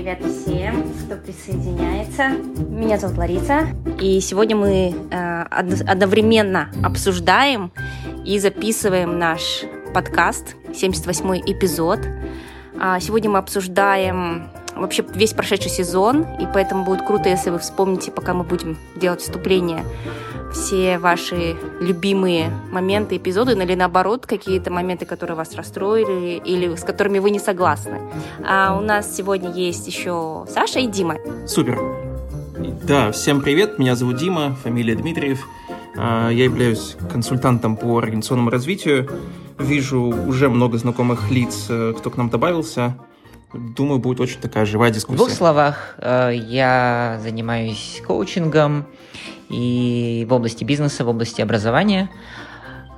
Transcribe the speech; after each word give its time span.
привет 0.00 0.20
всем, 0.24 0.94
кто 1.04 1.16
присоединяется. 1.16 2.30
Меня 2.70 2.96
зовут 2.96 3.18
Лариса, 3.18 3.68
и 4.00 4.18
сегодня 4.20 4.56
мы 4.56 4.94
э, 5.10 5.42
одновременно 5.50 6.70
обсуждаем 6.82 7.70
и 8.24 8.38
записываем 8.38 9.18
наш 9.18 9.64
подкаст, 9.92 10.56
78-й 10.68 11.52
эпизод. 11.52 12.00
А, 12.80 12.98
сегодня 12.98 13.28
мы 13.28 13.40
обсуждаем 13.40 14.48
вообще 14.80 15.04
весь 15.14 15.32
прошедший 15.32 15.70
сезон, 15.70 16.22
и 16.40 16.46
поэтому 16.52 16.84
будет 16.84 17.02
круто, 17.02 17.28
если 17.28 17.50
вы 17.50 17.58
вспомните, 17.58 18.10
пока 18.10 18.34
мы 18.34 18.44
будем 18.44 18.76
делать 18.96 19.20
вступление, 19.20 19.84
все 20.52 20.98
ваши 20.98 21.56
любимые 21.80 22.50
моменты, 22.72 23.16
эпизоды, 23.16 23.52
или 23.52 23.74
наоборот, 23.74 24.26
какие-то 24.26 24.70
моменты, 24.70 25.06
которые 25.06 25.36
вас 25.36 25.54
расстроили 25.54 26.40
или 26.44 26.74
с 26.74 26.82
которыми 26.82 27.18
вы 27.18 27.30
не 27.30 27.38
согласны. 27.38 28.00
А 28.44 28.76
у 28.76 28.82
нас 28.82 29.16
сегодня 29.16 29.52
есть 29.52 29.86
еще 29.86 30.44
Саша 30.48 30.80
и 30.80 30.86
Дима. 30.86 31.16
Супер. 31.46 31.80
Да, 32.82 33.12
всем 33.12 33.40
привет, 33.40 33.78
меня 33.78 33.94
зовут 33.94 34.16
Дима, 34.16 34.56
фамилия 34.62 34.94
Дмитриев. 34.94 35.46
А, 35.96 36.30
я 36.30 36.44
являюсь 36.44 36.96
консультантом 37.10 37.76
по 37.76 37.98
организационному 37.98 38.50
развитию. 38.50 39.08
Вижу 39.58 40.00
уже 40.00 40.48
много 40.48 40.78
знакомых 40.78 41.30
лиц, 41.30 41.66
э, 41.68 41.94
кто 41.96 42.10
к 42.10 42.16
нам 42.16 42.30
добавился. 42.30 42.96
Думаю, 43.52 43.98
будет 43.98 44.20
очень 44.20 44.40
такая 44.40 44.64
живая 44.64 44.90
дискуссия. 44.90 45.14
В 45.14 45.16
двух 45.16 45.30
словах, 45.30 45.96
э, 45.98 46.32
я 46.34 47.18
занимаюсь 47.22 48.00
коучингом 48.06 48.86
и 49.48 50.26
в 50.28 50.32
области 50.32 50.62
бизнеса, 50.62 51.04
в 51.04 51.08
области 51.08 51.40
образования. 51.40 52.10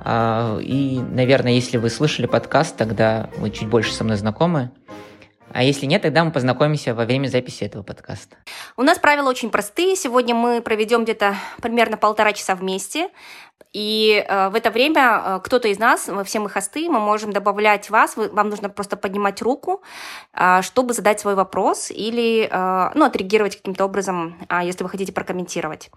А, 0.05 0.59
и, 0.59 0.99
наверное, 0.99 1.53
если 1.53 1.77
вы 1.77 1.89
слышали 1.89 2.27
подкаст, 2.27 2.75
тогда 2.75 3.29
вы 3.37 3.49
чуть 3.49 3.67
больше 3.67 3.93
со 3.93 4.03
мной 4.03 4.17
знакомы. 4.17 4.71
А 5.53 5.63
если 5.63 5.85
нет, 5.85 6.01
тогда 6.01 6.23
мы 6.23 6.31
познакомимся 6.31 6.95
во 6.95 7.05
время 7.05 7.27
записи 7.27 7.63
этого 7.63 7.83
подкаста. 7.83 8.37
У 8.75 8.81
нас 8.81 8.97
правила 8.97 9.29
очень 9.29 9.51
простые. 9.51 9.95
Сегодня 9.95 10.33
мы 10.33 10.61
проведем 10.61 11.03
где-то 11.03 11.35
примерно 11.61 11.95
полтора 11.95 12.33
часа 12.33 12.55
вместе. 12.55 13.09
И 13.73 14.23
э, 14.27 14.49
в 14.49 14.55
это 14.55 14.69
время 14.69 15.21
э, 15.25 15.39
кто-то 15.43 15.67
из 15.67 15.79
нас, 15.79 16.07
мы 16.07 16.23
все 16.23 16.39
мы 16.39 16.49
хосты, 16.49 16.87
мы 16.89 16.99
можем 16.99 17.33
добавлять 17.33 17.89
вас, 17.89 18.15
вы, 18.15 18.29
вам 18.29 18.49
нужно 18.49 18.69
просто 18.69 18.97
поднимать 18.97 19.41
руку, 19.41 19.81
э, 20.33 20.61
чтобы 20.61 20.93
задать 20.93 21.19
свой 21.19 21.33
вопрос 21.33 21.89
или 21.89 22.47
э, 22.49 22.91
ну, 22.93 23.05
отреагировать 23.05 23.57
каким-то 23.57 23.85
образом, 23.85 24.37
э, 24.47 24.59
если 24.63 24.83
вы 24.83 24.89
хотите 24.89 25.11
прокомментировать. 25.11 25.89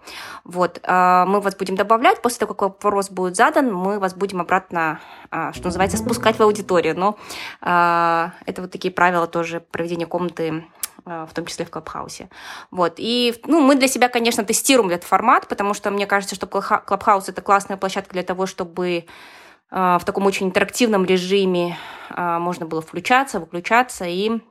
Вот, 0.43 0.79
э, 0.81 1.25
мы 1.27 1.39
вас 1.39 1.55
будем 1.55 1.75
добавлять, 1.75 2.19
после 2.23 2.39
того, 2.39 2.55
как 2.55 2.61
вопрос 2.83 3.11
будет 3.11 3.35
задан, 3.35 3.71
мы 3.71 3.99
вас 3.99 4.15
будем 4.15 4.41
обратно, 4.41 4.99
э, 5.29 5.51
что 5.53 5.65
называется, 5.65 5.97
спускать 5.97 6.39
в 6.39 6.41
аудиторию. 6.41 6.97
Но 6.97 7.15
э, 7.61 8.29
это 8.47 8.61
вот 8.63 8.71
такие 8.71 8.91
правила 8.91 9.27
тоже 9.27 9.59
проведения 9.59 10.07
комнаты 10.07 10.65
в 11.07 11.33
том 11.33 11.45
числе 11.45 11.65
в 11.65 11.69
Клабхаусе. 11.69 12.29
Вот. 12.71 12.95
И 12.97 13.35
ну, 13.45 13.61
мы 13.61 13.75
для 13.75 13.87
себя, 13.87 14.09
конечно, 14.09 14.43
тестируем 14.43 14.89
этот 14.89 15.05
формат, 15.05 15.47
потому 15.47 15.73
что 15.73 15.89
мне 15.91 16.05
кажется, 16.05 16.35
что 16.35 16.47
Клабхаус— 16.47 17.29
это 17.29 17.41
классная 17.41 17.77
площадка 17.77 18.13
для 18.13 18.23
того, 18.23 18.45
чтобы 18.45 18.89
э, 18.89 19.05
в 19.71 20.01
таком 20.05 20.25
очень 20.25 20.47
интерактивном 20.47 21.05
режиме 21.05 21.77
э, 22.09 22.37
можно 22.39 22.65
было 22.65 22.81
включаться, 22.81 23.39
выключаться 23.39 24.05
и 24.05 24.41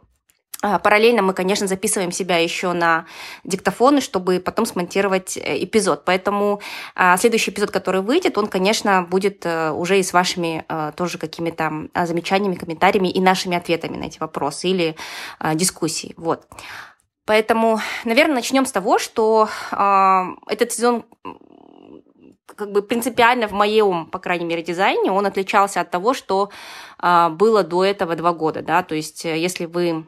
Параллельно 0.60 1.22
мы, 1.22 1.34
конечно, 1.34 1.66
записываем 1.66 2.10
себя 2.10 2.38
еще 2.38 2.72
на 2.72 3.04
диктофоны, 3.44 4.00
чтобы 4.00 4.40
потом 4.40 4.64
смонтировать 4.64 5.36
э, 5.36 5.62
эпизод. 5.62 6.04
Поэтому 6.04 6.60
а, 6.94 7.16
следующий 7.18 7.50
эпизод, 7.50 7.70
который 7.70 8.00
выйдет, 8.00 8.38
он, 8.38 8.46
конечно, 8.46 9.02
будет 9.02 9.44
э, 9.44 9.70
уже 9.70 9.98
и 9.98 10.02
с 10.02 10.12
вашими 10.14 10.64
э, 10.68 10.92
тоже 10.96 11.18
какими-то 11.18 11.88
а, 11.92 12.06
замечаниями, 12.06 12.54
комментариями 12.54 13.08
и 13.08 13.20
нашими 13.20 13.56
ответами 13.56 13.98
на 13.98 14.04
эти 14.04 14.18
вопросы 14.18 14.68
или 14.68 14.96
дискуссии. 15.54 16.14
Вот. 16.16 16.46
Поэтому, 17.27 17.80
наверное, 18.04 18.36
начнем 18.36 18.66
с 18.66 18.72
того, 18.72 18.98
что 18.98 19.48
этот 19.72 20.72
сезон 20.72 21.04
как 22.54 22.72
бы 22.72 22.82
принципиально 22.82 23.48
в 23.48 23.52
моем, 23.52 24.06
по 24.06 24.18
крайней 24.18 24.45
мере, 24.45 24.62
дизайне 24.62 25.11
он 25.11 25.27
отличался 25.27 25.80
от 25.80 25.90
того, 25.90 26.14
что 26.14 26.50
было 27.02 27.64
до 27.64 27.84
этого 27.84 28.14
два 28.14 28.33
года, 28.33 28.62
да, 28.62 28.83
то 28.83 28.95
есть 28.95 29.24
если 29.24 29.66
вы 29.66 30.06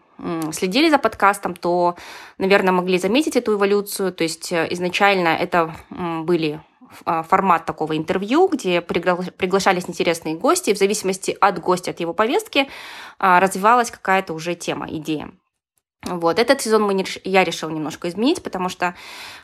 следили 0.52 0.90
за 0.90 0.98
подкастом, 0.98 1.54
то, 1.54 1.96
наверное, 2.38 2.72
могли 2.72 2.98
заметить 2.98 3.36
эту 3.36 3.54
эволюцию. 3.54 4.12
То 4.12 4.24
есть 4.24 4.52
э, 4.52 4.66
изначально 4.70 5.28
это 5.28 5.74
были 5.90 6.60
а, 7.04 7.22
формат 7.22 7.66
такого 7.66 7.96
интервью, 7.96 8.48
где 8.48 8.80
приглашались 8.80 9.88
интересные 9.88 10.36
гости, 10.36 10.70
и 10.70 10.74
в 10.74 10.78
зависимости 10.78 11.36
от 11.40 11.58
гостя, 11.58 11.90
от 11.90 12.00
его 12.00 12.14
повестки, 12.14 12.68
а, 13.18 13.40
развивалась 13.40 13.90
какая-то 13.90 14.32
уже 14.32 14.54
тема, 14.54 14.86
идея. 14.88 15.30
Вот, 16.04 16.38
этот 16.38 16.60
сезон 16.60 16.84
мы 16.84 16.94
не, 16.94 17.04
я 17.24 17.42
решила 17.42 17.70
немножко 17.70 18.08
изменить, 18.08 18.42
потому 18.42 18.68
что 18.68 18.94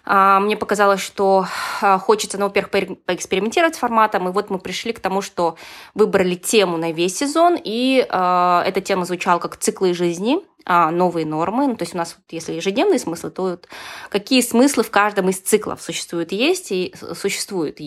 а, 0.04 0.38
мне 0.38 0.56
показалось, 0.56 1.00
что 1.00 1.46
а, 1.82 1.98
хочется, 1.98 2.38
ну, 2.38 2.46
во-первых, 2.46 2.70
по 2.70 2.94
поэкспериментировать 3.06 3.74
с 3.74 3.78
форматом, 3.78 4.28
и 4.28 4.32
вот 4.32 4.50
мы 4.50 4.58
пришли 4.58 4.92
к 4.92 5.00
тому, 5.00 5.20
что 5.20 5.56
выбрали 5.94 6.36
тему 6.36 6.76
на 6.76 6.92
весь 6.92 7.18
сезон, 7.18 7.58
и 7.62 8.06
а, 8.08 8.62
эта 8.66 8.80
тема 8.80 9.04
звучала 9.04 9.40
как 9.40 9.56
«Циклы 9.56 9.94
жизни», 9.94 10.38
новые 10.66 11.26
нормы. 11.26 11.66
Ну, 11.66 11.76
то 11.76 11.82
есть 11.82 11.94
у 11.94 11.98
нас, 11.98 12.16
вот, 12.16 12.24
если 12.30 12.52
ежедневные 12.52 12.98
смыслы, 12.98 13.30
то 13.30 13.42
вот, 13.42 13.68
какие 14.08 14.40
смыслы 14.40 14.82
в 14.82 14.90
каждом 14.90 15.28
из 15.28 15.40
циклов 15.40 15.82
существуют 15.82 16.32
есть 16.32 16.72
и 16.72 16.94
существуют 17.14 17.80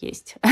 есть. 0.00 0.36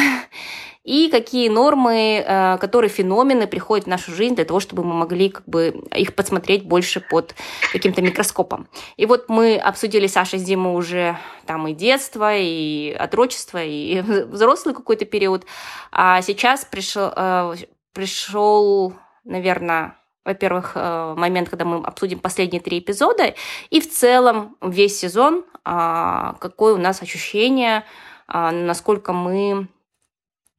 И 0.84 1.10
какие 1.10 1.50
нормы, 1.50 2.24
э, 2.26 2.56
которые 2.58 2.88
феномены 2.88 3.46
приходят 3.46 3.84
в 3.84 3.88
нашу 3.90 4.10
жизнь 4.12 4.34
для 4.34 4.46
того, 4.46 4.58
чтобы 4.58 4.84
мы 4.84 4.94
могли 4.94 5.28
как 5.28 5.46
бы 5.46 5.84
их 5.94 6.14
подсмотреть 6.14 6.64
больше 6.64 7.00
под 7.00 7.34
каким-то 7.72 8.00
микроскопом. 8.00 8.68
И 8.96 9.04
вот 9.04 9.28
мы 9.28 9.58
обсудили 9.58 10.06
Саша 10.06 10.38
с 10.38 10.42
Димой 10.42 10.74
уже 10.74 11.18
там 11.44 11.68
и 11.68 11.74
детство, 11.74 12.34
и 12.34 12.96
отрочество, 12.98 13.62
и 13.62 14.00
взрослый 14.28 14.74
какой-то 14.74 15.04
период. 15.04 15.44
А 15.92 16.22
сейчас 16.22 16.64
пришел, 16.64 17.12
э, 17.14 17.56
пришел 17.92 18.94
наверное, 19.28 19.97
во-первых, 20.28 20.72
э, 20.74 21.14
момент, 21.16 21.48
когда 21.48 21.64
мы 21.64 21.82
обсудим 21.82 22.18
последние 22.18 22.60
три 22.60 22.80
эпизода, 22.80 23.34
и 23.70 23.80
в 23.80 23.90
целом 23.90 24.56
весь 24.60 24.98
сезон, 24.98 25.44
а, 25.64 26.34
какое 26.38 26.74
у 26.74 26.76
нас 26.76 27.00
ощущение, 27.00 27.84
а, 28.26 28.50
насколько 28.52 29.14
мы, 29.14 29.68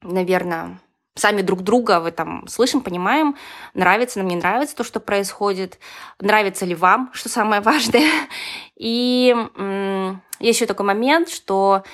наверное, 0.02 0.80
сами 1.14 1.42
друг 1.42 1.62
друга 1.62 2.00
в 2.00 2.06
этом 2.06 2.48
слышим, 2.48 2.80
понимаем, 2.80 3.36
нравится 3.74 4.18
нам, 4.18 4.26
не 4.26 4.34
нравится 4.34 4.74
то, 4.74 4.82
что 4.82 4.98
происходит, 4.98 5.78
нравится 6.18 6.66
ли 6.66 6.74
вам, 6.74 7.10
что 7.12 7.28
самое 7.28 7.60
важное. 7.70 8.10
И 8.76 9.32
есть 10.40 10.58
еще 10.58 10.66
такой 10.66 10.86
момент, 10.86 11.28
что 11.28 11.84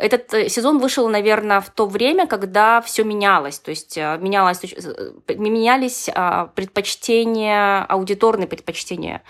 этот 0.00 0.32
э, 0.34 0.48
сезон 0.48 0.78
вышел, 0.78 1.08
наверное, 1.08 1.60
в 1.60 1.70
то 1.70 1.86
время, 1.86 2.26
когда 2.26 2.80
все 2.80 3.04
менялось. 3.04 3.58
То 3.58 3.70
есть 3.70 3.96
э, 3.96 4.18
менялось, 4.18 4.64
э, 4.64 5.34
менялись 5.34 6.08
а, 6.14 6.46
предпочтения, 6.46 7.84
аудиторные 7.84 8.46
предпочтения. 8.48 9.22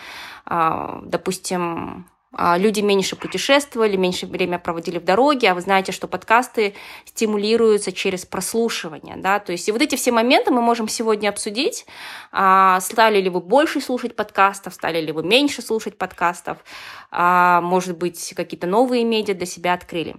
А, 0.46 1.00
допустим, 1.04 2.06
а, 2.06 2.19
люди 2.32 2.80
меньше 2.80 3.16
путешествовали, 3.16 3.96
меньше 3.96 4.26
время 4.26 4.58
проводили 4.58 4.98
в 4.98 5.04
дороге, 5.04 5.50
а 5.50 5.54
вы 5.54 5.60
знаете, 5.60 5.92
что 5.92 6.06
подкасты 6.08 6.74
стимулируются 7.04 7.92
через 7.92 8.24
прослушивание, 8.24 9.16
да, 9.16 9.40
то 9.40 9.52
есть 9.52 9.68
и 9.68 9.72
вот 9.72 9.82
эти 9.82 9.96
все 9.96 10.12
моменты 10.12 10.50
мы 10.50 10.62
можем 10.62 10.88
сегодня 10.88 11.28
обсудить, 11.28 11.86
стали 12.30 13.20
ли 13.20 13.28
вы 13.28 13.40
больше 13.40 13.80
слушать 13.80 14.14
подкастов, 14.14 14.74
стали 14.74 15.00
ли 15.00 15.12
вы 15.12 15.22
меньше 15.24 15.60
слушать 15.60 15.98
подкастов, 15.98 16.58
может 17.10 17.98
быть, 17.98 18.32
какие-то 18.36 18.66
новые 18.66 19.04
медиа 19.04 19.34
для 19.34 19.46
себя 19.46 19.74
открыли. 19.74 20.16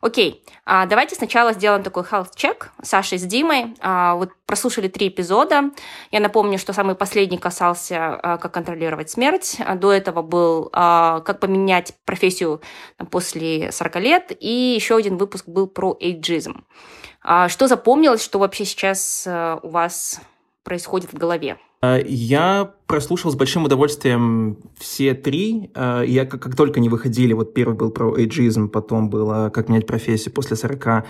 Окей, 0.00 0.42
а, 0.64 0.86
давайте 0.86 1.14
сначала 1.14 1.52
сделаем 1.52 1.82
такой 1.82 2.04
health 2.04 2.30
check 2.34 2.66
Сашей 2.82 3.18
с 3.18 3.22
Димой. 3.22 3.74
А, 3.80 4.14
вот 4.14 4.30
прослушали 4.46 4.88
три 4.88 5.08
эпизода. 5.08 5.70
Я 6.10 6.20
напомню, 6.20 6.58
что 6.58 6.72
самый 6.72 6.94
последний 6.94 7.38
касался, 7.38 8.14
а, 8.14 8.38
как 8.38 8.52
контролировать 8.54 9.10
смерть. 9.10 9.58
До 9.76 9.92
этого 9.92 10.22
был, 10.22 10.70
как 10.70 11.40
поменять 11.40 11.94
профессию 12.04 12.62
после 13.10 13.72
40 13.72 13.96
лет. 13.96 14.32
И 14.40 14.74
еще 14.74 14.96
один 14.96 15.18
выпуск 15.18 15.46
был 15.46 15.66
про 15.66 15.96
эйджизм. 16.00 16.64
Что 17.22 17.68
запомнилось, 17.68 18.24
что 18.24 18.38
вообще 18.38 18.64
сейчас 18.64 19.28
у 19.62 19.68
вас 19.68 20.20
происходит 20.64 21.12
в 21.12 21.18
голове? 21.18 21.58
Я 21.82 22.72
прослушал 22.90 23.30
с 23.30 23.36
большим 23.36 23.64
удовольствием 23.66 24.56
все 24.76 25.14
три. 25.14 25.70
Э, 25.76 26.02
я 26.04 26.26
как, 26.26 26.42
как 26.42 26.56
только 26.56 26.80
не 26.80 26.88
выходили, 26.88 27.32
вот 27.34 27.54
первый 27.54 27.76
был 27.76 27.92
про 27.92 28.18
эйджизм, 28.18 28.68
потом 28.68 29.08
было 29.08 29.48
«Как 29.54 29.68
менять 29.68 29.86
профессию 29.86 30.34
после 30.34 30.56
40». 30.56 31.04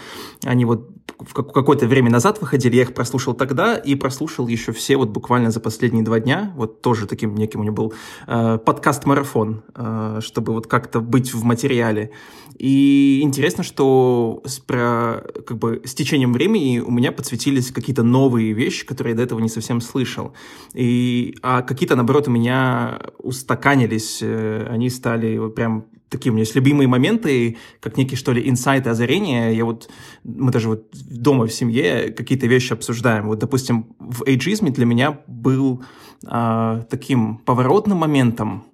Они 0.44 0.66
вот 0.66 0.90
в 1.18 1.32
какое-то 1.32 1.86
время 1.86 2.10
назад 2.10 2.40
выходили, 2.40 2.76
я 2.76 2.82
их 2.82 2.92
прослушал 2.92 3.32
тогда 3.32 3.76
и 3.76 3.94
прослушал 3.94 4.46
еще 4.46 4.72
все 4.72 4.98
вот 4.98 5.08
буквально 5.08 5.50
за 5.50 5.60
последние 5.60 6.04
два 6.04 6.20
дня. 6.20 6.52
Вот 6.54 6.82
тоже 6.82 7.06
таким 7.06 7.34
неким 7.34 7.60
у 7.60 7.64
него 7.64 7.74
был 7.74 7.94
э, 8.26 8.58
подкаст-марафон, 8.58 9.62
э, 9.74 10.20
чтобы 10.22 10.52
вот 10.52 10.66
как-то 10.66 11.00
быть 11.00 11.32
в 11.32 11.44
материале. 11.44 12.10
И 12.58 13.20
интересно, 13.22 13.64
что 13.64 14.42
с, 14.44 14.58
про, 14.58 15.24
как 15.46 15.56
бы, 15.56 15.80
с 15.84 15.94
течением 15.94 16.34
времени 16.34 16.78
у 16.78 16.90
меня 16.90 17.10
подсветились 17.10 17.70
какие-то 17.70 18.02
новые 18.02 18.52
вещи, 18.52 18.84
которые 18.84 19.12
я 19.12 19.16
до 19.16 19.22
этого 19.22 19.40
не 19.40 19.48
совсем 19.48 19.80
слышал. 19.80 20.34
И, 20.74 21.36
а 21.40 21.62
какие-то, 21.70 21.94
наоборот, 21.94 22.26
у 22.26 22.32
меня 22.32 23.00
устаканились, 23.18 24.18
э, 24.22 24.66
они 24.68 24.90
стали 24.90 25.48
прям 25.50 25.86
такие 26.08 26.32
у 26.32 26.34
меня 26.34 26.42
есть 26.42 26.56
любимые 26.56 26.88
моменты, 26.88 27.58
как 27.78 27.96
некие, 27.96 28.16
что 28.16 28.32
ли, 28.32 28.48
инсайты, 28.50 28.90
озарения. 28.90 29.52
Я 29.52 29.64
вот, 29.64 29.88
мы 30.24 30.50
даже 30.50 30.68
вот 30.68 30.88
дома 30.92 31.46
в 31.46 31.52
семье 31.52 32.10
какие-то 32.10 32.48
вещи 32.48 32.72
обсуждаем. 32.72 33.28
Вот, 33.28 33.38
допустим, 33.38 33.86
в 34.00 34.24
эйджизме 34.26 34.70
для 34.72 34.84
меня 34.84 35.20
был 35.28 35.84
а, 36.26 36.82
таким 36.90 37.36
поворотным 37.36 37.98
моментом, 37.98 38.64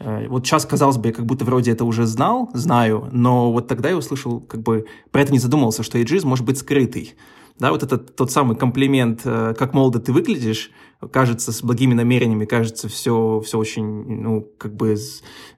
э, 0.00 0.28
вот 0.28 0.46
сейчас, 0.46 0.66
казалось 0.66 0.98
бы, 0.98 1.08
я 1.08 1.14
как 1.14 1.24
будто 1.24 1.46
вроде 1.46 1.70
это 1.70 1.86
уже 1.86 2.04
знал, 2.04 2.50
знаю, 2.52 3.08
но 3.12 3.50
вот 3.50 3.68
тогда 3.68 3.88
я 3.88 3.96
услышал, 3.96 4.40
как 4.40 4.60
бы 4.60 4.84
про 5.10 5.22
это 5.22 5.32
не 5.32 5.38
задумывался, 5.38 5.82
что 5.82 5.96
эйджизм 5.96 6.28
может 6.28 6.44
быть 6.44 6.58
скрытый. 6.58 7.14
Да, 7.58 7.70
вот 7.70 7.82
этот 7.82 8.16
тот 8.16 8.30
самый 8.30 8.56
комплимент, 8.56 9.22
э, 9.24 9.54
как 9.58 9.72
молодо 9.72 9.98
ты 9.98 10.12
выглядишь, 10.12 10.70
кажется, 11.10 11.52
с 11.52 11.62
благими 11.62 11.94
намерениями, 11.94 12.44
кажется, 12.44 12.88
все, 12.88 13.40
все 13.44 13.58
очень, 13.58 13.84
ну, 13.84 14.48
как 14.58 14.74
бы 14.74 14.96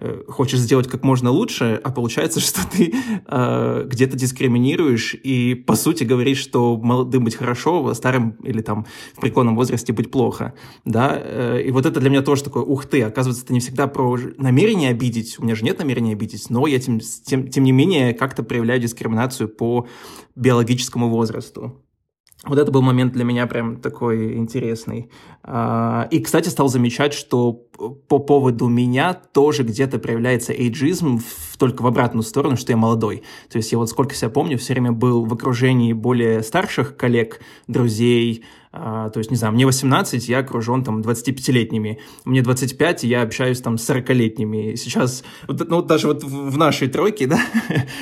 э, 0.00 0.22
хочешь 0.28 0.58
сделать 0.58 0.88
как 0.88 1.02
можно 1.02 1.30
лучше, 1.30 1.80
а 1.82 1.90
получается, 1.90 2.40
что 2.44 2.60
ты 2.68 2.94
э, 3.26 3.84
где-то 3.86 4.16
дискриминируешь 4.16 5.14
и, 5.14 5.54
по 5.54 5.74
сути, 5.74 6.04
говоришь, 6.04 6.38
что 6.38 6.76
молодым 6.76 7.24
быть 7.24 7.36
хорошо, 7.36 7.86
а 7.86 7.94
старым 7.94 8.32
или 8.42 8.62
там 8.62 8.86
в 9.14 9.20
преклонном 9.20 9.56
возрасте 9.56 9.92
быть 9.92 10.10
плохо, 10.10 10.54
да, 10.84 11.18
э, 11.20 11.62
и 11.62 11.70
вот 11.70 11.86
это 11.86 12.00
для 12.00 12.10
меня 12.10 12.22
тоже 12.22 12.44
такое, 12.44 12.62
ух 12.62 12.86
ты, 12.86 13.02
оказывается, 13.02 13.44
это 13.44 13.52
не 13.52 13.60
всегда 13.60 13.86
про 13.86 14.18
намерение 14.38 14.90
обидеть, 14.90 15.38
у 15.38 15.44
меня 15.44 15.54
же 15.54 15.64
нет 15.64 15.78
намерения 15.78 16.12
обидеть, 16.12 16.48
но 16.50 16.66
я 16.66 16.78
тем, 16.78 17.00
тем, 17.00 17.48
тем 17.48 17.64
не 17.64 17.72
менее 17.72 18.14
как-то 18.14 18.42
проявляю 18.42 18.80
дискриминацию 18.80 19.48
по 19.48 19.86
биологическому 20.36 21.08
возрасту. 21.08 21.83
Вот 22.46 22.58
это 22.58 22.70
был 22.70 22.82
момент 22.82 23.12
для 23.12 23.24
меня 23.24 23.46
прям 23.46 23.76
такой 23.76 24.36
интересный. 24.36 25.10
А, 25.42 26.06
и, 26.10 26.20
кстати, 26.20 26.48
стал 26.48 26.68
замечать, 26.68 27.14
что 27.14 27.52
по 28.08 28.18
поводу 28.18 28.68
меня 28.68 29.14
тоже 29.14 29.62
где-то 29.62 29.98
проявляется 29.98 30.52
эйджизм, 30.52 31.20
только 31.58 31.82
в 31.82 31.86
обратную 31.86 32.22
сторону, 32.22 32.56
что 32.56 32.72
я 32.72 32.76
молодой. 32.76 33.22
То 33.50 33.56
есть 33.56 33.72
я 33.72 33.78
вот 33.78 33.88
сколько 33.88 34.14
себя 34.14 34.28
помню, 34.28 34.58
все 34.58 34.74
время 34.74 34.92
был 34.92 35.24
в 35.24 35.32
окружении 35.32 35.92
более 35.92 36.42
старших 36.42 36.96
коллег, 36.96 37.40
друзей, 37.66 38.44
а, 38.76 39.08
то 39.10 39.18
есть, 39.18 39.30
не 39.30 39.36
знаю, 39.36 39.54
мне 39.54 39.66
18, 39.66 40.28
я 40.28 40.38
окружен 40.40 40.82
там 40.82 41.00
25-летними. 41.00 42.00
Мне 42.24 42.42
25, 42.42 43.04
я 43.04 43.22
общаюсь 43.22 43.60
там 43.60 43.78
с 43.78 43.88
40-летними. 43.88 44.74
Сейчас, 44.74 45.22
ну, 45.46 45.80
даже 45.80 46.08
вот 46.08 46.24
в 46.24 46.56
нашей 46.56 46.88
тройке, 46.88 47.26
да, 47.28 47.38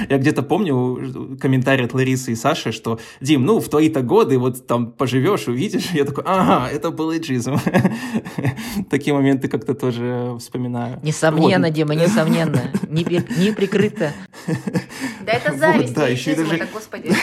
я 0.08 0.16
где-то 0.16 0.42
помню 0.42 1.36
комментарий 1.38 1.84
от 1.84 1.92
Ларисы 1.92 2.32
и 2.32 2.34
Саши, 2.34 2.72
что, 2.72 2.98
Дим, 3.20 3.44
ну, 3.44 3.60
в 3.60 3.68
твои-то 3.68 4.00
годы 4.00 4.38
вот 4.38 4.66
там 4.66 4.92
поживешь, 4.92 5.46
увидишь. 5.46 5.90
Я 5.92 6.04
такой, 6.04 6.24
ага, 6.26 6.70
это 6.70 6.90
был 6.90 7.12
эйджизм. 7.12 7.56
Такие 8.90 9.12
моменты 9.12 9.48
как-то 9.48 9.74
тоже 9.74 10.36
вспоминаю. 10.38 11.00
Несомненно, 11.02 11.66
вот. 11.66 11.76
Дима, 11.76 11.94
несомненно. 11.94 12.62
Не, 12.88 13.04
не 13.36 13.52
прикрыто. 13.52 14.12
Да 15.26 15.32
это 15.32 15.54
зависть, 15.58 15.88
вот, 15.88 15.96
да, 15.96 16.08
еще 16.08 16.34
даже... 16.34 16.66
господи. 16.72 17.14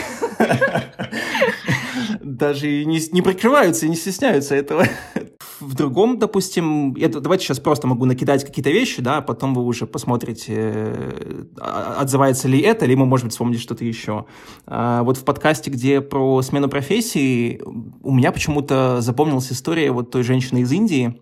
Даже 2.30 2.84
не, 2.84 3.00
не 3.12 3.22
прикрываются 3.22 3.86
и 3.86 3.88
не 3.88 3.96
стесняются 3.96 4.54
этого. 4.54 4.84
В 5.60 5.74
другом, 5.74 6.18
допустим, 6.18 6.94
я, 6.94 7.08
давайте 7.08 7.44
сейчас 7.44 7.58
просто 7.58 7.88
могу 7.88 8.04
накидать 8.04 8.44
какие-то 8.44 8.70
вещи, 8.70 9.02
да, 9.02 9.18
а 9.18 9.20
потом 9.20 9.52
вы 9.52 9.64
уже 9.64 9.86
посмотрите, 9.86 10.54
э, 10.56 11.44
отзывается 11.58 12.46
ли 12.46 12.60
это, 12.60 12.84
или 12.84 12.94
мы, 12.94 13.04
может 13.04 13.24
быть, 13.24 13.32
вспомните 13.32 13.60
что-то 13.60 13.84
еще. 13.84 14.26
А 14.66 15.02
вот 15.02 15.16
в 15.16 15.24
подкасте, 15.24 15.70
где 15.70 16.00
про 16.00 16.40
смену 16.42 16.68
профессии, 16.68 17.60
у 17.64 18.14
меня 18.14 18.30
почему-то 18.30 19.00
запомнилась 19.00 19.50
история 19.50 19.90
вот 19.90 20.12
той 20.12 20.22
женщины 20.22 20.60
из 20.60 20.70
Индии, 20.70 21.20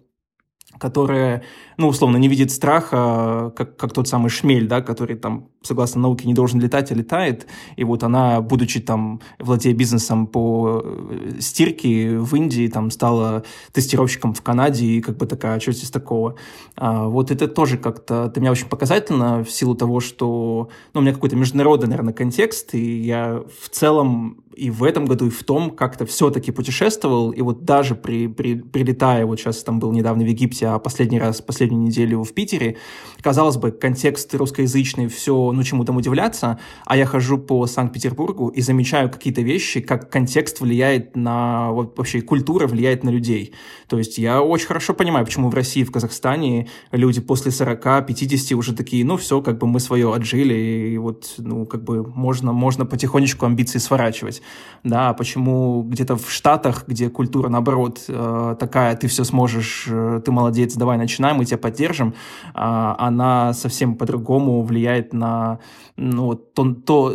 которая, 0.79 1.43
ну, 1.79 1.87
условно, 1.87 2.17
не 2.17 2.27
видит 2.27 2.51
страха, 2.51 3.53
как, 3.57 3.77
как 3.77 3.93
тот 3.93 4.09
самый 4.09 4.31
шмель, 4.31 4.67
да, 4.67 4.83
который 4.83 5.17
там, 5.17 5.49
согласно 5.63 6.01
науке, 6.01 6.27
не 6.27 6.35
должен 6.35 6.61
летать, 6.61 6.91
а 6.91 6.95
летает. 6.95 7.47
И 7.77 7.85
вот 7.85 8.03
она, 8.03 8.41
будучи 8.41 8.81
там, 8.81 9.21
владея 9.39 9.75
бизнесом 9.75 10.27
по 10.27 10.83
э, 10.85 11.37
стирке 11.39 12.19
в 12.19 12.35
Индии, 12.35 12.67
там, 12.67 12.91
стала 12.91 13.45
тестировщиком 13.73 14.35
в 14.35 14.43
Канаде, 14.43 14.87
и 14.87 15.01
как 15.01 15.19
бы 15.19 15.27
такая, 15.27 15.57
а 15.57 15.61
что 15.61 15.71
здесь 15.71 15.93
такого? 15.93 16.35
А, 16.75 17.07
вот 17.07 17.31
это 17.31 17.47
тоже 17.47 17.79
как-то 17.79 18.29
для 18.35 18.43
меня 18.43 18.51
очень 18.51 18.69
показательно 18.69 19.45
в 19.45 19.51
силу 19.51 19.77
того, 19.77 20.01
что, 20.01 20.71
ну, 20.95 21.01
у 21.01 21.03
меня 21.03 21.15
какой-то 21.15 21.37
международный, 21.37 21.87
наверное, 21.87 22.13
контекст, 22.13 22.75
и 22.75 23.03
я 23.03 23.45
в 23.61 23.69
целом 23.69 24.43
и 24.59 24.71
в 24.71 24.83
этом 24.83 25.07
году, 25.07 25.27
и 25.27 25.31
в 25.31 25.45
том 25.45 25.71
как-то 25.71 26.05
все-таки 26.05 26.51
путешествовал, 26.51 27.31
и 27.31 27.41
вот 27.43 27.65
даже 27.65 27.95
при, 27.95 28.27
при, 28.27 28.57
прилетая, 28.57 29.25
вот 29.25 29.39
сейчас 29.39 29.63
там 29.63 29.79
был 29.79 29.93
недавно 29.93 30.25
в 30.25 30.27
Египте, 30.27 30.67
а 30.67 30.79
последний 30.81 31.21
раз, 31.21 31.41
последнюю 31.69 31.87
неделю 31.87 32.23
в 32.23 32.33
Питере, 32.33 32.77
казалось 33.23 33.57
бы, 33.57 33.71
контекст 33.71 34.35
русскоязычный, 34.35 35.09
все, 35.09 35.53
ну, 35.53 35.63
чему 35.63 35.85
там 35.85 35.97
удивляться, 35.97 36.59
а 36.87 36.97
я 36.97 37.05
хожу 37.05 37.39
по 37.39 37.67
Санкт-Петербургу 37.67 38.49
и 38.49 38.63
замечаю 38.63 39.11
какие-то 39.11 39.43
вещи, 39.43 39.81
как 39.81 40.11
контекст 40.11 40.61
влияет 40.61 41.17
на, 41.17 41.71
вот 41.73 41.99
вообще 41.99 42.21
культура 42.21 42.67
влияет 42.67 43.05
на 43.05 43.11
людей. 43.11 43.53
То 43.89 43.99
есть 43.99 44.19
я 44.19 44.43
очень 44.43 44.67
хорошо 44.67 44.95
понимаю, 44.95 45.27
почему 45.27 45.51
в 45.51 45.55
России, 45.55 45.85
в 45.85 45.93
Казахстане 45.93 46.69
люди 46.93 47.21
после 47.21 47.51
40-50 47.51 48.55
уже 48.55 48.73
такие, 48.75 49.05
ну, 49.05 49.17
все, 49.17 49.41
как 49.43 49.59
бы 49.59 49.67
мы 49.67 49.81
свое 49.81 50.15
отжили, 50.15 50.55
и 50.55 50.99
вот, 50.99 51.35
ну, 51.39 51.67
как 51.67 51.85
бы 51.85 52.05
можно, 52.07 52.53
можно 52.53 52.87
потихонечку 52.87 53.47
амбиции 53.47 53.79
сворачивать 53.79 54.43
да, 54.85 55.13
почему 55.13 55.83
где-то 55.83 56.17
в 56.17 56.31
Штатах, 56.31 56.85
где 56.87 57.09
культура, 57.11 57.49
наоборот, 57.49 58.05
э, 58.09 58.57
такая, 58.59 58.97
ты 58.97 59.09
все 59.09 59.25
сможешь, 59.25 59.87
э, 59.89 60.21
ты 60.25 60.33
молодец, 60.33 60.75
давай 60.75 60.99
начинаем, 60.99 61.37
мы 61.37 61.45
тебя 61.45 61.58
поддержим, 61.59 62.15
а, 62.55 62.97
она 62.99 63.53
совсем 63.53 63.97
по-другому 63.97 64.63
влияет 64.63 65.13
на, 65.13 65.59
ну, 65.97 66.35
то, 66.35 66.75
то, 66.75 67.15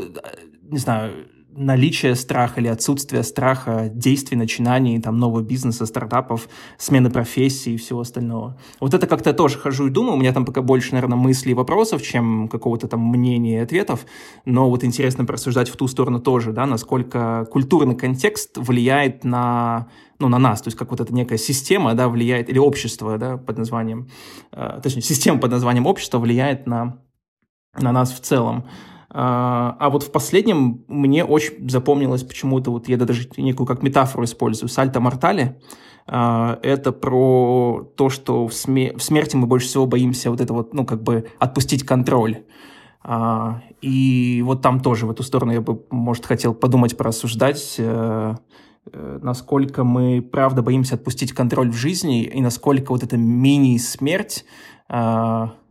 не 0.69 0.77
знаю, 0.77 1.13
наличие 1.55 2.15
страха 2.15 2.59
или 2.59 2.67
отсутствие 2.67 3.23
страха 3.23 3.89
действий, 3.93 4.37
начинаний, 4.37 4.99
там, 4.99 5.17
нового 5.17 5.41
бизнеса, 5.41 5.85
стартапов, 5.85 6.49
смены 6.77 7.09
профессии 7.09 7.73
и 7.73 7.77
всего 7.77 8.01
остального. 8.01 8.57
Вот 8.79 8.93
это 8.93 9.07
как-то 9.07 9.33
тоже 9.33 9.57
хожу 9.57 9.87
и 9.87 9.89
думаю, 9.89 10.15
у 10.15 10.19
меня 10.19 10.33
там 10.33 10.45
пока 10.45 10.61
больше, 10.61 10.93
наверное, 10.93 11.17
мыслей 11.17 11.51
и 11.51 11.55
вопросов, 11.55 12.01
чем 12.01 12.47
какого-то 12.47 12.87
там 12.87 13.01
мнения 13.01 13.59
и 13.59 13.63
ответов, 13.63 14.05
но 14.45 14.69
вот 14.69 14.83
интересно 14.83 15.25
просуждать 15.25 15.69
в 15.69 15.77
ту 15.77 15.87
сторону 15.87 16.19
тоже, 16.19 16.51
да, 16.51 16.65
насколько 16.65 17.47
культурный 17.51 17.95
контекст 17.95 18.57
влияет 18.57 19.23
на 19.23 19.87
ну, 20.23 20.29
на 20.29 20.39
нас, 20.39 20.61
то 20.61 20.69
есть 20.69 20.77
как 20.77 20.91
вот 20.91 21.01
эта 21.01 21.13
некая 21.13 21.37
система, 21.37 21.93
да, 21.95 22.07
влияет, 22.07 22.49
или 22.49 22.57
общество, 22.57 23.17
да, 23.17 23.37
под 23.37 23.57
названием, 23.57 24.07
э, 24.53 24.79
точнее, 24.81 25.01
система 25.01 25.39
под 25.39 25.51
названием 25.51 25.85
общество 25.85 26.17
влияет 26.17 26.65
на, 26.65 26.99
на 27.77 27.91
нас 27.91 28.13
в 28.13 28.21
целом. 28.21 28.63
А, 29.09 29.75
а 29.79 29.89
вот 29.89 30.03
в 30.03 30.11
последнем 30.11 30.85
мне 30.87 31.25
очень 31.25 31.69
запомнилось 31.69 32.23
почему-то, 32.23 32.71
вот 32.71 32.87
я 32.87 32.97
даже 32.97 33.29
некую 33.35 33.67
как 33.67 33.83
метафору 33.83 34.23
использую, 34.23 34.69
сальто 34.69 35.01
мортале. 35.01 35.59
А, 36.07 36.57
это 36.63 36.93
про 36.93 37.91
то, 37.97 38.09
что 38.09 38.47
в, 38.47 38.51
сме- 38.51 38.97
в 38.97 39.03
смерти 39.03 39.35
мы 39.35 39.45
больше 39.45 39.67
всего 39.67 39.85
боимся 39.85 40.31
вот 40.31 40.39
это 40.39 40.53
вот, 40.53 40.73
ну, 40.73 40.85
как 40.85 41.03
бы 41.03 41.27
отпустить 41.37 41.85
контроль. 41.85 42.43
А, 43.03 43.61
и 43.81 44.41
вот 44.45 44.61
там 44.61 44.79
тоже 44.79 45.05
в 45.05 45.11
эту 45.11 45.23
сторону 45.23 45.51
я 45.51 45.59
бы, 45.59 45.83
может, 45.91 46.25
хотел 46.25 46.53
подумать, 46.53 46.95
порассуждать, 46.95 47.75
э, 47.77 48.35
насколько 48.91 49.83
мы, 49.83 50.21
правда, 50.21 50.61
боимся 50.61 50.95
отпустить 50.95 51.31
контроль 51.33 51.69
в 51.69 51.75
жизни, 51.75 52.23
и 52.23 52.41
насколько 52.41 52.91
вот 52.91 53.03
эта 53.03 53.17
мини-смерть 53.17 54.45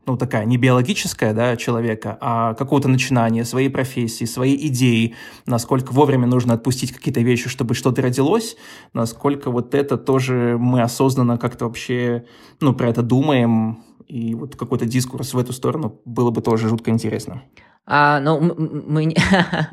ну, 0.06 0.16
такая 0.16 0.44
не 0.44 0.56
биологическая, 0.56 1.32
да, 1.32 1.56
человека, 1.56 2.18
а 2.20 2.54
какого-то 2.54 2.88
начинания, 2.88 3.44
своей 3.44 3.68
профессии, 3.68 4.24
своей 4.24 4.66
идеи, 4.68 5.14
насколько 5.46 5.92
вовремя 5.92 6.26
нужно 6.26 6.54
отпустить 6.54 6.92
какие-то 6.92 7.20
вещи, 7.20 7.48
чтобы 7.48 7.74
что-то 7.74 8.02
родилось, 8.02 8.56
насколько 8.92 9.50
вот 9.50 9.74
это 9.74 9.96
тоже 9.96 10.56
мы 10.58 10.82
осознанно 10.82 11.38
как-то 11.38 11.66
вообще, 11.66 12.24
ну, 12.60 12.74
про 12.74 12.88
это 12.88 13.02
думаем, 13.02 13.82
и 14.08 14.34
вот 14.34 14.56
какой-то 14.56 14.86
дискурс 14.86 15.34
в 15.34 15.38
эту 15.38 15.52
сторону 15.52 16.00
было 16.04 16.30
бы 16.30 16.42
тоже 16.42 16.68
жутко 16.68 16.90
интересно. 16.90 17.42
А, 17.86 18.20
ну, 18.20 18.40
мы... 18.40 19.14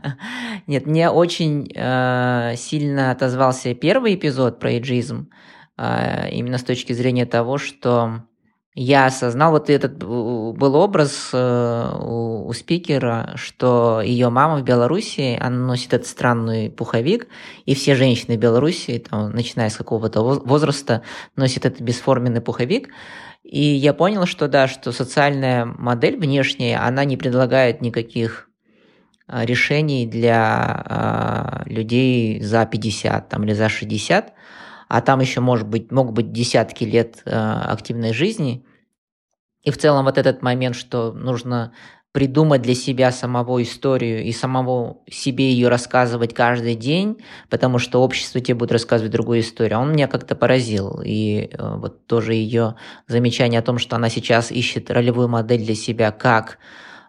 Нет, 0.68 0.86
мне 0.86 1.10
очень 1.10 1.72
э, 1.76 2.54
сильно 2.56 3.12
отозвался 3.12 3.74
первый 3.74 4.16
эпизод 4.16 4.60
про 4.60 4.72
эйджизм, 4.72 5.30
э, 5.78 6.30
именно 6.32 6.58
с 6.58 6.64
точки 6.64 6.94
зрения 6.94 7.26
того, 7.26 7.58
что 7.58 8.24
я 8.82 9.08
осознал, 9.08 9.52
вот 9.52 9.70
этот 9.70 9.98
был 9.98 10.76
образ 10.76 11.32
э, 11.34 11.92
у, 12.00 12.48
у 12.48 12.54
спикера, 12.54 13.34
что 13.36 14.02
ее 14.02 14.30
мама 14.30 14.56
в 14.56 14.64
Беларуси, 14.64 15.38
она 15.38 15.58
носит 15.58 15.94
этот 15.94 16.08
странный 16.08 16.70
пуховик, 16.70 17.28
и 17.66 17.76
все 17.76 17.94
женщины 17.96 18.38
Беларуси, 18.38 19.04
там, 19.10 19.32
начиная 19.32 19.70
с 19.70 19.76
какого-то 19.76 20.22
возраста, 20.22 21.02
носят 21.36 21.66
этот 21.66 21.82
бесформенный 21.82 22.40
пуховик. 22.40 22.88
И 23.44 23.62
я 23.62 23.94
понял, 23.94 24.26
что 24.26 24.48
да, 24.48 24.70
что 24.70 24.94
социальная 24.94 25.66
модель 25.66 26.18
внешняя, 26.18 26.78
она 26.78 27.04
не 27.04 27.18
предлагает 27.18 27.82
никаких 27.82 28.50
а, 29.28 29.44
решений 29.44 30.08
для 30.08 30.84
а, 30.86 31.64
людей 31.66 32.42
за 32.42 32.66
50 32.66 33.28
там, 33.28 33.44
или 33.44 33.52
за 33.52 33.68
60, 33.68 34.34
а 34.88 35.02
там 35.02 35.20
еще 35.20 35.42
может 35.42 35.68
быть, 35.68 35.92
могут 35.92 36.16
быть 36.16 36.32
десятки 36.32 36.86
лет 36.86 37.22
э, 37.26 37.32
активной 37.32 38.12
жизни. 38.12 38.66
И 39.64 39.72
в 39.72 39.78
целом 39.78 40.06
вот 40.06 40.18
этот 40.18 40.42
момент, 40.42 40.76
что 40.76 41.12
нужно 41.12 41.74
придумать 42.12 42.64
для 42.64 42.74
себя 42.74 43.12
самого 43.12 43.62
историю 43.62 44.24
и 44.24 44.32
самого 44.32 44.98
себе 45.08 45.52
ее 45.52 45.68
рассказывать 45.68 46.34
каждый 46.34 46.76
день, 46.76 47.24
потому 47.50 47.78
что 47.78 48.02
общество 48.02 48.42
тебе 48.42 48.56
будет 48.56 48.72
рассказывать 48.72 49.12
другую 49.12 49.42
историю. 49.42 49.80
Он 49.80 49.92
меня 49.92 50.08
как-то 50.08 50.36
поразил. 50.36 51.02
И 51.06 51.50
э, 51.52 51.76
вот 51.78 52.08
тоже 52.08 52.34
ее 52.34 52.76
замечание 53.08 53.60
о 53.60 53.64
том, 53.64 53.78
что 53.78 53.96
она 53.96 54.10
сейчас 54.10 54.52
ищет 54.52 54.90
ролевую 54.90 55.28
модель 55.28 55.64
для 55.64 55.76
себя, 55.76 56.12
как 56.12 56.58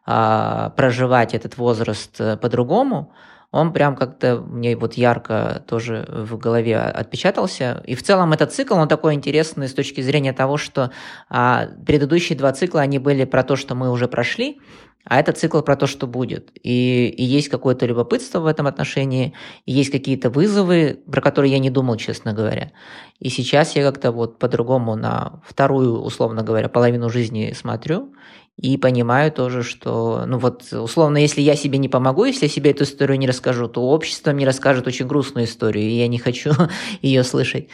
э, 0.07 0.71
проживать 0.77 1.33
этот 1.33 1.57
возраст 1.57 2.21
э, 2.21 2.37
по-другому, 2.37 3.15
он 3.53 3.73
прям 3.73 3.97
как-то 3.97 4.41
мне 4.41 4.77
вот 4.77 4.95
ярко 4.95 5.65
тоже 5.67 6.07
в 6.09 6.39
голове 6.39 6.79
отпечатался. 6.79 7.83
И 7.85 7.95
в 7.97 8.03
целом 8.03 8.33
этот 8.33 8.53
цикл, 8.53 8.75
он 8.75 8.87
такой 8.87 9.15
интересный 9.15 9.69
с 9.69 9.75
точки 9.75 10.01
зрения 10.01 10.33
того, 10.33 10.57
что 10.57 10.93
а, 11.29 11.67
предыдущие 11.85 12.39
два 12.39 12.53
цикла, 12.53 12.83
они 12.83 12.99
были 12.99 13.25
про 13.25 13.43
то, 13.43 13.57
что 13.57 13.75
мы 13.75 13.91
уже 13.91 14.07
прошли, 14.07 14.61
а 15.05 15.19
это 15.19 15.33
цикл 15.33 15.61
про 15.63 15.77
то, 15.77 15.87
что 15.87 16.07
будет. 16.07 16.53
И, 16.63 17.09
и 17.09 17.25
есть 17.25 17.49
какое-то 17.49 17.87
любопытство 17.87 18.41
в 18.41 18.47
этом 18.47 18.67
отношении, 18.67 19.35
и 19.67 19.73
есть 19.73 19.91
какие-то 19.91 20.31
вызовы, 20.31 21.03
про 21.11 21.21
которые 21.21 21.53
я 21.53 21.59
не 21.59 21.71
думал, 21.71 21.97
честно 21.97 22.33
говоря. 22.33 22.71
И 23.19 23.31
сейчас 23.31 23.75
я 23.75 23.83
как-то 23.83 24.13
вот 24.13 24.39
по-другому 24.39 24.95
на 24.95 25.41
вторую, 25.45 26.01
условно 26.01 26.43
говоря, 26.43 26.69
половину 26.69 27.09
жизни 27.09 27.53
смотрю 27.57 28.15
и 28.57 28.77
понимаю 28.77 29.33
тоже, 29.33 29.63
что, 29.63 30.25
ну 30.27 30.39
вот, 30.39 30.73
условно, 30.73 31.17
если 31.17 31.41
я 31.41 31.57
себе 31.57 31.79
не 31.79 31.89
помогу, 31.89 32.25
если 32.25 32.47
я 32.47 32.51
себе 32.51 32.73
эту 32.73 32.85
историю 32.85 33.19
не 33.19 33.27
расскажу, 33.27 33.69
то 33.69 33.83
общество 33.83 34.33
мне 34.33 34.45
расскажет 34.45 34.87
очень 34.87 35.07
грустную 35.07 35.47
историю, 35.47 35.85
и 35.85 35.95
я 35.95 36.09
не 36.09 36.19
хочу 36.19 36.53
ее 37.03 37.25
слышать. 37.25 37.69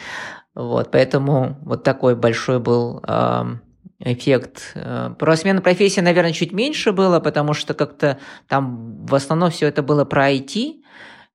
Вот, 0.55 0.89
поэтому 0.91 1.57
вот 1.63 1.83
такой 1.83 2.15
большой 2.15 2.59
был 2.59 3.01
эффект. 3.99 4.73
Э, 4.75 5.13
про 5.17 5.35
смену 5.35 5.61
профессии, 5.61 6.01
наверное, 6.01 6.33
чуть 6.33 6.51
меньше 6.51 6.91
было, 6.91 7.19
потому 7.19 7.53
что 7.53 7.73
как-то 7.73 8.19
там 8.47 9.05
в 9.05 9.15
основном 9.15 9.49
все 9.49 9.67
это 9.67 9.81
было 9.81 10.05
про 10.05 10.31
IT, 10.31 10.81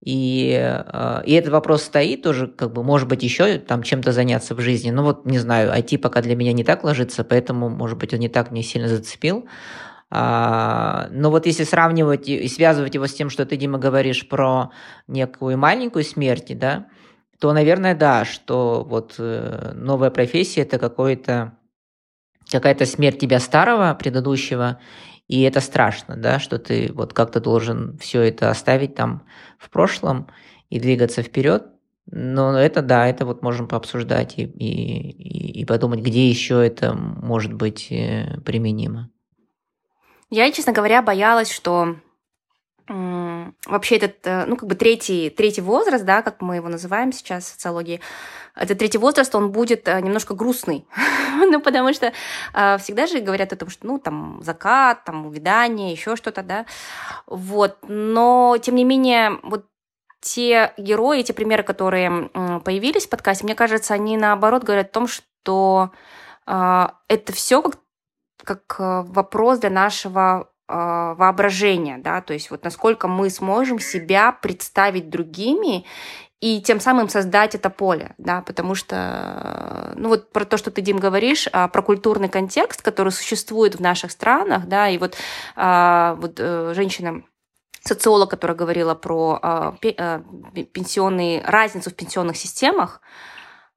и, 0.05 0.59
э, 0.61 1.23
и 1.25 1.33
этот 1.33 1.53
вопрос 1.53 1.85
стоит 1.85 2.23
тоже, 2.23 2.49
как 2.49 2.73
бы, 2.73 2.83
может 2.83 3.09
быть, 3.09 3.23
еще 3.23 3.59
там 3.59 3.85
чем-то 3.85 4.11
заняться 4.11 4.57
в 4.57 4.61
жизни. 4.61 4.91
Ну 4.91 5.05
вот, 5.05 5.25
не 5.27 5.39
знаю, 5.39 5.73
IT 5.73 5.99
пока 5.99 6.21
для 6.23 6.35
меня 6.35 6.53
не 6.53 6.65
так 6.65 6.83
ложится, 6.83 7.23
поэтому, 7.23 7.69
может 7.69 7.99
быть, 7.99 8.13
он 8.13 8.19
не 8.19 8.29
так 8.29 8.51
мне 8.51 8.65
сильно 8.65 8.89
зацепил. 8.89 9.47
А, 10.11 11.07
но 11.13 11.31
вот 11.31 11.47
если 11.47 11.63
сравнивать 11.63 12.29
и 12.29 12.49
связывать 12.49 12.97
его 12.97 13.07
с 13.07 13.15
тем, 13.15 13.31
что 13.31 13.47
ты, 13.47 13.57
Дима, 13.57 13.79
говоришь 13.79 14.29
про 14.29 14.73
некую 15.07 15.57
маленькую 15.57 16.03
смерть, 16.03 16.59
да, 16.59 16.87
то, 17.39 17.53
наверное, 17.53 17.95
да, 17.95 18.25
что 18.25 18.85
вот 18.89 19.15
э, 19.19 19.73
новая 19.75 20.11
профессия– 20.11 20.61
это 20.63 20.81
какой-то 20.81 21.53
какая-то 22.51 22.87
смерть 22.87 23.21
тебя 23.21 23.39
старого, 23.39 23.95
предыдущего, 23.95 24.81
и 25.29 25.43
это 25.43 25.61
страшно, 25.61 26.17
да, 26.17 26.39
что 26.39 26.59
ты 26.59 26.91
вот 26.93 27.13
как-то 27.13 27.41
должен 27.41 27.97
все 27.99 28.23
это 28.23 28.51
оставить 28.51 28.95
там 28.95 29.27
в 29.59 29.71
прошлом 29.71 30.29
и 30.71 30.81
двигаться 30.81 31.23
вперед. 31.23 31.67
Но 32.11 32.59
это 32.59 32.83
да, 32.83 33.07
это 33.07 33.25
вот 33.25 33.43
можем 33.43 33.69
пообсуждать 33.69 34.37
и, 34.37 34.43
и, 34.43 35.61
и 35.61 35.65
подумать, 35.65 36.01
где 36.01 36.29
еще 36.29 36.65
это 36.67 36.95
может 36.95 37.53
быть 37.53 37.87
э, 37.91 38.41
применимо. 38.45 39.09
Я, 40.31 40.51
честно 40.51 40.73
говоря, 40.73 41.01
боялась, 41.01 41.51
что 41.51 41.97
вообще 42.87 43.97
этот, 43.97 44.27
э, 44.27 44.45
ну, 44.47 44.57
как 44.57 44.69
бы 44.69 44.75
третий, 44.75 45.31
третий 45.31 45.61
возраст, 45.61 46.05
да, 46.05 46.23
как 46.23 46.41
мы 46.41 46.57
его 46.57 46.69
называем 46.69 47.13
сейчас 47.13 47.45
в 47.45 47.49
социологии, 47.49 48.01
этот 48.55 48.79
третий 48.79 48.99
возраст, 48.99 49.35
он 49.35 49.51
будет 49.51 49.89
э, 49.89 50.01
немножко 50.01 50.35
грустный. 50.35 50.87
ну, 51.37 51.61
потому 51.61 51.93
что 51.93 52.13
э, 52.55 52.79
всегда 52.79 53.07
же 53.07 53.21
говорят 53.21 53.53
о 53.53 53.57
том, 53.57 53.71
что, 53.71 53.87
ну, 53.87 53.99
там, 53.99 54.41
закат, 54.43 55.05
там, 55.05 55.27
увядание, 55.27 55.93
еще 55.93 56.17
что-то, 56.17 56.43
да. 56.43 56.67
Вот. 57.27 57.79
Но, 57.83 58.57
тем 58.61 58.75
не 58.75 58.85
менее, 58.85 59.39
вот 59.43 59.67
те 60.21 60.73
герои, 60.77 61.23
те 61.23 61.33
примеры, 61.33 61.65
которые 61.65 62.29
появились 62.65 63.07
в 63.07 63.11
подкасте, 63.11 63.45
мне 63.45 63.57
кажется, 63.57 63.95
они 63.95 64.17
наоборот 64.17 64.63
говорят 64.63 64.91
о 64.91 64.93
том, 64.93 65.09
что 65.09 65.91
это 66.47 67.33
все 67.33 67.61
как, 67.61 67.81
как 68.45 68.77
вопрос 68.79 69.59
для 69.59 69.71
нашего 69.71 70.52
воображения, 70.73 71.99
да, 71.99 72.21
то 72.21 72.33
есть 72.33 72.51
вот 72.51 72.65
насколько 72.65 73.09
мы 73.09 73.31
сможем 73.31 73.79
себя 73.79 74.33
представить 74.33 75.11
другими 75.11 75.85
и 76.43 76.61
тем 76.61 76.81
самым 76.81 77.09
создать 77.09 77.55
это 77.55 77.71
поле, 77.71 78.15
да, 78.19 78.43
потому 78.43 78.75
что, 78.75 79.93
ну 79.97 80.09
вот 80.09 80.33
про 80.33 80.45
то, 80.45 80.57
что 80.57 80.73
ты, 80.73 80.81
Дим, 80.83 80.99
говоришь, 80.99 81.49
а, 81.53 81.69
про 81.69 81.83
культурный 81.83 82.29
контекст, 82.29 82.83
который 82.83 83.13
существует 83.13 83.77
в 83.77 83.81
наших 83.81 84.11
странах, 84.11 84.67
да, 84.67 84.89
и 84.89 84.99
вот, 84.99 85.17
а, 85.55 86.17
вот 86.17 86.41
э, 86.41 86.73
женщина 86.75 87.23
социолог, 87.85 88.31
которая 88.31 88.57
говорила 88.57 88.97
про 88.97 89.77
пенсионные, 89.81 91.45
разницу 91.45 91.91
в 91.91 91.95
пенсионных 91.95 92.37
системах, 92.37 93.01
а, 93.01 93.32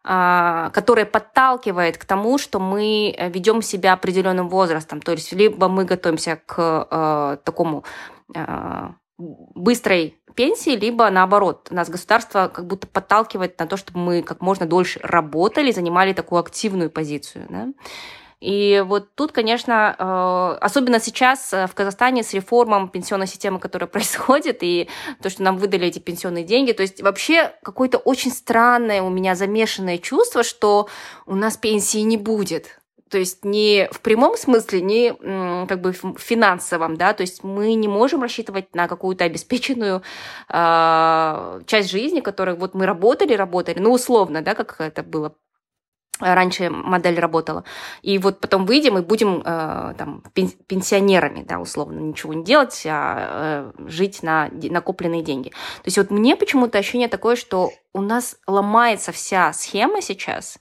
которая 0.05 1.05
подталкивает 1.05 1.97
к 1.97 2.05
тому, 2.05 2.37
что 2.37 2.59
мы 2.59 3.11
э, 3.17 3.29
ведем 3.29 3.63
себя 3.63 3.93
определенным 3.93 4.49
возрастом. 4.49 5.01
То 5.01 5.13
есть 5.13 5.33
либо 5.33 5.67
мы 5.67 5.83
готовимся 5.83 6.39
к 6.45 6.87
э, 6.91 7.37
такому 7.43 7.83
э, 8.35 8.89
быстрой 9.17 10.19
пенсии, 10.35 10.75
либо 10.75 11.09
наоборот, 11.09 11.69
нас 11.71 11.89
государство 11.89 12.51
как 12.53 12.67
будто 12.67 12.85
подталкивает 12.85 13.57
на 13.57 13.65
то, 13.65 13.77
чтобы 13.77 13.99
мы 13.99 14.21
как 14.21 14.41
можно 14.41 14.67
дольше 14.67 14.99
работали, 15.01 15.71
занимали 15.71 16.13
такую 16.13 16.39
активную 16.39 16.91
позицию. 16.91 17.47
Да? 17.49 17.67
И 18.45 18.83
вот 18.85 19.15
тут, 19.15 19.31
конечно, 19.31 19.95
э, 19.97 20.57
особенно 20.63 20.99
сейчас 20.99 21.51
э, 21.51 21.65
в 21.65 21.73
Казахстане 21.73 22.21
с 22.21 22.31
реформом 22.31 22.89
пенсионной 22.89 23.25
системы, 23.25 23.59
которая 23.59 23.87
происходит, 23.95 24.59
и 24.61 24.87
то, 25.23 25.31
что 25.31 25.41
нам 25.41 25.57
выдали 25.57 25.87
эти 25.87 25.97
пенсионные 25.97 26.43
деньги, 26.43 26.71
то 26.71 26.83
есть 26.83 27.01
вообще 27.01 27.53
какое-то 27.63 27.97
очень 27.97 28.31
странное 28.31 29.01
у 29.01 29.09
меня 29.09 29.33
замешанное 29.33 29.97
чувство, 29.97 30.43
что 30.43 30.87
у 31.25 31.33
нас 31.33 31.57
пенсии 31.57 31.97
не 31.99 32.17
будет. 32.17 32.79
То 33.09 33.17
есть 33.17 33.43
не 33.45 33.87
в 33.91 34.01
прямом 34.01 34.37
смысле, 34.37 34.81
не 34.81 35.13
как 35.67 35.81
бы 35.81 35.93
в 35.93 36.19
финансовом, 36.19 36.97
да, 36.97 37.13
то 37.13 37.21
есть 37.21 37.43
мы 37.43 37.73
не 37.73 37.87
можем 37.87 38.21
рассчитывать 38.21 38.75
на 38.75 38.87
какую-то 38.87 39.23
обеспеченную 39.23 40.03
э, 40.49 41.61
часть 41.65 41.89
жизни, 41.89 42.19
которой 42.19 42.55
вот 42.55 42.75
мы 42.75 42.85
работали, 42.85 43.33
работали, 43.33 43.79
ну 43.79 43.91
условно, 43.91 44.43
да, 44.43 44.53
как 44.53 44.75
это 44.79 45.01
было 45.01 45.33
раньше 46.19 46.69
модель 46.69 47.19
работала. 47.19 47.63
И 48.01 48.17
вот 48.17 48.39
потом 48.39 48.65
выйдем 48.65 48.97
и 48.97 49.01
будем 49.01 49.41
э, 49.45 49.93
там, 49.97 50.23
пенсионерами, 50.67 51.43
да, 51.43 51.59
условно, 51.59 51.99
ничего 51.99 52.33
не 52.33 52.43
делать, 52.43 52.83
а 52.87 53.71
э, 53.77 53.87
жить 53.87 54.23
на 54.23 54.49
накопленные 54.51 55.23
деньги. 55.23 55.49
То 55.49 55.85
есть 55.85 55.97
вот 55.97 56.11
мне 56.11 56.35
почему-то 56.35 56.77
ощущение 56.77 57.07
такое, 57.07 57.35
что 57.35 57.71
у 57.93 58.01
нас 58.01 58.37
ломается 58.47 59.11
вся 59.11 59.51
схема 59.53 60.01
сейчас, 60.01 60.57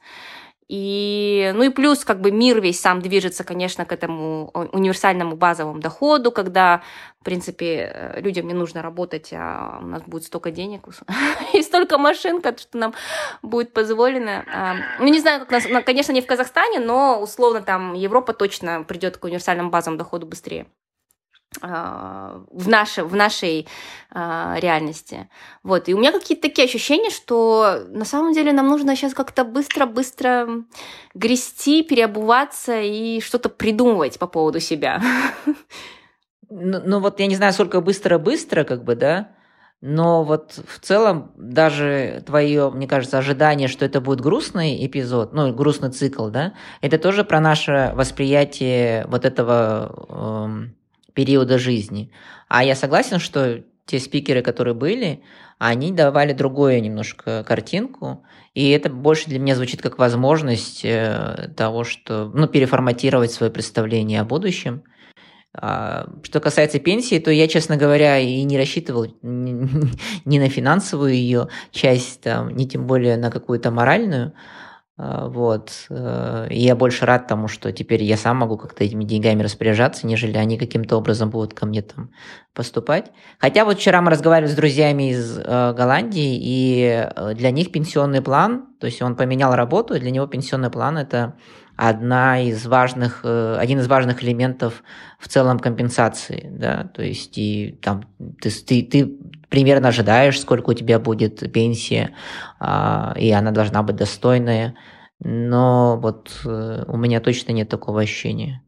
и, 0.69 1.53
ну 1.55 1.63
и 1.63 1.69
плюс 1.69 2.05
как 2.05 2.21
бы 2.21 2.31
мир 2.31 2.61
весь 2.61 2.81
сам 2.81 3.03
движется, 3.03 3.45
конечно, 3.45 3.85
к 3.85 3.93
этому 3.93 4.51
универсальному 4.73 5.37
базовому 5.37 5.81
доходу, 5.81 6.33
когда, 6.33 6.83
в 7.21 7.25
принципе, 7.25 7.91
э, 7.93 8.21
людям 8.21 8.47
не 8.47 8.55
нужно 8.55 8.81
работать, 8.81 9.31
а 9.33 9.81
у 9.83 9.87
нас 9.87 10.03
будет 10.03 10.25
столько 10.25 10.51
денег 10.51 10.87
и 11.53 11.63
столько 11.63 11.99
машин, 11.99 12.41
что 12.41 12.79
нам 12.79 12.95
будет 13.43 13.73
позволено. 13.73 14.45
А, 14.53 14.75
ну, 15.01 15.09
не 15.09 15.21
знаю, 15.21 15.41
как 15.41 15.51
нас, 15.51 15.85
конечно, 15.85 16.13
не 16.13 16.23
в 16.23 16.27
Казахстане, 16.27 16.81
но 16.81 17.21
условно 17.21 17.61
там 17.61 17.93
Европа 17.93 18.33
точно 18.33 18.85
придет 18.85 19.19
к 19.19 19.25
универсальному 19.25 19.71
базовому 19.71 19.99
доходу 19.99 20.27
быстрее. 20.27 20.67
А, 21.61 22.43
в 22.51 22.69
нашей, 22.69 23.05
в 23.05 23.15
нашей 23.15 23.69
а, 24.11 24.57
реальности. 24.59 25.29
Вот. 25.63 25.89
И 25.89 25.95
у 25.95 25.99
меня 25.99 26.13
какие-то 26.13 26.49
такие 26.49 26.67
ощущения, 26.67 27.11
что 27.11 27.85
на 27.89 28.05
самом 28.05 28.33
деле 28.33 28.53
нам 28.53 28.69
нужно 28.69 28.97
сейчас 28.97 29.15
как-то 29.15 29.45
быстро-быстро 29.45 30.49
грести, 31.15 31.83
переобуваться 31.83 32.81
и 32.81 33.21
что-то 33.21 33.49
придумывать 33.49 34.19
по 34.19 34.27
поводу 34.27 34.61
себя. 34.61 35.01
Ну, 36.51 36.81
ну 36.85 37.01
вот 37.01 37.21
я 37.21 37.27
не 37.27 37.37
знаю, 37.37 37.53
сколько 37.53 37.81
быстро-быстро, 37.81 38.65
как 38.65 38.85
бы, 38.85 38.95
да, 38.95 39.31
но 39.81 40.23
вот 40.25 40.61
в 40.67 40.79
целом 40.81 41.33
даже 41.37 42.23
твое, 42.27 42.71
мне 42.71 42.87
кажется, 42.87 43.19
ожидание, 43.19 43.67
что 43.67 43.85
это 43.85 44.01
будет 44.01 44.21
грустный 44.21 44.87
эпизод, 44.87 45.33
ну, 45.33 45.53
грустный 45.53 45.91
цикл, 45.91 46.29
да, 46.29 46.55
это 46.81 46.99
тоже 46.99 47.25
про 47.25 47.41
наше 47.41 47.93
восприятие 47.95 49.05
вот 49.09 49.25
этого 49.25 50.47
эм, 50.47 50.77
периода 51.15 51.59
жизни. 51.59 52.11
А 52.49 52.63
я 52.65 52.75
согласен, 52.75 53.19
что 53.19 53.63
те 53.87 53.99
спикеры, 53.99 54.43
которые 54.43 54.75
были, 54.75 55.23
они 55.59 55.93
давали 55.93 56.33
другую 56.33 56.83
немножко 56.83 57.45
картинку, 57.45 58.25
и 58.55 58.71
это 58.71 58.91
больше 58.91 59.29
для 59.29 59.39
меня 59.39 59.55
звучит 59.55 59.83
как 59.83 59.99
возможность 59.99 60.85
э, 60.85 61.51
того, 61.57 61.85
что, 61.85 62.31
ну, 62.35 62.47
переформатировать 62.49 63.33
свое 63.33 63.53
представление 63.53 64.21
о 64.21 64.25
будущем, 64.25 64.83
А, 65.57 66.09
что 66.25 66.41
касается 66.41 66.81
пенсии, 66.81 67.21
то 67.21 67.31
я, 67.31 67.47
честно 67.47 67.77
говоря, 67.77 68.19
и 68.19 68.43
не 68.43 68.59
рассчитывал 68.59 69.07
ни 69.23 70.39
на 70.39 70.49
финансовую 70.49 71.15
ее 71.15 71.47
часть, 71.71 72.23
там, 72.23 72.49
ни 72.57 72.65
тем 72.65 72.87
более 72.87 73.17
на 73.17 73.31
какую-то 73.31 73.71
моральную. 73.71 74.33
А, 74.97 75.29
вот. 75.29 75.87
Э, 75.91 76.47
и 76.51 76.61
я 76.61 76.77
больше 76.77 77.05
рад 77.05 77.27
тому, 77.27 77.49
что 77.49 77.73
теперь 77.73 78.05
я 78.05 78.17
сам 78.17 78.37
могу 78.37 78.57
как-то 78.57 78.85
этими 78.85 79.03
деньгами 79.03 79.43
распоряжаться, 79.43 80.07
нежели 80.07 80.37
они 80.37 80.57
каким-то 80.57 80.97
образом 80.97 81.31
будут 81.31 81.53
ко 81.53 81.67
мне 81.67 81.83
там 81.83 82.11
поступать. 82.55 83.11
Хотя 83.41 83.65
вот 83.65 83.79
вчера 83.79 84.01
мы 84.01 84.11
разговаривали 84.11 84.53
с 84.53 84.55
друзьями 84.55 85.11
из 85.11 85.39
э, 85.39 85.75
Голландии, 85.77 86.39
и 86.41 87.09
э, 87.15 87.35
для 87.35 87.51
них 87.51 87.73
пенсионный 87.73 88.23
план, 88.23 88.69
то 88.79 88.87
есть 88.87 89.03
он 89.03 89.17
поменял 89.17 89.55
работу, 89.55 89.95
и 89.95 90.01
для 90.01 90.13
него 90.13 90.29
пенсионный 90.29 90.71
план 90.71 90.97
это 90.97 91.35
одна 91.77 92.41
из 92.41 92.67
важных, 92.67 93.21
э, 93.25 93.57
один 93.59 93.81
из 93.81 93.87
важных 93.89 94.23
элементов 94.23 94.83
в 95.19 95.29
целом 95.29 95.59
компенсации, 95.59 96.49
да, 96.51 96.85
то 96.95 97.03
есть 97.03 97.37
и 97.37 97.79
там 97.83 98.05
ты, 98.41 98.51
ты, 98.51 98.83
ты 98.83 99.17
примерно 99.49 99.89
ожидаешь, 99.89 100.41
сколько 100.41 100.71
у 100.71 100.75
тебя 100.75 100.99
будет 100.99 101.53
пенсия, 101.53 102.15
а, 102.61 103.15
и 103.19 103.31
она 103.31 103.51
должна 103.51 103.83
быть 103.83 103.97
достойная, 103.97 104.75
но 105.21 105.99
вот 106.01 106.31
э, 106.45 106.85
у 106.87 106.97
меня 106.97 107.21
точно 107.21 107.53
нет 107.53 107.69
такого 107.69 108.01
ощущения. 108.01 108.63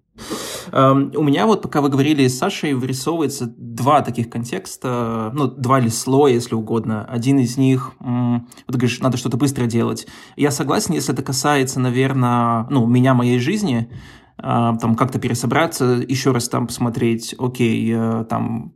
Um, 0.73 1.15
у 1.17 1.23
меня 1.23 1.47
вот, 1.47 1.63
пока 1.63 1.81
вы 1.81 1.89
говорили 1.89 2.27
с 2.27 2.39
Сашей, 2.39 2.75
вырисовывается 2.75 3.47
два 3.57 4.03
таких 4.03 4.31
контекста, 4.31 5.31
ну, 5.35 5.47
два 5.47 5.81
или 5.81 5.89
слоя, 5.89 6.35
если 6.35 6.55
угодно. 6.55 7.05
Один 7.05 7.39
из 7.39 7.57
них, 7.57 7.93
вот 8.01 8.43
ты 8.67 8.73
говоришь, 8.73 9.01
надо 9.01 9.17
что-то 9.17 9.37
быстро 9.37 9.67
делать. 9.67 10.07
Я 10.37 10.51
согласен, 10.51 10.95
если 10.95 11.13
это 11.13 11.23
касается, 11.23 11.81
наверное, 11.81 12.67
ну, 12.71 12.87
меня, 12.87 13.15
моей 13.15 13.39
жизни, 13.39 13.91
э, 14.39 14.43
там 14.43 14.95
как-то 14.97 15.19
пересобраться, 15.19 16.05
еще 16.07 16.33
раз 16.33 16.49
там 16.49 16.67
посмотреть, 16.67 17.35
окей, 17.39 17.93
э, 17.95 18.25
там 18.29 18.73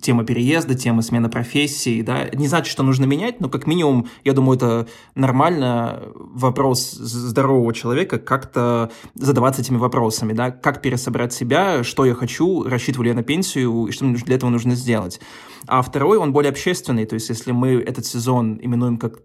тема 0.00 0.24
переезда, 0.24 0.74
тема 0.74 1.02
смены 1.02 1.28
профессии, 1.28 2.02
да, 2.02 2.28
не 2.32 2.48
значит, 2.48 2.70
что 2.70 2.82
нужно 2.82 3.04
менять, 3.04 3.40
но 3.40 3.48
как 3.48 3.66
минимум, 3.66 4.08
я 4.24 4.32
думаю, 4.32 4.56
это 4.56 4.88
нормально 5.14 6.02
вопрос 6.14 6.92
здорового 6.92 7.72
человека 7.72 8.18
как-то 8.18 8.90
задаваться 9.14 9.62
этими 9.62 9.76
вопросами, 9.76 10.32
да, 10.32 10.50
как 10.50 10.82
пересобрать 10.82 11.32
себя, 11.32 11.84
что 11.84 12.04
я 12.04 12.14
хочу, 12.14 12.64
рассчитываю 12.64 13.04
ли 13.04 13.10
я 13.10 13.16
на 13.16 13.22
пенсию, 13.22 13.86
и 13.86 13.92
что 13.92 14.04
мне 14.04 14.16
для 14.16 14.36
этого 14.36 14.50
нужно 14.50 14.74
сделать. 14.74 15.20
А 15.66 15.82
второй, 15.82 16.18
он 16.18 16.32
более 16.32 16.50
общественный, 16.50 17.06
то 17.06 17.14
есть 17.14 17.28
если 17.28 17.52
мы 17.52 17.74
этот 17.74 18.06
сезон 18.06 18.58
именуем 18.62 18.96
как 18.96 19.20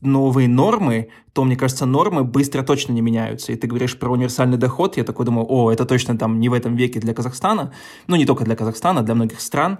новые 0.00 0.48
нормы, 0.48 1.08
то, 1.32 1.44
мне 1.44 1.56
кажется, 1.56 1.86
нормы 1.86 2.24
быстро 2.24 2.62
точно 2.62 2.92
не 2.92 3.00
меняются. 3.00 3.52
И 3.52 3.56
ты 3.56 3.66
говоришь 3.66 3.98
про 3.98 4.10
универсальный 4.10 4.58
доход, 4.58 4.96
я 4.96 5.04
такой 5.04 5.24
думаю, 5.24 5.46
о, 5.48 5.72
это 5.72 5.86
точно 5.86 6.18
там 6.18 6.40
не 6.40 6.48
в 6.48 6.52
этом 6.52 6.76
веке 6.76 7.00
для 7.00 7.14
Казахстана, 7.14 7.72
ну, 8.06 8.16
не 8.16 8.26
только 8.26 8.44
для 8.44 8.54
Казахстана, 8.54 9.02
для 9.02 9.14
многих 9.14 9.40
стран, 9.40 9.78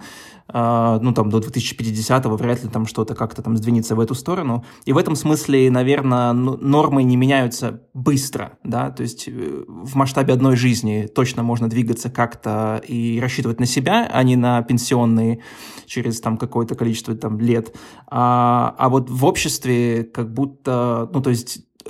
э, 0.49 0.99
ну, 1.03 1.13
там, 1.13 1.29
до 1.29 1.39
2050-го 1.39 2.37
вряд 2.37 2.65
ли 2.65 2.71
там 2.71 2.87
что-то 2.87 3.15
как-то 3.15 3.43
там 3.43 3.57
сдвинется 3.57 3.95
в 3.95 4.01
эту 4.01 4.15
сторону. 4.15 4.65
И 4.87 4.93
в 4.93 4.99
этом 4.99 5.15
смысле, 5.15 5.71
наверное, 5.71 6.33
нормы 6.33 7.03
не 7.03 7.17
меняются 7.17 7.83
быстро, 7.93 8.53
да, 8.65 8.91
то 8.91 9.03
есть 9.03 9.29
э, 9.29 9.65
в 9.67 9.95
масштабе 9.95 10.33
одной 10.33 10.57
жизни 10.57 11.07
точно 11.15 11.43
можно 11.43 11.69
двигаться 11.69 12.09
как-то 12.09 12.83
и 12.89 13.21
рассчитывать 13.21 13.61
на 13.61 13.67
себя, 13.67 14.09
а 14.11 14.23
не 14.23 14.37
на 14.37 14.63
пенсионные 14.63 15.41
через 15.87 16.21
там 16.21 16.39
какое-то 16.39 16.75
количество 16.75 17.15
там 17.15 17.39
лет. 17.39 17.77
А, 18.07 18.75
а 18.79 18.89
вот 18.89 19.11
в 19.11 19.25
обществе 19.27 20.05
как 20.05 20.33
будто, 20.33 21.11
ну, 21.13 21.21
то 21.21 21.31
есть 21.31 21.42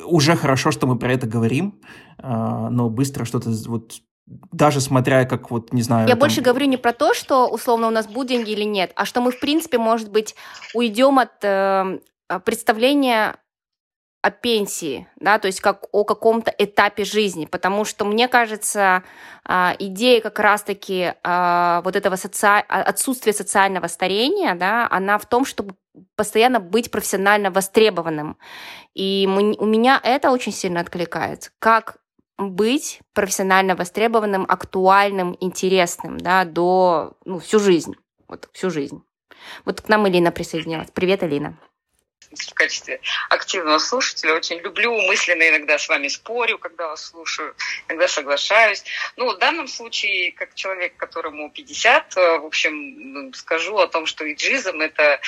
уже 0.04 0.36
хорошо, 0.36 0.70
что 0.70 0.86
мы 0.86 0.98
про 0.98 1.12
это 1.12 1.26
говорим, 1.26 1.80
а, 2.18 2.68
но 2.70 2.88
быстро 2.88 3.24
что-то 3.24 3.50
вот 3.66 4.00
даже 4.26 4.80
смотря 4.80 5.24
как 5.24 5.50
вот, 5.50 5.72
не 5.72 5.82
знаю... 5.82 6.06
Я 6.06 6.14
там... 6.14 6.20
больше 6.20 6.40
говорю 6.40 6.66
не 6.66 6.76
про 6.76 6.92
то, 6.92 7.14
что 7.14 7.48
условно 7.48 7.88
у 7.88 7.90
нас 7.90 8.06
будут 8.06 8.28
деньги 8.28 8.50
или 8.50 8.64
нет, 8.64 8.92
а 8.96 9.04
что 9.04 9.20
мы, 9.20 9.30
в 9.32 9.40
принципе, 9.40 9.78
может 9.78 10.10
быть, 10.10 10.34
уйдем 10.74 11.18
от 11.18 11.42
э, 11.42 11.98
представления 12.44 13.36
о 14.22 14.30
пенсии, 14.30 15.08
да, 15.16 15.40
то 15.40 15.46
есть 15.46 15.60
как 15.60 15.86
о 15.90 16.04
каком-то 16.04 16.54
этапе 16.56 17.04
жизни, 17.04 17.44
потому 17.44 17.84
что 17.84 18.04
мне 18.04 18.28
кажется, 18.28 19.02
а, 19.44 19.74
идея 19.80 20.20
как 20.20 20.38
раз-таки 20.38 21.14
а, 21.24 21.82
вот 21.82 21.96
этого 21.96 22.14
соци... 22.14 22.46
отсутствия 22.46 23.32
социального 23.32 23.88
старения, 23.88 24.54
да, 24.54 24.86
она 24.88 25.18
в 25.18 25.26
том, 25.26 25.44
чтобы 25.44 25.74
постоянно 26.14 26.60
быть 26.60 26.92
профессионально 26.92 27.50
востребованным. 27.50 28.38
И 28.94 29.28
у 29.28 29.66
меня 29.66 30.00
это 30.02 30.30
очень 30.30 30.52
сильно 30.52 30.80
откликается. 30.80 31.50
Как 31.58 31.96
быть 32.38 33.00
профессионально 33.14 33.74
востребованным, 33.74 34.46
актуальным, 34.48 35.36
интересным, 35.40 36.18
да, 36.18 36.44
до 36.44 37.14
ну, 37.24 37.40
всю 37.40 37.58
жизнь, 37.58 37.96
вот 38.28 38.48
всю 38.52 38.70
жизнь. 38.70 39.02
Вот 39.64 39.80
к 39.80 39.88
нам 39.88 40.08
Элина 40.08 40.30
присоединилась. 40.30 40.90
Привет, 40.92 41.24
Элина 41.24 41.58
в 42.30 42.54
качестве 42.54 43.00
активного 43.30 43.78
слушателя. 43.78 44.34
Очень 44.34 44.58
люблю, 44.58 44.92
мысленно 45.02 45.48
иногда 45.48 45.78
с 45.78 45.88
вами 45.88 46.08
спорю, 46.08 46.58
когда 46.58 46.88
вас 46.88 47.06
слушаю, 47.06 47.54
иногда 47.88 48.08
соглашаюсь. 48.08 48.84
Ну, 49.16 49.32
в 49.32 49.38
данном 49.38 49.68
случае, 49.68 50.32
как 50.32 50.54
человек, 50.54 50.96
которому 50.96 51.50
50, 51.50 52.16
э, 52.16 52.38
в 52.38 52.46
общем, 52.46 53.32
скажу 53.34 53.78
о 53.78 53.86
том, 53.86 54.06
что 54.06 54.30
иджизм– 54.30 54.80
это 54.80 55.20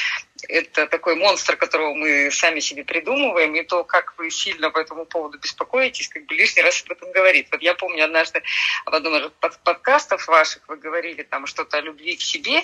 это 0.49 0.87
такой 0.87 1.15
монстр, 1.17 1.57
которого 1.57 1.95
мы 1.95 2.31
сами 2.31 2.61
себе 2.61 2.85
придумываем, 2.85 3.55
и 3.55 3.63
то, 3.63 3.85
как 3.85 4.15
вы 4.19 4.31
сильно 4.31 4.71
по 4.71 4.79
этому 4.79 5.07
поводу 5.07 5.39
беспокоитесь, 5.39 6.09
как 6.09 6.27
бы 6.27 6.35
лишний 6.35 6.63
раз 6.63 6.83
об 6.85 6.93
этом 6.93 7.13
говорит. 7.13 7.49
Вот 7.51 7.63
я 7.63 7.75
помню 7.75 8.05
однажды 8.05 8.43
в 8.85 8.95
одном 8.95 9.17
из 9.17 9.31
подкастов 9.63 10.27
ваших 10.27 10.63
вы 10.69 10.77
говорили 10.77 11.23
там 11.23 11.47
что-то 11.47 11.79
о 11.79 11.81
любви 11.81 12.17
к 12.17 12.23
себе, 12.23 12.63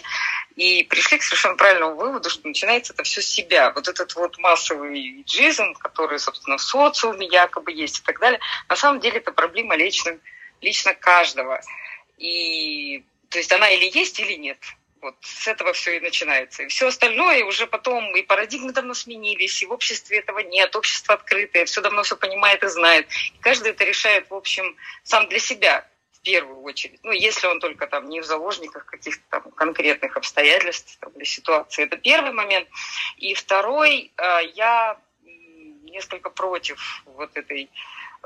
и 0.57 0.83
пришли 0.85 1.19
к 1.19 1.23
совершенно 1.23 1.57
правильному 1.57 1.97
выводу, 1.97 2.29
что 2.29 2.47
начинается 2.47 2.93
это 2.93 3.03
все 3.03 3.23
с 3.23 3.27
себя. 3.27 3.73
Вот 3.73 3.88
этот 3.88 4.14
вот 4.20 4.38
массовый 4.38 5.22
джизм, 5.26 5.74
который, 5.74 6.18
собственно, 6.18 6.56
в 6.56 6.62
социуме 6.62 7.26
якобы 7.26 7.72
есть 7.72 7.98
и 7.98 8.02
так 8.02 8.20
далее, 8.20 8.40
на 8.68 8.76
самом 8.76 9.00
деле 9.00 9.18
это 9.18 9.33
проблема 9.33 9.76
лично, 9.76 10.18
лично 10.61 10.94
каждого. 10.94 11.61
И 12.18 13.02
то 13.30 13.38
есть 13.38 13.52
она 13.52 13.68
или 13.70 13.90
есть, 13.98 14.20
или 14.20 14.35
нет. 14.35 14.59
Вот 15.00 15.14
с 15.22 15.48
этого 15.48 15.72
все 15.72 15.96
и 15.96 16.00
начинается. 16.00 16.62
И 16.62 16.68
все 16.68 16.88
остальное 16.88 17.42
уже 17.44 17.66
потом, 17.66 18.14
и 18.14 18.22
парадигмы 18.22 18.72
давно 18.72 18.92
сменились, 18.92 19.62
и 19.62 19.66
в 19.66 19.72
обществе 19.72 20.18
этого 20.18 20.40
нет, 20.40 20.76
общество 20.76 21.14
открытое, 21.14 21.64
все 21.64 21.80
давно 21.80 22.02
все 22.02 22.16
понимает 22.16 22.62
и 22.62 22.68
знает. 22.68 23.09
И 23.35 23.38
каждый 23.40 23.70
это 23.70 23.85
решает, 23.85 24.28
в 24.28 24.35
общем, 24.35 24.76
сам 25.02 25.26
для 25.28 25.38
себя 25.38 25.87
первую 26.22 26.62
очередь. 26.62 27.00
Ну, 27.02 27.12
если 27.12 27.46
он 27.46 27.61
только 27.61 27.87
там 27.87 28.09
не 28.09 28.20
в 28.20 28.24
заложниках 28.24 28.85
каких-то 28.87 29.22
там 29.30 29.50
конкретных 29.52 30.16
обстоятельств 30.16 30.98
там, 31.00 31.12
или 31.12 31.24
ситуации. 31.24 31.85
Это 31.85 31.96
первый 31.96 32.33
момент. 32.33 32.68
И 33.16 33.35
второй, 33.35 34.12
э, 34.16 34.38
я 34.54 34.98
несколько 35.83 36.30
против 36.30 37.02
вот 37.06 37.37
этой 37.37 37.70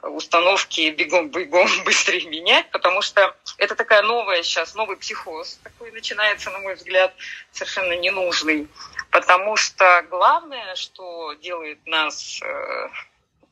установки 0.03 0.91
бегом-бегом 0.91 1.69
быстрее 1.85 2.29
менять, 2.29 2.71
потому 2.71 3.01
что 3.03 3.37
это 3.59 3.75
такая 3.75 4.03
новая 4.03 4.43
сейчас, 4.43 4.75
новый 4.75 4.97
психоз 4.97 5.59
такой 5.63 5.91
начинается, 5.93 6.51
на 6.51 6.59
мой 6.59 6.75
взгляд, 6.75 7.15
совершенно 7.53 7.97
ненужный. 7.97 8.69
Потому 9.11 9.57
что 9.57 10.05
главное, 10.11 10.75
что 10.75 11.35
делает 11.35 11.79
нас 11.87 12.41
э, 12.43 12.89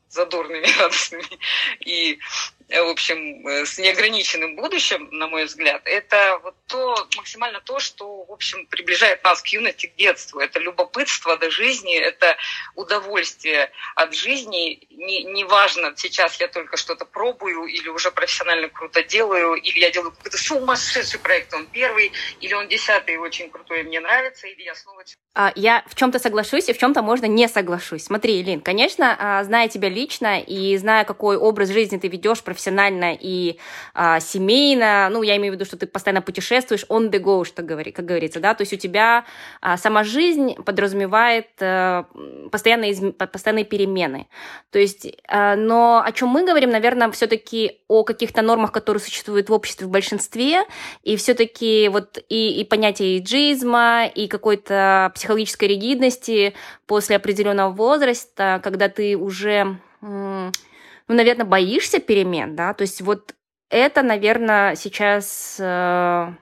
задорными, 0.09 0.67
радостными 0.79 1.39
и 1.79 2.19
в 2.81 2.89
общем, 2.89 3.47
э, 3.47 3.65
с 3.65 3.77
неограниченным 3.77 4.55
будущим, 4.55 5.07
на 5.11 5.27
мой 5.27 5.45
взгляд, 5.45 5.81
это 5.85 6.39
вот 6.43 6.55
то, 6.67 7.07
максимально 7.17 7.61
то, 7.61 7.79
что, 7.79 8.23
в 8.23 8.31
общем, 8.31 8.65
приближает 8.65 9.23
нас 9.23 9.43
к 9.43 9.47
юности, 9.49 9.85
к 9.85 9.95
детству. 9.95 10.39
Это 10.39 10.59
любопытство 10.59 11.37
до 11.37 11.51
жизни, 11.51 11.95
это 11.95 12.35
удовольствие 12.73 13.71
от 13.95 14.15
жизни. 14.15 14.87
Не, 14.89 15.23
неважно, 15.23 15.93
сейчас 15.95 16.39
я 16.39 16.47
только 16.47 16.77
что-то 16.77 17.05
пробую, 17.05 17.65
или 17.65 17.89
уже 17.89 18.09
профессионально 18.09 18.69
круто 18.69 19.03
делаю, 19.03 19.53
или 19.53 19.79
я 19.79 19.91
делаю 19.91 20.11
какой-то 20.11 20.37
сумасшедший 20.37 21.19
проект, 21.19 21.53
он 21.53 21.67
первый, 21.67 22.11
или 22.41 22.53
он 22.55 22.67
десятый, 22.67 23.17
очень 23.17 23.51
крутой, 23.51 23.83
мне 23.83 23.99
нравится, 23.99 24.47
или 24.47 24.63
я 24.63 24.73
снова... 24.73 25.03
А, 25.35 25.51
я 25.55 25.83
в 25.87 25.95
чем-то 25.95 26.17
соглашусь, 26.17 26.69
и 26.69 26.73
в 26.73 26.79
чем-то 26.79 27.03
можно 27.03 27.25
не 27.25 27.47
соглашусь. 27.47 28.05
Смотри, 28.05 28.41
Лин, 28.41 28.61
конечно, 28.61 29.15
а, 29.19 29.43
зная 29.43 29.67
тебя 29.67 29.89
лично 29.89 30.39
и 30.39 30.75
зная, 30.77 31.05
какой 31.05 31.37
образ 31.37 31.69
жизни 31.69 31.97
ты 31.97 32.07
ведешь 32.07 32.41
профессионально 32.41 32.62
и 33.19 33.59
а, 33.93 34.19
семейно, 34.19 35.09
ну, 35.11 35.23
я 35.23 35.37
имею 35.37 35.53
в 35.53 35.55
виду, 35.55 35.65
что 35.65 35.77
ты 35.77 35.87
постоянно 35.87 36.21
путешествуешь 36.21 36.85
on 36.89 37.09
the 37.09 37.19
go, 37.19 37.45
что 37.45 37.63
говори, 37.63 37.91
как 37.91 38.05
говорится, 38.05 38.39
да, 38.39 38.53
то 38.53 38.61
есть 38.61 38.73
у 38.73 38.77
тебя 38.77 39.25
а, 39.61 39.77
сама 39.77 40.03
жизнь 40.03 40.55
подразумевает 40.55 41.47
а, 41.59 42.05
постоянные, 42.51 42.91
изм... 42.91 43.11
постоянные 43.11 43.65
перемены. 43.65 44.27
То 44.71 44.79
есть, 44.79 45.07
а, 45.27 45.55
но 45.55 46.01
о 46.05 46.11
чем 46.11 46.29
мы 46.29 46.45
говорим, 46.45 46.69
наверное, 46.69 47.11
все-таки 47.11 47.79
о 47.87 48.03
каких-то 48.03 48.41
нормах, 48.41 48.71
которые 48.71 49.01
существуют 49.01 49.49
в 49.49 49.53
обществе 49.53 49.87
в 49.87 49.89
большинстве, 49.89 50.63
и 51.03 51.15
все-таки 51.15 51.89
вот 51.89 52.17
и, 52.29 52.61
и 52.61 52.63
понятие 52.63 53.19
иджизма, 53.19 54.05
и 54.05 54.27
какой-то 54.27 55.11
психологической 55.15 55.67
ригидности 55.67 56.53
после 56.85 57.15
определенного 57.15 57.71
возраста, 57.71 58.59
когда 58.63 58.89
ты 58.89 59.17
уже 59.17 59.77
ну, 61.07 61.15
наверное, 61.15 61.45
боишься 61.45 61.99
перемен, 61.99 62.55
да, 62.55 62.73
то 62.73 62.83
есть 62.83 63.01
вот 63.01 63.35
это, 63.69 64.03
наверное, 64.03 64.75
сейчас, 64.75 65.57
э, 65.59 66.33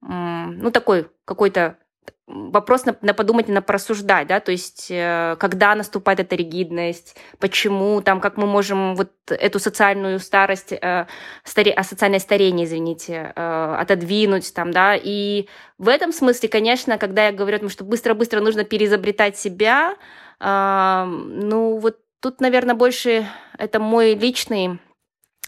ну, 0.00 0.70
такой 0.72 1.08
какой-то 1.24 1.78
вопрос 2.26 2.84
на, 2.84 2.96
на 3.02 3.14
подумать, 3.14 3.48
на 3.48 3.62
порассуждать, 3.62 4.26
да, 4.26 4.40
то 4.40 4.50
есть 4.50 4.88
э, 4.90 5.36
когда 5.38 5.74
наступает 5.76 6.18
эта 6.18 6.34
ригидность, 6.34 7.16
почему, 7.38 8.02
там, 8.02 8.20
как 8.20 8.36
мы 8.36 8.46
можем 8.46 8.96
вот 8.96 9.12
эту 9.28 9.60
социальную 9.60 10.18
старость, 10.18 10.72
э, 10.72 11.06
старе, 11.44 11.72
а 11.72 11.84
социальное 11.84 12.18
старение, 12.18 12.66
извините, 12.66 13.32
э, 13.34 13.76
отодвинуть, 13.78 14.52
там, 14.54 14.72
да, 14.72 14.96
и 15.00 15.46
в 15.78 15.88
этом 15.88 16.12
смысле, 16.12 16.48
конечно, 16.48 16.98
когда 16.98 17.26
я 17.26 17.32
говорю 17.32 17.58
о 17.58 17.60
том, 17.60 17.68
что 17.68 17.84
быстро-быстро 17.84 18.40
нужно 18.40 18.64
переизобретать 18.64 19.38
себя, 19.38 19.94
э, 20.40 21.04
ну, 21.04 21.78
вот 21.78 21.98
тут, 22.20 22.40
наверное, 22.40 22.74
больше 22.74 23.26
это 23.58 23.78
мой 23.78 24.14
личный 24.14 24.80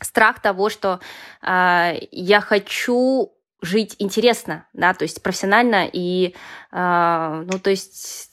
страх 0.01 0.41
того, 0.41 0.71
что 0.71 1.01
э, 1.43 1.95
я 2.11 2.41
хочу 2.41 3.33
жить 3.61 3.97
интересно, 3.99 4.67
да, 4.73 4.95
то 4.95 5.03
есть 5.03 5.23
профессионально 5.23 5.89
и, 5.93 6.35
э, 6.73 7.45
ну, 7.53 7.59
то 7.59 7.71
есть 7.71 8.31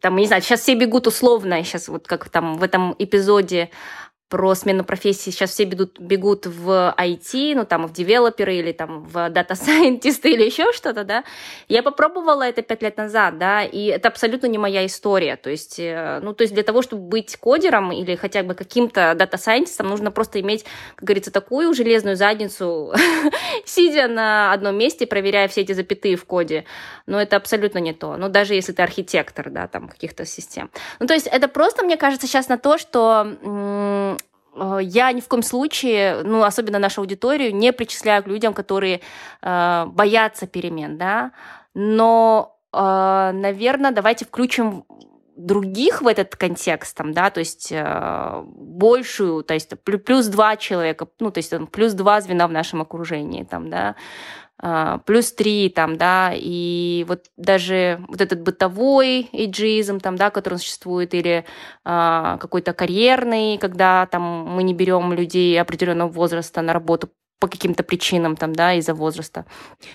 там, 0.00 0.16
не 0.16 0.26
знаю, 0.26 0.42
сейчас 0.42 0.60
все 0.60 0.74
бегут 0.74 1.06
условно, 1.06 1.62
сейчас 1.64 1.88
вот 1.88 2.06
как 2.06 2.28
там 2.28 2.58
в 2.58 2.62
этом 2.62 2.94
эпизоде 2.98 3.70
про 4.30 4.54
смену 4.54 4.84
профессии. 4.84 5.30
Сейчас 5.30 5.50
все 5.50 5.64
бегут, 5.64 5.98
бегут 5.98 6.46
в 6.46 6.94
IT, 6.96 7.54
ну 7.56 7.66
там 7.66 7.86
в 7.86 7.92
девелоперы 7.92 8.54
или 8.54 8.70
там 8.70 9.02
в 9.02 9.28
data 9.28 9.57
scientist 9.57 10.23
ы 10.23 10.30
или 10.34 10.44
еще 10.44 10.72
что-то, 10.72 11.02
да. 11.02 11.24
Я 11.68 11.82
попробовала 11.82 12.44
это 12.44 12.62
пять 12.62 12.80
лет 12.80 12.96
назад, 12.96 13.38
да, 13.38 13.64
и 13.64 13.86
это 13.86 14.08
абсолютно 14.08 14.46
не 14.46 14.56
моя 14.56 14.86
история. 14.86 15.36
То 15.36 15.50
есть, 15.50 15.80
э, 15.80 16.20
ну, 16.22 16.32
то 16.32 16.42
есть 16.42 16.54
для 16.54 16.62
того, 16.62 16.80
чтобы 16.80 17.02
быть 17.02 17.36
кодером 17.36 17.90
или 17.90 18.14
хотя 18.14 18.44
бы 18.44 18.54
каким-то 18.54 19.14
data 19.16 19.34
scientist 19.34 19.75
ом, 19.75 19.88
нужно 19.88 20.12
просто 20.12 20.40
иметь, 20.40 20.64
как 20.94 21.04
говорится, 21.04 21.32
такую 21.32 21.74
железную 21.74 22.14
задницу, 22.14 22.94
сидя 23.64 24.06
на 24.06 24.52
одном 24.52 24.78
месте, 24.78 25.08
проверяя 25.08 25.48
все 25.48 25.62
эти 25.62 25.72
запятые 25.72 26.14
в 26.14 26.24
коде. 26.24 26.64
Но 27.06 27.20
это 27.20 27.34
абсолютно 27.34 27.78
не 27.78 27.92
то. 27.92 28.16
Ну, 28.16 28.28
даже 28.28 28.54
если 28.54 28.72
ты 28.72 28.82
архитектор, 28.82 29.50
да, 29.50 29.66
там 29.66 29.88
каких-то 29.88 30.24
систем. 30.24 30.70
Ну, 31.00 31.08
то 31.08 31.14
есть 31.14 31.26
это 31.26 31.48
просто, 31.48 31.84
мне 31.84 31.96
кажется, 31.96 32.28
сейчас 32.28 32.48
на 32.48 32.56
то, 32.56 32.78
что 32.78 34.16
я 34.80 35.12
ни 35.12 35.20
в 35.20 35.28
коем 35.28 35.42
случае, 35.42 36.22
ну, 36.24 36.42
особенно 36.42 36.78
нашу 36.78 37.00
аудиторию, 37.00 37.54
не 37.54 37.72
причисляю 37.72 38.22
к 38.22 38.26
людям, 38.26 38.54
которые 38.54 39.00
э, 39.42 39.86
боятся 39.86 40.46
перемен, 40.46 40.98
да, 40.98 41.32
но, 41.74 42.58
э, 42.72 43.30
наверное, 43.32 43.92
давайте 43.92 44.24
включим 44.24 44.84
других 45.36 46.02
в 46.02 46.06
этот 46.06 46.36
контекст, 46.36 46.96
там, 46.96 47.12
да, 47.12 47.30
то 47.30 47.40
есть 47.40 47.72
э, 47.72 48.42
большую, 48.46 49.42
то 49.42 49.54
есть 49.54 49.72
плюс 49.80 50.26
два 50.26 50.56
человека, 50.56 51.08
ну, 51.18 51.30
то 51.30 51.38
есть 51.38 51.52
плюс 51.70 51.92
два 51.94 52.20
звена 52.20 52.46
в 52.46 52.52
нашем 52.52 52.82
окружении, 52.82 53.44
там, 53.44 53.70
да, 53.70 53.96
плюс 55.06 55.32
три 55.32 55.70
там, 55.70 55.96
да, 55.96 56.32
и 56.34 57.04
вот 57.08 57.26
даже 57.36 58.04
вот 58.08 58.20
этот 58.20 58.42
бытовой 58.42 59.28
эйджизм 59.32 60.00
там, 60.00 60.16
да, 60.16 60.30
который 60.30 60.58
существует, 60.58 61.14
или 61.14 61.44
а, 61.84 62.36
какой-то 62.38 62.72
карьерный, 62.74 63.56
когда 63.58 64.06
там 64.06 64.22
мы 64.22 64.62
не 64.62 64.74
берем 64.74 65.12
людей 65.12 65.58
определенного 65.60 66.08
возраста 66.08 66.60
на 66.60 66.72
работу 66.72 67.10
по 67.38 67.48
каким-то 67.48 67.82
причинам 67.82 68.36
там, 68.36 68.52
да, 68.52 68.74
из-за 68.74 68.92
возраста. 68.92 69.46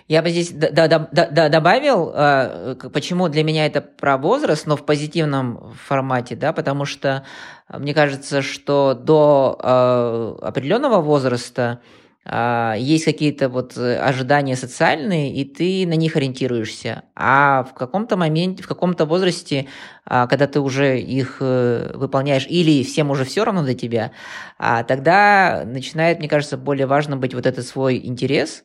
Я 0.07 0.23
бы 0.23 0.31
здесь 0.31 0.51
да, 0.51 0.87
да, 0.87 1.07
да, 1.11 1.49
добавил, 1.49 2.11
э, 2.13 2.75
почему 2.91 3.29
для 3.29 3.43
меня 3.43 3.67
это 3.67 3.81
про 3.81 4.17
возраст, 4.17 4.65
но 4.65 4.75
в 4.75 4.83
позитивном 4.83 5.75
формате, 5.85 6.35
да, 6.35 6.53
потому 6.53 6.85
что 6.85 7.23
мне 7.69 7.93
кажется, 7.93 8.41
что 8.41 8.95
до 8.95 9.59
э, 9.61 10.45
определенного 10.47 11.01
возраста 11.01 11.81
а, 11.81 12.04
есть 12.27 13.05
какие-то 13.05 13.49
вот 13.49 13.77
э, 13.77 13.97
ожидания 13.97 14.55
социальные, 14.55 15.33
и 15.33 15.45
ты 15.45 15.85
на 15.85 15.93
них 15.93 16.15
ориентируешься. 16.15 17.03
А 17.15 17.63
в 17.63 17.75
каком-то 17.75 18.17
моменте, 18.17 18.63
в 18.63 18.67
каком-то 18.67 19.05
возрасте, 19.05 19.67
а, 20.05 20.25
когда 20.25 20.47
ты 20.47 20.59
уже 20.59 20.99
их 20.99 21.37
э, 21.39 21.91
выполняешь, 21.93 22.47
или 22.49 22.83
всем 22.83 23.11
уже 23.11 23.25
все 23.25 23.43
равно 23.45 23.63
до 23.63 23.75
тебя, 23.75 24.11
а, 24.57 24.83
тогда 24.83 25.63
начинает, 25.65 26.17
мне 26.17 26.27
кажется, 26.27 26.57
более 26.57 26.87
важно 26.87 27.15
быть 27.15 27.35
вот 27.35 27.45
этот 27.45 27.65
свой 27.65 28.03
интерес, 28.03 28.63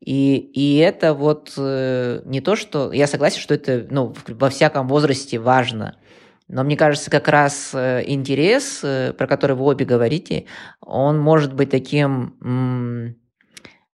и, 0.00 0.36
и 0.36 0.78
это 0.78 1.12
вот 1.12 1.52
э, 1.58 2.22
не 2.24 2.40
то, 2.40 2.56
что... 2.56 2.92
Я 2.92 3.06
согласен, 3.06 3.40
что 3.40 3.52
это 3.52 3.86
ну, 3.90 4.14
во 4.26 4.48
всяком 4.48 4.88
возрасте 4.88 5.38
важно– 5.38 5.96
но 6.52 6.64
мне 6.64 6.76
кажется, 6.76 7.10
как 7.10 7.28
раз 7.28 7.70
э, 7.72 8.02
интерес, 8.06 8.80
э, 8.84 9.14
про 9.14 9.26
который 9.26 9.56
вы 9.56 9.64
обе 9.64 9.86
говорите, 9.86 10.44
он 10.80 11.18
может 11.18 11.54
быть 11.54 11.70
таким, 11.70 13.16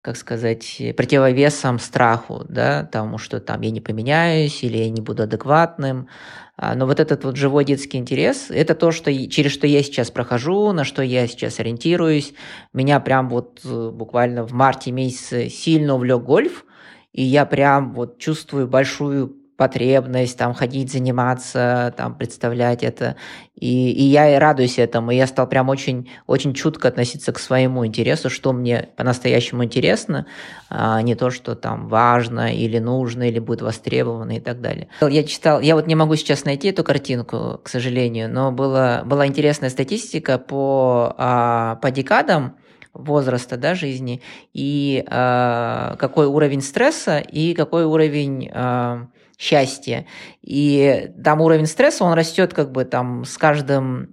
как 0.02 0.16
сказать, 0.16 0.82
противовесом 0.96 1.78
страху, 1.78 2.44
да, 2.48 2.82
тому, 2.84 3.18
что 3.18 3.38
там 3.40 3.60
я 3.60 3.70
не 3.70 3.80
поменяюсь 3.80 4.64
или 4.64 4.78
я 4.78 4.90
не 4.90 5.00
буду 5.00 5.22
адекватным. 5.22 6.08
А, 6.56 6.74
но 6.74 6.86
вот 6.86 6.98
этот 6.98 7.24
вот 7.24 7.36
живой 7.36 7.64
детский 7.64 7.98
интерес, 7.98 8.46
это 8.50 8.74
то, 8.74 8.90
что, 8.90 9.12
через 9.28 9.52
что 9.52 9.68
я 9.68 9.80
сейчас 9.84 10.10
прохожу, 10.10 10.72
на 10.72 10.82
что 10.82 11.02
я 11.02 11.28
сейчас 11.28 11.60
ориентируюсь. 11.60 12.34
Меня 12.72 12.98
прям 12.98 13.28
вот 13.28 13.60
э, 13.64 13.90
буквально 13.90 14.42
в 14.42 14.52
марте 14.52 14.90
месяце 14.90 15.48
сильно 15.48 15.94
увлек 15.94 16.22
гольф, 16.22 16.64
и 17.12 17.22
я 17.22 17.46
прям 17.46 17.94
вот 17.94 18.18
чувствую 18.18 18.66
большую 18.66 19.37
потребность 19.58 20.38
там 20.38 20.54
ходить, 20.54 20.90
заниматься, 20.90 21.92
там 21.96 22.14
представлять 22.14 22.84
это. 22.84 23.16
И, 23.56 23.90
и 23.90 24.04
я 24.04 24.36
и 24.36 24.38
радуюсь 24.38 24.78
этому. 24.78 25.10
И 25.10 25.16
я 25.16 25.26
стал 25.26 25.48
прям 25.48 25.68
очень, 25.68 26.08
очень 26.28 26.54
чутко 26.54 26.86
относиться 26.86 27.32
к 27.32 27.40
своему 27.40 27.84
интересу, 27.84 28.30
что 28.30 28.52
мне 28.52 28.88
по-настоящему 28.96 29.64
интересно, 29.64 30.26
а 30.70 31.02
не 31.02 31.16
то, 31.16 31.30
что 31.30 31.56
там 31.56 31.88
важно 31.88 32.54
или 32.54 32.78
нужно, 32.78 33.28
или 33.28 33.40
будет 33.40 33.60
востребовано 33.60 34.36
и 34.36 34.40
так 34.40 34.60
далее. 34.60 34.86
Я 35.00 35.24
читал, 35.24 35.60
я 35.60 35.74
вот 35.74 35.88
не 35.88 35.96
могу 35.96 36.14
сейчас 36.14 36.44
найти 36.44 36.68
эту 36.68 36.84
картинку, 36.84 37.60
к 37.60 37.68
сожалению, 37.68 38.32
но 38.32 38.52
была, 38.52 39.02
была 39.04 39.26
интересная 39.26 39.70
статистика 39.70 40.38
по, 40.38 41.16
а, 41.18 41.74
по 41.82 41.90
декадам, 41.90 42.54
возраста 42.94 43.56
да, 43.56 43.74
жизни, 43.74 44.22
и 44.52 45.04
э, 45.06 45.96
какой 45.98 46.26
уровень 46.26 46.62
стресса, 46.62 47.18
и 47.18 47.54
какой 47.54 47.84
уровень 47.84 48.50
э, 48.52 49.06
счастья. 49.38 50.04
И 50.42 51.12
там 51.22 51.40
уровень 51.40 51.66
стресса, 51.66 52.04
он 52.04 52.14
растет 52.14 52.52
как 52.52 52.72
бы 52.72 52.84
там 52.84 53.24
с 53.24 53.38
каждым, 53.38 54.10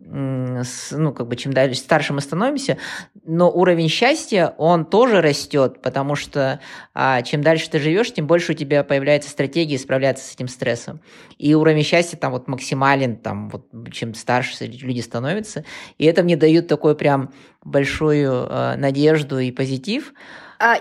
ну, 0.92 1.14
как 1.14 1.28
бы 1.28 1.36
чем 1.36 1.52
дальше 1.52 1.80
старше 1.80 2.14
мы 2.14 2.22
становимся, 2.22 2.78
но 3.26 3.50
уровень 3.50 3.90
счастья, 3.90 4.54
он 4.60 4.86
тоже 4.86 5.22
растет, 5.22 5.82
потому 5.82 6.16
что 6.16 6.60
а, 6.94 7.24
чем 7.24 7.42
дальше 7.42 7.70
ты 7.72 7.80
живешь, 7.80 8.14
тем 8.14 8.28
больше 8.28 8.52
у 8.52 8.56
тебя 8.56 8.84
появляется 8.84 9.32
стратегия 9.32 9.80
справляться 9.80 10.24
с 10.24 10.36
этим 10.36 10.48
стрессом. 10.48 11.02
И 11.40 11.56
уровень 11.56 11.84
счастья 11.84 12.18
там 12.18 12.32
вот 12.32 12.48
максимален, 12.48 13.18
там 13.18 13.50
вот 13.50 13.68
чем 13.92 14.14
старше 14.14 14.66
люди 14.66 15.02
становятся. 15.02 15.66
И 15.98 16.06
это 16.06 16.22
мне 16.22 16.38
дают 16.38 16.68
такой 16.68 16.96
прям 16.96 17.34
большую 17.64 18.32
э, 18.32 18.76
надежду 18.76 19.40
и 19.40 19.52
позитив. 19.52 20.14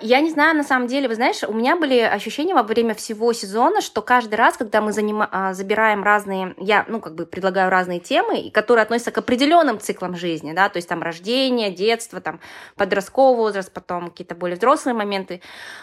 Я 0.02 0.20
не 0.20 0.30
знаю, 0.30 0.56
на 0.56 0.64
самом 0.64 0.86
деле, 0.86 1.08
вы 1.08 1.14
знаешь, 1.14 1.42
у 1.42 1.52
меня 1.52 1.76
были 1.76 1.98
ощущения 1.98 2.54
во 2.54 2.62
время 2.62 2.94
всего 2.94 3.32
сезона, 3.32 3.80
что 3.80 4.02
каждый 4.02 4.34
раз, 4.36 4.56
когда 4.56 4.80
мы 4.80 4.92
заним... 4.92 5.22
А, 5.22 5.54
забираем 5.54 6.02
разные, 6.04 6.54
я, 6.58 6.84
ну, 6.88 7.00
как 7.00 7.14
бы 7.14 7.26
предлагаю 7.26 7.70
разные 7.70 8.00
темы, 8.00 8.50
которые 8.52 8.82
относятся 8.82 9.10
к 9.10 9.18
определенным 9.18 9.80
циклам 9.80 10.16
жизни, 10.16 10.52
да, 10.52 10.68
то 10.68 10.76
есть 10.76 10.88
там 10.88 11.02
рождение, 11.02 11.70
детство, 11.70 12.20
там 12.20 12.40
подростковый 12.76 13.36
возраст, 13.36 13.72
потом 13.72 14.10
какие-то 14.10 14.34
более 14.34 14.56
взрослые 14.56 14.94
моменты, 14.94 15.40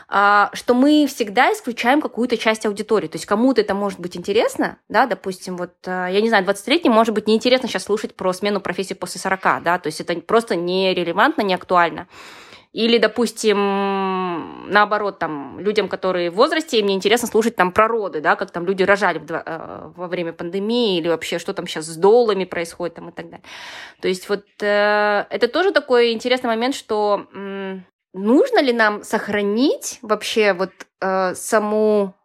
а, 0.07 0.49
что 0.53 0.73
мы 0.73 1.07
всегда 1.07 1.51
исключаем 1.51 2.01
какую-то 2.01 2.37
часть 2.37 2.65
аудитории, 2.65 3.07
то 3.07 3.15
есть 3.15 3.25
кому-то 3.25 3.61
это 3.61 3.73
может 3.73 3.99
быть 3.99 4.15
интересно, 4.15 4.77
да, 4.89 5.05
допустим, 5.05 5.57
вот, 5.57 5.73
я 5.85 6.21
не 6.21 6.29
знаю, 6.29 6.45
23-й 6.45 6.89
может 6.89 7.13
быть 7.13 7.27
неинтересно 7.27 7.67
сейчас 7.67 7.83
слушать 7.83 8.15
про 8.15 8.33
смену 8.33 8.61
профессии 8.61 8.93
после 8.93 9.19
40, 9.19 9.63
да, 9.63 9.79
то 9.79 9.87
есть 9.87 10.01
это 10.01 10.13
просто 10.21 10.55
нерелевантно, 10.55 11.41
не 11.41 11.53
актуально. 11.53 12.07
Или, 12.73 12.99
допустим, 12.99 14.69
наоборот, 14.69 15.19
там, 15.19 15.59
людям, 15.59 15.89
которые 15.89 16.31
в 16.31 16.35
возрасте, 16.35 16.79
им 16.79 16.85
не 16.85 16.93
интересно 16.93 17.27
слушать 17.27 17.57
там 17.57 17.73
про 17.73 17.89
роды, 17.89 18.21
да, 18.21 18.37
как 18.37 18.51
там 18.51 18.65
люди 18.65 18.83
рожали 18.83 19.19
в, 19.19 19.29
э, 19.29 19.91
во 19.93 20.07
время 20.07 20.31
пандемии, 20.31 20.97
или 20.97 21.09
вообще, 21.09 21.37
что 21.37 21.53
там 21.53 21.67
сейчас 21.67 21.85
с 21.85 21.97
долами 21.97 22.45
происходит 22.45 22.95
там 22.95 23.09
и 23.09 23.11
так 23.11 23.25
далее. 23.25 23.43
То 24.01 24.07
есть 24.07 24.29
вот 24.29 24.45
э, 24.61 25.25
это 25.29 25.49
тоже 25.49 25.71
такой 25.71 26.13
интересный 26.13 26.47
момент, 26.47 26.73
что 26.73 27.27
э, 27.33 27.79
нужно 28.13 28.61
ли 28.61 28.71
нам 28.71 29.03
сохранить 29.03 29.99
вообще 30.01 30.53
вот 30.53 30.71
э, 31.01 31.35
саму, 31.35 32.15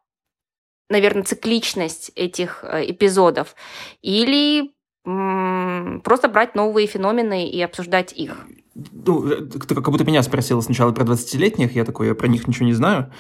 наверное, 0.89 1.25
цикличность 1.25 2.13
этих 2.15 2.63
э, 2.63 2.89
эпизодов, 2.89 3.57
или 4.01 4.71
просто 5.05 6.29
брать 6.29 6.57
новые 6.57 6.89
феномены 6.89 7.49
и 7.49 7.63
обсуждать 7.63 8.13
их? 8.13 8.47
Ну, 8.93 9.29
ты 9.29 9.75
как 9.75 9.91
будто 9.91 10.05
меня 10.05 10.23
спросила 10.23 10.61
сначала 10.61 10.93
про 10.93 11.05
20-летних, 11.05 11.75
я 11.75 11.85
такой, 11.85 12.09
я 12.09 12.15
про 12.15 12.29
них 12.29 12.47
ничего 12.47 12.67
не 12.67 12.75
знаю, 12.75 13.11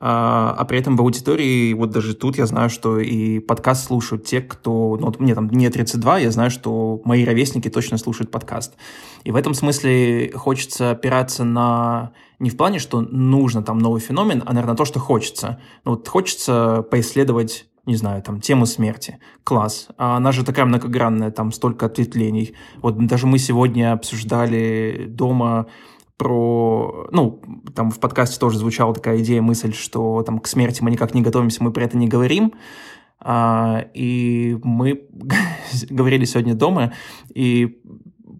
а, 0.00 0.54
а 0.58 0.64
при 0.64 0.78
этом 0.78 0.96
в 0.96 1.00
аудитории, 1.00 1.72
вот 1.72 1.90
даже 1.90 2.14
тут 2.14 2.36
я 2.36 2.46
знаю, 2.46 2.68
что 2.68 2.98
и 2.98 3.38
подкаст 3.38 3.86
слушают 3.86 4.24
те, 4.24 4.40
кто, 4.40 4.96
ну, 4.98 5.06
вот 5.06 5.20
мне 5.20 5.34
там 5.34 5.48
не 5.48 5.68
32, 5.70 6.18
я 6.18 6.30
знаю, 6.30 6.50
что 6.50 7.00
мои 7.04 7.24
ровесники 7.24 7.70
точно 7.70 7.96
слушают 7.98 8.30
подкаст. 8.30 8.74
И 9.22 9.30
в 9.30 9.36
этом 9.36 9.54
смысле 9.54 10.32
хочется 10.34 10.90
опираться 10.90 11.44
на 11.44 12.12
не 12.40 12.50
в 12.50 12.56
плане, 12.56 12.80
что 12.80 13.00
нужно 13.00 13.62
там 13.62 13.78
новый 13.78 14.00
феномен, 14.00 14.42
а, 14.44 14.52
наверное, 14.52 14.72
на 14.72 14.76
то, 14.76 14.84
что 14.84 14.98
хочется. 14.98 15.60
Ну, 15.84 15.92
вот 15.92 16.08
хочется 16.08 16.84
поисследовать 16.90 17.66
не 17.86 17.96
знаю, 17.96 18.22
там, 18.22 18.40
тему 18.40 18.66
смерти. 18.66 19.18
Класс. 19.44 19.88
А 19.98 20.16
она 20.16 20.32
же 20.32 20.44
такая 20.44 20.64
многогранная, 20.64 21.30
там 21.30 21.52
столько 21.52 21.86
ответвлений. 21.86 22.54
Вот 22.76 22.98
даже 23.06 23.26
мы 23.26 23.38
сегодня 23.38 23.92
обсуждали 23.92 25.06
дома 25.08 25.66
про... 26.16 27.08
Ну, 27.12 27.42
там 27.74 27.90
в 27.90 28.00
подкасте 28.00 28.38
тоже 28.38 28.58
звучала 28.58 28.94
такая 28.94 29.18
идея, 29.18 29.42
мысль, 29.42 29.72
что 29.74 30.22
там 30.22 30.38
к 30.38 30.46
смерти 30.46 30.82
мы 30.82 30.90
никак 30.90 31.14
не 31.14 31.22
готовимся, 31.22 31.62
мы 31.62 31.72
про 31.72 31.84
это 31.84 31.96
не 31.96 32.08
говорим. 32.08 32.54
А, 33.20 33.86
и 33.94 34.58
мы 34.62 35.06
говорили 35.90 36.24
сегодня 36.24 36.54
дома, 36.54 36.92
и 37.34 37.80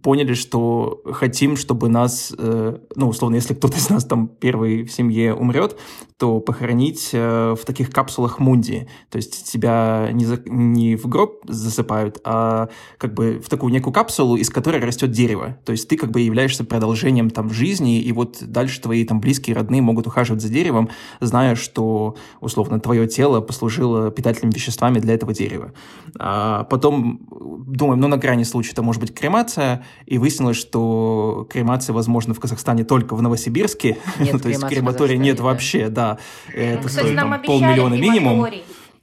поняли, 0.04 0.34
что 0.34 1.00
хотим, 1.12 1.56
чтобы 1.56 1.88
нас, 1.88 2.30
э, 2.36 2.76
ну, 2.94 3.08
условно, 3.08 3.36
если 3.36 3.54
кто-то 3.54 3.78
из 3.78 3.88
нас 3.88 4.04
там 4.04 4.28
первый 4.28 4.84
в 4.84 4.92
семье 4.92 5.34
умрет, 5.34 5.78
то 6.18 6.40
похоронить 6.40 7.10
э, 7.14 7.56
в 7.58 7.64
таких 7.64 7.90
капсулах 7.90 8.38
Мунди. 8.38 8.86
То 9.10 9.16
есть 9.16 9.50
тебя 9.50 10.10
не, 10.12 10.26
за, 10.26 10.42
не 10.44 10.96
в 10.96 11.06
гроб 11.06 11.40
засыпают, 11.48 12.20
а 12.22 12.68
как 12.98 13.14
бы 13.14 13.40
в 13.42 13.48
такую 13.48 13.72
некую 13.72 13.94
капсулу, 13.94 14.36
из 14.36 14.50
которой 14.50 14.78
растет 14.80 15.10
дерево. 15.10 15.56
То 15.64 15.72
есть 15.72 15.88
ты 15.88 15.96
как 15.96 16.10
бы 16.10 16.20
являешься 16.20 16.64
продолжением 16.64 17.30
там 17.30 17.48
жизни, 17.48 17.98
и 18.00 18.12
вот 18.12 18.38
дальше 18.42 18.82
твои 18.82 19.04
там 19.04 19.20
близкие, 19.20 19.56
родные 19.56 19.80
могут 19.80 20.06
ухаживать 20.06 20.42
за 20.42 20.50
деревом, 20.50 20.90
зная, 21.20 21.54
что, 21.54 22.14
условно, 22.42 22.78
твое 22.78 23.08
тело 23.08 23.40
послужило 23.40 24.10
питательными 24.10 24.54
веществами 24.54 24.98
для 24.98 25.14
этого 25.14 25.32
дерева. 25.32 25.72
А 26.18 26.64
потом 26.64 27.20
думаем, 27.66 28.00
ну, 28.00 28.08
на 28.08 28.18
крайний 28.18 28.44
случай 28.44 28.72
это 28.72 28.82
может 28.82 29.00
быть 29.00 29.14
кремация, 29.14 29.82
и 30.06 30.18
выяснилось, 30.18 30.56
что 30.56 31.46
кремация 31.50 31.92
возможна 31.92 32.34
в 32.34 32.40
Казахстане 32.40 32.84
только 32.84 33.14
в 33.14 33.22
Новосибирске, 33.22 33.98
нет, 34.18 34.42
то 34.42 34.48
есть 34.48 34.64
крематория 34.66 35.16
нет 35.16 35.38
да. 35.38 35.44
вообще, 35.44 35.88
да. 35.88 36.18
Это 36.52 36.88
Кстати, 36.88 37.06
стоит 37.06 37.18
там 37.18 37.42
полмиллиона 37.42 37.94
минимум. 37.94 38.46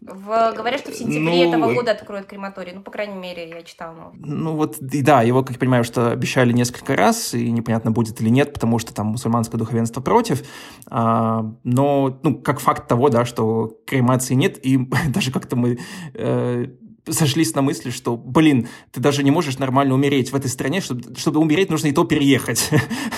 В, 0.01 0.53
говорят, 0.55 0.79
что 0.79 0.91
в 0.91 0.95
сентябре 0.95 1.45
ну, 1.45 1.49
этого 1.49 1.73
года 1.75 1.91
откроют 1.91 2.25
крематорий. 2.25 2.71
Ну, 2.73 2.81
по 2.81 2.89
крайней 2.89 3.19
мере, 3.19 3.47
я 3.47 3.61
читала. 3.61 4.11
Ну, 4.15 4.55
вот, 4.55 4.79
и 4.79 5.01
да, 5.03 5.21
его, 5.21 5.43
как 5.43 5.51
я 5.51 5.59
понимаю, 5.59 5.83
что 5.83 6.09
обещали 6.09 6.51
несколько 6.51 6.95
раз, 6.95 7.35
и 7.35 7.51
непонятно, 7.51 7.91
будет 7.91 8.19
или 8.19 8.29
нет, 8.29 8.51
потому 8.51 8.79
что 8.79 8.95
там 8.95 9.07
мусульманское 9.07 9.59
духовенство 9.59 10.01
против. 10.01 10.43
А, 10.87 11.45
но, 11.63 12.19
ну, 12.23 12.39
как 12.39 12.61
факт 12.61 12.87
того, 12.87 13.09
да, 13.09 13.25
что 13.25 13.77
кремации 13.85 14.33
нет, 14.33 14.57
и 14.65 14.77
даже 15.09 15.31
как-то 15.31 15.55
мы 15.55 15.77
э, 16.15 16.65
сошлись 17.09 17.55
на 17.55 17.61
мысли, 17.61 17.89
что, 17.89 18.15
блин, 18.15 18.67
ты 18.91 18.99
даже 18.99 19.23
не 19.23 19.31
можешь 19.31 19.57
нормально 19.57 19.93
умереть 19.93 20.31
в 20.31 20.35
этой 20.35 20.49
стране, 20.49 20.81
чтобы, 20.81 21.15
чтобы 21.15 21.39
умереть, 21.39 21.69
нужно 21.69 21.87
и 21.87 21.91
то 21.91 22.03
переехать. 22.03 22.69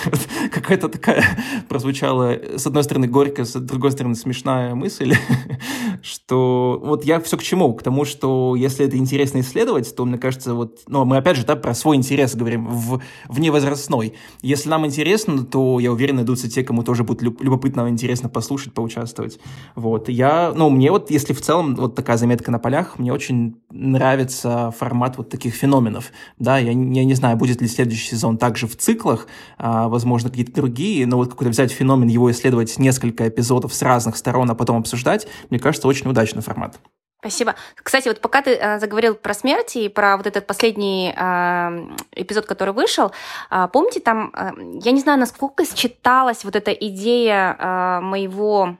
Какая-то 0.52 0.88
такая 0.88 1.24
прозвучала, 1.68 2.38
с 2.56 2.66
одной 2.66 2.84
стороны, 2.84 3.06
горькая, 3.06 3.44
с 3.44 3.58
другой 3.60 3.92
стороны, 3.92 4.14
смешная 4.14 4.74
мысль, 4.74 5.14
что 6.02 6.80
вот 6.82 7.04
я 7.04 7.20
все 7.20 7.36
к 7.36 7.42
чему? 7.42 7.74
К 7.74 7.82
тому, 7.82 8.04
что 8.04 8.54
если 8.56 8.86
это 8.86 8.96
интересно 8.96 9.40
исследовать, 9.40 9.94
то, 9.94 10.04
мне 10.04 10.18
кажется, 10.18 10.54
вот, 10.54 10.80
ну, 10.86 11.04
мы 11.04 11.16
опять 11.16 11.36
же, 11.36 11.44
да, 11.44 11.56
про 11.56 11.74
свой 11.74 11.96
интерес 11.96 12.34
говорим, 12.34 12.66
в, 12.66 13.02
вневозрастной. 13.28 14.14
Если 14.42 14.68
нам 14.68 14.86
интересно, 14.86 15.44
то, 15.44 15.78
я 15.80 15.92
уверен, 15.92 16.16
найдутся 16.16 16.50
те, 16.50 16.64
кому 16.64 16.82
тоже 16.82 17.04
будет 17.04 17.22
любопытно, 17.22 17.88
интересно 17.88 18.28
послушать, 18.28 18.72
поучаствовать. 18.72 19.38
Вот. 19.74 20.08
Я, 20.08 20.52
ну, 20.54 20.70
мне 20.70 20.90
вот, 20.90 21.10
если 21.10 21.32
в 21.32 21.40
целом 21.40 21.74
вот 21.74 21.94
такая 21.94 22.16
заметка 22.16 22.50
на 22.50 22.58
полях, 22.58 22.98
мне 22.98 23.12
очень 23.12 23.56
нравится 23.74 24.70
формат 24.70 25.18
вот 25.18 25.28
таких 25.28 25.54
феноменов. 25.54 26.12
Да, 26.38 26.58
я, 26.58 26.70
я 26.70 27.04
не 27.04 27.14
знаю, 27.14 27.36
будет 27.36 27.60
ли 27.60 27.68
следующий 27.68 28.08
сезон 28.08 28.38
также 28.38 28.66
в 28.66 28.76
циклах, 28.76 29.26
а, 29.58 29.88
возможно, 29.88 30.30
какие-то 30.30 30.54
другие, 30.54 31.06
но 31.06 31.16
вот 31.16 31.30
какой-то 31.30 31.50
взять 31.50 31.72
феномен, 31.72 32.08
его 32.08 32.30
исследовать 32.30 32.78
несколько 32.78 33.28
эпизодов 33.28 33.74
с 33.74 33.82
разных 33.82 34.16
сторон, 34.16 34.50
а 34.50 34.54
потом 34.54 34.76
обсуждать, 34.76 35.26
мне 35.50 35.58
кажется, 35.58 35.88
очень 35.88 36.08
удачный 36.08 36.42
формат. 36.42 36.78
Спасибо. 37.24 37.54
Кстати, 37.82 38.08
вот 38.08 38.20
пока 38.20 38.42
ты 38.42 38.50
э, 38.50 38.78
заговорил 38.78 39.14
про 39.14 39.32
смерть 39.32 39.76
и 39.76 39.88
про 39.88 40.18
вот 40.18 40.26
этот 40.26 40.46
последний 40.46 41.10
э, 41.16 41.96
эпизод, 42.12 42.44
который 42.44 42.74
вышел, 42.74 43.12
э, 43.50 43.66
помните 43.72 44.00
там, 44.00 44.30
э, 44.36 44.50
я 44.82 44.92
не 44.92 45.00
знаю, 45.00 45.18
насколько 45.18 45.64
считалась 45.64 46.44
вот 46.44 46.54
эта 46.54 46.70
идея 46.70 47.56
э, 47.58 48.00
моего 48.02 48.76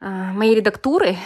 э, 0.00 0.32
моей 0.32 0.56
редактуры, 0.56 1.16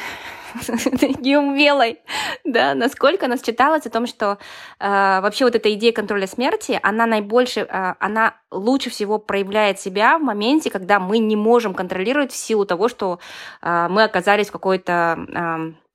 неумелой, 1.21 1.99
да, 2.45 2.75
насколько 2.75 3.27
она 3.27 3.37
считалась 3.37 3.87
о 3.87 3.91
том, 3.91 4.07
что 4.07 4.39
э, 4.79 5.21
вообще 5.21 5.45
вот 5.45 5.55
эта 5.55 5.73
идея 5.75 5.93
контроля 5.93 6.27
смерти, 6.27 6.79
она 6.83 7.07
наибольше, 7.07 7.61
э, 7.61 7.95
она 7.99 8.35
лучше 8.51 8.91
всего 8.91 9.19
проявляет 9.19 9.81
себя 9.81 10.19
в 10.19 10.23
моменте, 10.23 10.71
когда 10.71 11.01
мы 11.01 11.19
не 11.19 11.37
можем 11.37 11.75
контролировать 11.75 12.33
в 12.33 12.37
силу 12.37 12.65
того, 12.65 12.89
что 12.89 13.19
э, 13.63 13.89
мы 13.91 14.05
оказались 14.05 14.49
в 14.49 14.53
какой-то 14.53 15.19
э, 15.29 15.86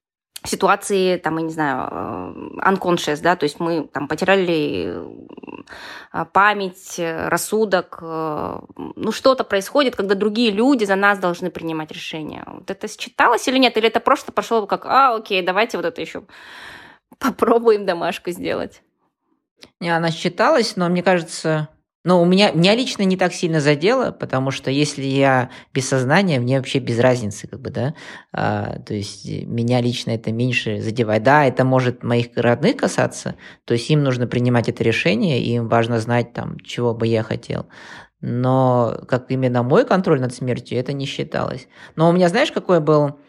ситуации, 0.44 1.18
там, 1.18 1.38
я 1.38 1.44
не 1.44 1.52
знаю, 1.52 1.88
э, 1.92 2.72
unconscious, 2.72 3.22
да, 3.22 3.36
то 3.36 3.44
есть 3.44 3.60
мы 3.60 3.88
там 3.88 4.08
потеряли 4.08 4.96
э, 6.14 6.26
память, 6.34 7.00
рассудок, 7.00 8.00
э, 8.02 8.60
ну, 8.96 9.12
что-то 9.12 9.44
происходит, 9.44 9.96
когда 9.96 10.16
другие 10.16 10.52
люди 10.52 10.86
за 10.86 10.96
нас 10.96 11.20
должны 11.20 11.52
принимать 11.52 11.92
решения. 11.92 12.44
Вот 12.48 12.70
это 12.72 12.88
считалось 12.88 13.48
или 13.48 13.58
нет? 13.58 13.78
Или 13.78 13.88
это 13.88 14.00
просто 14.00 14.32
пошло 14.32 14.66
как, 14.66 14.86
а, 14.86 15.16
окей, 15.16 15.42
давайте 15.44 15.78
вот 15.78 15.86
это 15.86 16.02
еще 16.02 16.24
попробуем 17.20 17.86
домашку 17.86 18.32
сделать? 18.32 18.82
Не, 19.80 19.96
она 19.96 20.10
считалась, 20.10 20.76
но 20.76 20.90
мне 20.90 21.04
кажется, 21.04 21.70
но 22.04 22.22
у 22.22 22.26
меня, 22.26 22.52
меня 22.52 22.76
лично 22.76 23.04
не 23.04 23.16
так 23.16 23.34
сильно 23.34 23.60
задело, 23.60 24.12
потому 24.12 24.52
что 24.52 24.72
если 24.72 25.04
я 25.04 25.52
без 25.74 25.88
сознания, 25.88 26.40
мне 26.40 26.58
вообще 26.58 26.80
без 26.80 27.00
разницы, 27.00 27.48
как 27.48 27.62
бы, 27.62 27.70
да, 27.70 27.94
а, 28.34 28.80
то 28.80 28.94
есть 28.94 29.26
меня 29.26 29.82
лично 29.82 30.12
это 30.12 30.32
меньше 30.32 30.82
задевает. 30.82 31.24
Да, 31.24 31.46
это 31.46 31.64
может 31.64 32.04
моих 32.04 32.28
родных 32.36 32.78
касаться, 32.78 33.36
то 33.66 33.74
есть 33.74 33.90
им 33.90 34.04
нужно 34.04 34.26
принимать 34.28 34.68
это 34.68 34.84
решение, 34.84 35.44
им 35.44 35.68
важно 35.68 36.00
знать, 36.00 36.34
там, 36.34 36.60
чего 36.60 36.94
бы 36.94 37.06
я 37.06 37.24
хотел. 37.24 37.68
Но 38.20 39.00
как 39.08 39.30
именно 39.30 39.64
мой 39.64 39.86
контроль 39.86 40.22
над 40.22 40.34
смертью, 40.34 40.80
это 40.80 40.94
не 40.94 41.06
считалось. 41.06 41.68
Но 41.96 42.10
у 42.10 42.14
меня, 42.14 42.30
знаешь, 42.30 42.52
какой 42.52 42.80
был 42.80 43.20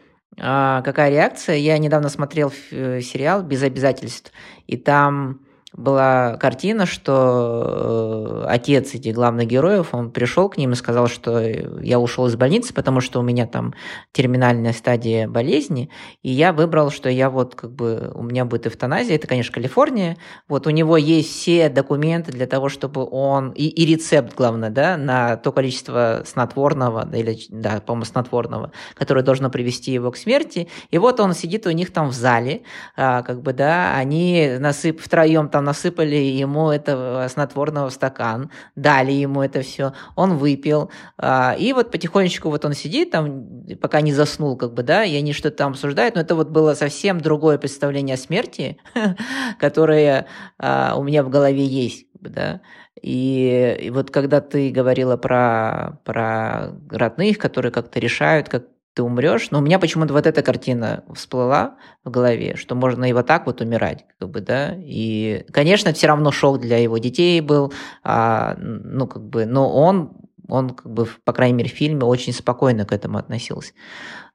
а, 0.40 0.82
какая 0.82 1.11
реакция? 1.11 1.56
Я 1.56 1.76
недавно 1.78 2.08
смотрел 2.08 2.52
э, 2.70 3.00
сериал 3.00 3.42
«Без 3.42 3.62
обязательств», 3.62 4.32
и 4.66 4.76
там 4.76 5.40
была 5.72 6.37
картина, 6.37 6.87
что 6.87 7.64
э, 7.66 8.32
отец 8.53 8.95
этих 8.95 9.15
главных 9.15 9.47
героев, 9.47 9.88
он 9.93 10.11
пришел 10.11 10.49
к 10.49 10.59
ним 10.59 10.73
и 10.73 10.77
сказал, 10.77 11.07
что 11.07 11.41
я 11.41 11.99
ушел 11.99 12.27
из 12.27 12.37
больницы, 12.37 12.75
потому 12.75 13.01
что 13.01 13.21
у 13.21 13.23
меня 13.23 13.47
там 13.47 13.75
терминальная 14.12 14.73
стадия 14.73 15.27
болезни, 15.27 15.88
и 16.23 16.31
я 16.31 16.53
выбрал, 16.53 16.91
что 16.91 17.09
я 17.09 17.31
вот 17.31 17.55
как 17.55 17.73
бы, 17.73 18.12
у 18.15 18.23
меня 18.23 18.45
будет 18.45 18.67
эвтаназия, 18.67 19.17
это, 19.17 19.27
конечно, 19.27 19.55
Калифорния, 19.55 20.17
вот 20.49 20.67
у 20.67 20.71
него 20.71 20.97
есть 20.97 21.31
все 21.31 21.71
документы 21.71 22.31
для 22.31 22.47
того, 22.47 22.69
чтобы 22.69 23.09
он, 23.11 23.53
и, 23.53 23.65
и 23.65 23.87
рецепт, 23.87 24.35
главное, 24.37 24.71
да, 24.71 24.97
на 24.97 25.37
то 25.37 25.51
количество 25.51 26.23
снотворного, 26.27 27.09
или, 27.15 27.38
да, 27.49 27.81
по-моему, 27.81 28.05
снотворного, 28.05 28.73
которое 28.95 29.23
должно 29.23 29.49
привести 29.51 29.93
его 29.93 30.11
к 30.11 30.17
смерти, 30.17 30.69
и 30.91 30.99
вот 30.99 31.21
он 31.21 31.33
сидит 31.35 31.67
у 31.67 31.71
них 31.71 31.93
там 31.93 32.09
в 32.09 32.12
зале, 32.12 32.62
а, 32.97 33.23
как 33.23 33.41
бы, 33.41 33.53
да, 33.55 33.97
они 33.97 34.57
насып 34.59 35.01
втроем 35.01 35.49
там 35.49 35.65
насыпали 35.65 36.17
ему 36.17 36.71
этого 36.71 37.27
снотворного 37.29 37.88
в 37.88 37.93
стакан, 37.93 38.41
дали 38.76 39.12
ему 39.12 39.42
это 39.42 39.62
все, 39.62 39.92
он 40.16 40.37
выпил, 40.37 40.90
а, 41.18 41.55
и 41.59 41.72
вот 41.72 41.90
потихонечку 41.90 42.48
вот 42.48 42.64
он 42.64 42.74
сидит 42.74 43.11
там, 43.11 43.64
пока 43.81 44.00
не 44.00 44.12
заснул, 44.12 44.57
как 44.57 44.74
бы, 44.74 44.83
да, 44.83 45.05
и 45.05 45.16
они 45.16 45.33
что-то 45.33 45.59
там 45.59 45.72
обсуждают, 45.72 46.14
но 46.14 46.20
это 46.20 46.35
вот 46.35 46.48
было 46.48 46.74
совсем 46.74 47.20
другое 47.20 47.59
представление 47.59 48.14
о 48.14 48.18
смерти, 48.18 48.78
которое 49.59 50.26
а, 50.59 50.94
у 50.96 51.02
меня 51.02 51.22
в 51.22 51.28
голове 51.28 51.64
есть, 51.64 52.07
как 52.12 52.22
бы, 52.22 52.28
да, 52.31 52.61
и, 53.00 53.78
и 53.81 53.90
вот 53.90 54.11
когда 54.11 54.40
ты 54.40 54.70
говорила 54.70 55.16
про, 55.16 55.98
про 56.05 56.72
родных, 56.90 57.38
которые 57.38 57.72
как-то 57.72 57.98
решают, 57.98 58.48
как 58.48 58.64
ты 58.94 59.02
умрешь. 59.02 59.50
Но 59.50 59.59
у 59.59 59.62
меня 59.62 59.78
почему-то 59.78 60.12
вот 60.12 60.26
эта 60.26 60.42
картина 60.42 61.05
всплыла 61.14 61.76
в 62.05 62.11
голове, 62.11 62.57
что 62.57 62.74
можно 62.74 63.05
и 63.05 63.12
вот 63.12 63.26
так 63.26 63.46
вот 63.46 63.61
умирать, 63.61 64.05
как 64.18 64.31
бы, 64.31 64.40
да. 64.40 64.74
И, 64.78 65.44
конечно, 65.52 65.92
все 65.92 66.07
равно 66.07 66.31
шок 66.31 66.61
для 66.61 66.78
его 66.78 66.98
детей 66.98 67.40
был, 67.40 67.72
а, 68.02 68.57
ну, 68.59 69.07
как 69.07 69.22
бы, 69.28 69.46
но 69.46 69.72
он, 69.72 70.12
он, 70.48 70.70
как 70.70 70.92
бы, 70.92 71.09
по 71.24 71.33
крайней 71.33 71.57
мере, 71.57 71.70
в 71.70 71.74
фильме 71.74 72.05
очень 72.05 72.33
спокойно 72.33 72.85
к 72.85 72.92
этому 72.92 73.18
относился. 73.18 73.72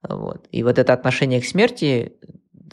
Вот. 0.07 0.47
И 0.51 0.63
вот 0.63 0.79
это 0.79 0.93
отношение 0.93 1.41
к 1.41 1.45
смерти 1.45 2.13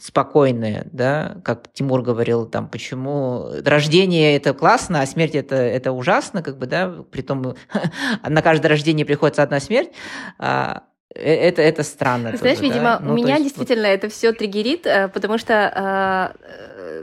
спокойное, 0.01 0.87
да, 0.91 1.37
как 1.43 1.71
Тимур 1.73 2.01
говорил, 2.01 2.45
там, 2.45 2.67
почему 2.67 3.47
рождение 3.63 4.35
это 4.35 4.53
классно, 4.53 5.01
а 5.01 5.05
смерть 5.05 5.35
это, 5.35 5.55
это 5.55 5.91
ужасно, 5.91 6.41
как 6.41 6.57
бы, 6.57 6.65
да, 6.65 6.89
при 7.11 7.21
том 7.21 7.55
на 8.27 8.41
каждое 8.41 8.69
рождение 8.69 9.05
приходится 9.05 9.43
одна 9.43 9.59
смерть, 9.59 9.89
а, 10.37 10.83
это, 11.15 11.61
это 11.61 11.83
странно. 11.83 12.35
Знаешь, 12.37 12.57
тоже, 12.57 12.69
видимо, 12.69 12.83
да? 12.83 12.99
ну, 13.01 13.13
у 13.13 13.15
меня 13.15 13.35
есть, 13.35 13.43
действительно 13.43 13.87
вот... 13.87 13.93
это 13.93 14.09
все 14.09 14.31
триггерит, 14.33 14.85
э, 14.85 15.07
потому 15.07 15.37
что 15.37 16.33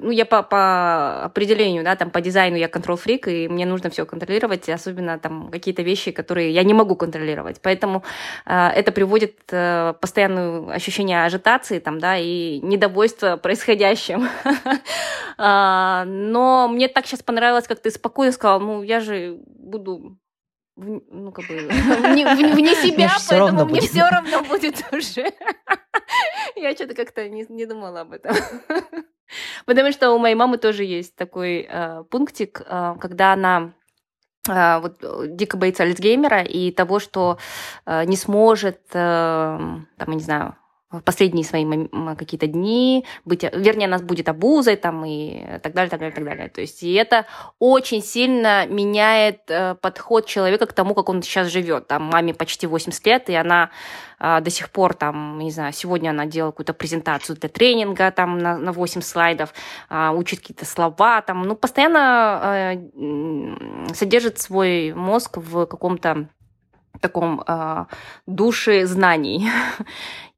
ну, 0.00 0.10
я 0.10 0.24
по, 0.24 0.42
по 0.42 1.24
определению, 1.24 1.84
да, 1.84 1.96
там, 1.96 2.10
по 2.10 2.20
дизайну 2.20 2.56
я 2.56 2.68
контрол-фрик, 2.68 3.28
и 3.28 3.48
мне 3.48 3.66
нужно 3.66 3.90
все 3.90 4.04
контролировать, 4.04 4.68
особенно 4.68 5.18
там 5.18 5.50
какие-то 5.50 5.82
вещи, 5.82 6.10
которые 6.10 6.50
я 6.50 6.62
не 6.64 6.74
могу 6.74 6.96
контролировать. 6.96 7.60
Поэтому 7.62 8.02
э, 8.46 8.68
это 8.68 8.92
приводит 8.92 9.38
э, 9.50 9.94
постоянное 10.00 10.74
ощущение 10.74 11.24
ажитации, 11.24 11.78
там, 11.78 11.98
да, 11.98 12.16
и 12.16 12.60
недовольства 12.60 13.36
происходящим. 13.36 14.28
А, 15.38 16.04
но 16.04 16.68
мне 16.68 16.88
так 16.88 17.06
сейчас 17.06 17.22
понравилось, 17.22 17.66
как 17.66 17.80
ты 17.80 17.90
спокойно 17.90 18.32
сказал, 18.32 18.60
ну, 18.60 18.82
я 18.82 19.00
же 19.00 19.38
буду 19.46 20.18
ну, 20.76 21.32
как 21.32 21.46
бы, 21.46 21.54
вне, 21.68 22.24
вне 22.54 22.74
себя, 22.74 23.10
поэтому 23.28 23.66
мне 23.66 23.80
все 23.80 24.08
равно 24.08 24.42
будет 24.42 24.84
уже. 24.92 25.32
Я 26.56 26.74
что-то 26.74 26.94
как-то 26.94 27.28
не, 27.28 27.46
не 27.48 27.66
думала 27.66 28.02
об 28.02 28.12
этом. 28.12 28.34
Потому 29.66 29.92
что 29.92 30.12
у 30.12 30.18
моей 30.18 30.34
мамы 30.34 30.58
тоже 30.58 30.84
есть 30.84 31.16
такой 31.16 31.66
э, 31.68 32.04
пунктик, 32.10 32.62
э, 32.64 32.94
когда 33.00 33.32
она 33.32 33.72
э, 34.48 34.78
вот 34.80 34.98
дико 35.36 35.56
боится 35.56 35.84
Альцгеймера 35.84 36.42
и 36.42 36.70
того, 36.70 36.98
что 36.98 37.38
э, 37.86 38.04
не 38.04 38.16
сможет, 38.16 38.80
э, 38.92 38.94
там, 38.94 39.88
я 40.08 40.14
не 40.14 40.20
знаю, 40.20 40.56
в 40.92 41.00
последние 41.00 41.44
свои 41.44 41.66
какие-то 42.16 42.46
дни, 42.46 43.04
быть, 43.24 43.42
вернее, 43.42 43.88
нас 43.88 44.02
будет 44.02 44.28
обузой 44.28 44.76
там 44.76 45.04
и 45.04 45.58
так 45.62 45.72
далее, 45.72 45.90
так 45.90 46.00
далее, 46.00 46.14
так 46.14 46.24
далее. 46.24 46.48
То 46.48 46.60
есть 46.60 46.82
и 46.82 46.92
это 46.92 47.26
очень 47.58 48.02
сильно 48.02 48.66
меняет 48.66 49.40
э, 49.48 49.74
подход 49.80 50.26
человека 50.26 50.66
к 50.66 50.72
тому, 50.72 50.94
как 50.94 51.08
он 51.08 51.22
сейчас 51.22 51.48
живет. 51.48 51.86
Там 51.86 52.02
маме 52.04 52.34
почти 52.34 52.66
80 52.66 53.06
лет, 53.06 53.30
и 53.30 53.34
она 53.34 53.70
э, 54.20 54.40
до 54.40 54.50
сих 54.50 54.70
пор 54.70 54.94
там, 54.94 55.38
не 55.38 55.50
знаю, 55.50 55.72
сегодня 55.72 56.10
она 56.10 56.26
делала 56.26 56.50
какую-то 56.50 56.74
презентацию 56.74 57.36
для 57.36 57.48
тренинга 57.48 58.10
там 58.10 58.38
на, 58.38 58.58
на 58.58 58.72
8 58.72 59.00
слайдов, 59.00 59.54
э, 59.88 60.10
учит 60.10 60.40
какие-то 60.40 60.66
слова 60.66 61.22
там, 61.22 61.42
ну, 61.42 61.56
постоянно 61.56 62.76
э, 62.76 63.94
содержит 63.94 64.38
свой 64.38 64.92
мозг 64.92 65.38
в 65.38 65.66
каком-то 65.66 66.28
таком 67.00 67.42
э, 67.46 67.84
душе 68.26 68.86
знаний. 68.86 69.50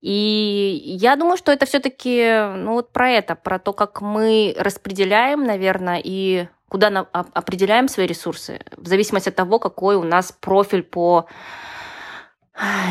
И 0.00 0.82
я 1.00 1.16
думаю, 1.16 1.38
что 1.38 1.50
это 1.50 1.64
все-таки 1.64 2.46
ну, 2.56 2.74
вот 2.74 2.92
про 2.92 3.08
это, 3.10 3.34
про 3.34 3.58
то, 3.58 3.72
как 3.72 4.02
мы 4.02 4.54
распределяем, 4.58 5.44
наверное, 5.44 5.98
и 6.04 6.46
куда 6.68 6.90
на, 6.90 7.00
определяем 7.00 7.88
свои 7.88 8.06
ресурсы, 8.06 8.60
в 8.76 8.86
зависимости 8.86 9.30
от 9.30 9.34
того, 9.34 9.58
какой 9.58 9.96
у 9.96 10.02
нас 10.02 10.30
профиль 10.30 10.82
по 10.82 11.26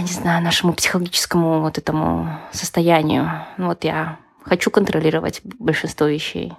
не 0.02 0.12
знаю, 0.12 0.44
нашему 0.44 0.74
психологическому 0.74 1.62
вот 1.62 1.78
этому 1.78 2.40
состоянию. 2.52 3.30
Ну, 3.58 3.68
вот 3.68 3.84
я 3.84 4.18
хочу 4.44 4.72
контролировать 4.72 5.42
большинство 5.44 6.08
вещей. 6.08 6.54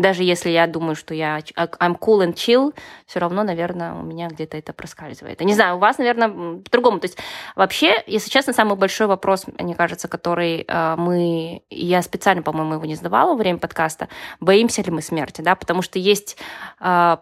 Даже 0.00 0.24
если 0.24 0.48
я 0.48 0.66
думаю, 0.66 0.96
что 0.96 1.12
я 1.12 1.40
I'm 1.40 1.98
cool 1.98 2.26
and 2.26 2.32
chill, 2.32 2.74
все 3.04 3.20
равно, 3.20 3.42
наверное, 3.42 3.92
у 3.92 4.02
меня 4.02 4.28
где-то 4.28 4.56
это 4.56 4.72
проскальзывает. 4.72 5.40
Я 5.40 5.46
не 5.46 5.52
знаю, 5.52 5.76
у 5.76 5.78
вас, 5.78 5.98
наверное, 5.98 6.62
по-другому. 6.62 7.00
То 7.00 7.04
есть 7.04 7.18
вообще, 7.54 8.02
если 8.06 8.30
честно, 8.30 8.54
самый 8.54 8.76
большой 8.76 9.08
вопрос, 9.08 9.44
мне 9.58 9.74
кажется, 9.74 10.08
который 10.08 10.64
э, 10.66 10.94
мы, 10.96 11.64
я 11.68 12.00
специально, 12.00 12.40
по-моему, 12.40 12.74
его 12.74 12.86
не 12.86 12.94
задавала 12.94 13.32
во 13.32 13.36
время 13.36 13.58
подкаста, 13.58 14.08
боимся 14.40 14.80
ли 14.80 14.90
мы 14.90 15.02
смерти, 15.02 15.42
да, 15.42 15.54
потому 15.54 15.82
что 15.82 15.98
есть 15.98 16.38
э, 16.80 17.16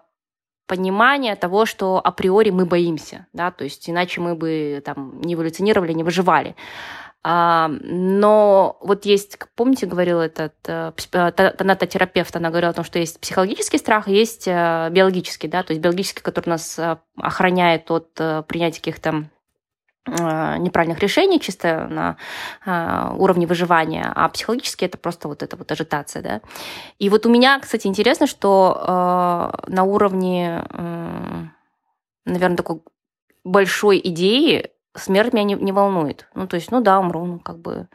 понимание 0.69 1.35
того, 1.35 1.67
что 1.67 2.01
априори 2.05 2.51
мы 2.51 2.64
боимся, 2.64 3.27
да, 3.33 3.51
то 3.51 3.64
есть 3.64 3.91
иначе 3.91 4.21
мы 4.21 4.37
бы 4.37 4.81
там 4.85 5.21
не 5.21 5.35
эволюционировали, 5.35 5.95
не 5.95 6.05
выживали. 6.05 6.55
А, 7.24 7.68
но 7.68 8.78
вот 8.81 9.04
есть, 9.04 9.38
помните, 9.57 9.87
говорил 9.87 10.20
этот 10.20 10.54
э, 10.66 10.92
тонатотерапевт, 11.33 12.35
она 12.37 12.50
говорила 12.50 12.70
о 12.70 12.74
том, 12.74 12.85
что 12.85 12.98
есть 12.98 13.20
психологический 13.20 13.78
страх, 13.78 14.09
есть 14.09 14.46
э, 14.46 14.88
биологический, 14.90 15.48
да, 15.48 15.62
то 15.64 15.72
есть 15.72 15.83
биологический, 15.83 16.22
который 16.22 16.50
нас 16.50 16.78
э, 16.78 16.96
охраняет 17.16 17.90
от 17.90 18.14
принятия 18.46 18.78
каких-то 18.78 19.24
неправильных 20.07 21.00
решений 21.00 21.38
чисто 21.38 21.87
на 21.87 22.16
э, 22.64 23.14
уровне 23.16 23.46
выживания, 23.46 24.11
а 24.14 24.28
психологически 24.31 24.87
это 24.87 24.96
просто 24.96 25.28
вот 25.28 25.42
эта 25.42 25.54
вот 25.57 25.70
ажитация, 25.70 26.22
да. 26.22 26.40
И 26.98 27.11
вот 27.11 27.26
у 27.26 27.28
меня, 27.28 27.59
кстати, 27.61 27.87
интересно, 27.88 28.26
что 28.26 29.54
э, 29.66 29.70
на 29.70 29.85
уровне, 29.85 30.64
э, 30.70 31.44
наверное, 32.24 32.57
такой 32.57 32.81
большой 33.44 34.00
идеи 34.02 34.70
смерть 34.98 35.32
меня 35.32 35.44
не, 35.44 35.54
не 35.54 35.72
волнует. 35.72 36.28
Ну, 36.34 36.46
то 36.46 36.56
есть, 36.56 36.70
ну 36.70 36.80
да, 36.80 36.98
умру, 36.98 37.24
ну, 37.24 37.38
как 37.38 37.58
бы 37.58 37.88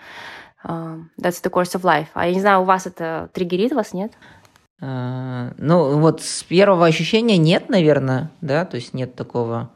uh, 0.64 1.00
that's 1.20 1.44
the 1.44 1.52
course 1.52 1.76
of 1.76 1.82
life. 1.82 2.08
А 2.14 2.28
я 2.28 2.34
не 2.34 2.42
знаю, 2.42 2.62
у 2.62 2.66
вас 2.66 2.88
это 2.88 3.30
триггерит 3.34 3.74
вас, 3.74 3.94
нет? 3.94 4.14
Uh, 4.82 5.54
ну, 5.58 6.00
вот 6.00 6.22
с 6.22 6.44
первого 6.44 6.86
ощущения 6.86 7.38
нет, 7.38 7.70
наверное, 7.70 8.32
да, 8.42 8.66
то 8.66 8.76
есть 8.76 8.94
нет 8.94 9.16
такого 9.16 9.72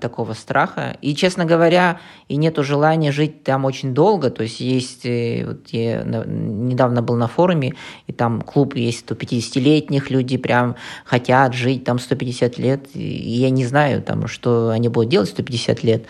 такого 0.00 0.32
страха. 0.34 0.96
И, 1.02 1.14
честно 1.14 1.44
говоря, 1.44 1.98
и 2.28 2.36
нету 2.36 2.62
желания 2.62 3.10
жить 3.10 3.42
там 3.42 3.64
очень 3.64 3.94
долго. 3.94 4.30
То 4.30 4.44
есть 4.44 4.60
есть, 4.60 5.04
э, 5.04 5.44
вот 5.44 5.68
я 5.68 6.02
недавно 6.04 7.02
был 7.02 7.16
на 7.16 7.26
форуме, 7.26 7.74
и 8.06 8.12
там 8.12 8.42
клуб 8.42 8.76
есть 8.76 9.04
150-летних, 9.06 10.10
люди 10.10 10.36
прям 10.36 10.76
хотят 11.04 11.54
жить 11.54 11.84
там 11.84 11.98
150 11.98 12.58
лет. 12.58 12.88
И 12.94 13.00
я 13.00 13.50
не 13.50 13.64
знаю, 13.64 14.02
там, 14.02 14.28
что 14.28 14.70
они 14.70 14.88
будут 14.88 15.10
делать 15.10 15.30
150 15.30 15.82
лет. 15.82 16.06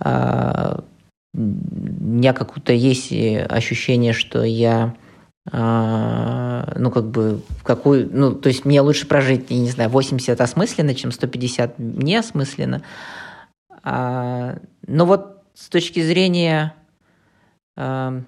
А, 0.00 0.82
у 1.34 1.38
меня 1.38 2.32
какое-то 2.32 2.72
есть 2.72 3.12
э, 3.12 3.44
ощущение, 3.44 4.12
что 4.12 4.42
я 4.44 4.94
ну, 5.52 6.90
как 6.90 7.04
бы, 7.10 7.42
в 7.58 7.64
какую, 7.64 8.08
ну, 8.10 8.32
то 8.34 8.48
есть 8.48 8.64
мне 8.64 8.80
лучше 8.80 9.06
прожить, 9.06 9.50
я 9.50 9.58
не 9.58 9.70
знаю, 9.70 9.90
80 9.90 10.40
осмысленно, 10.40 10.94
чем 10.94 11.12
150 11.12 11.78
неосмысленно. 11.78 12.82
А, 13.82 14.56
но 14.86 15.04
вот 15.04 15.42
с 15.54 15.68
точки 15.68 16.02
зрения 16.02 16.74
а, 17.76 18.22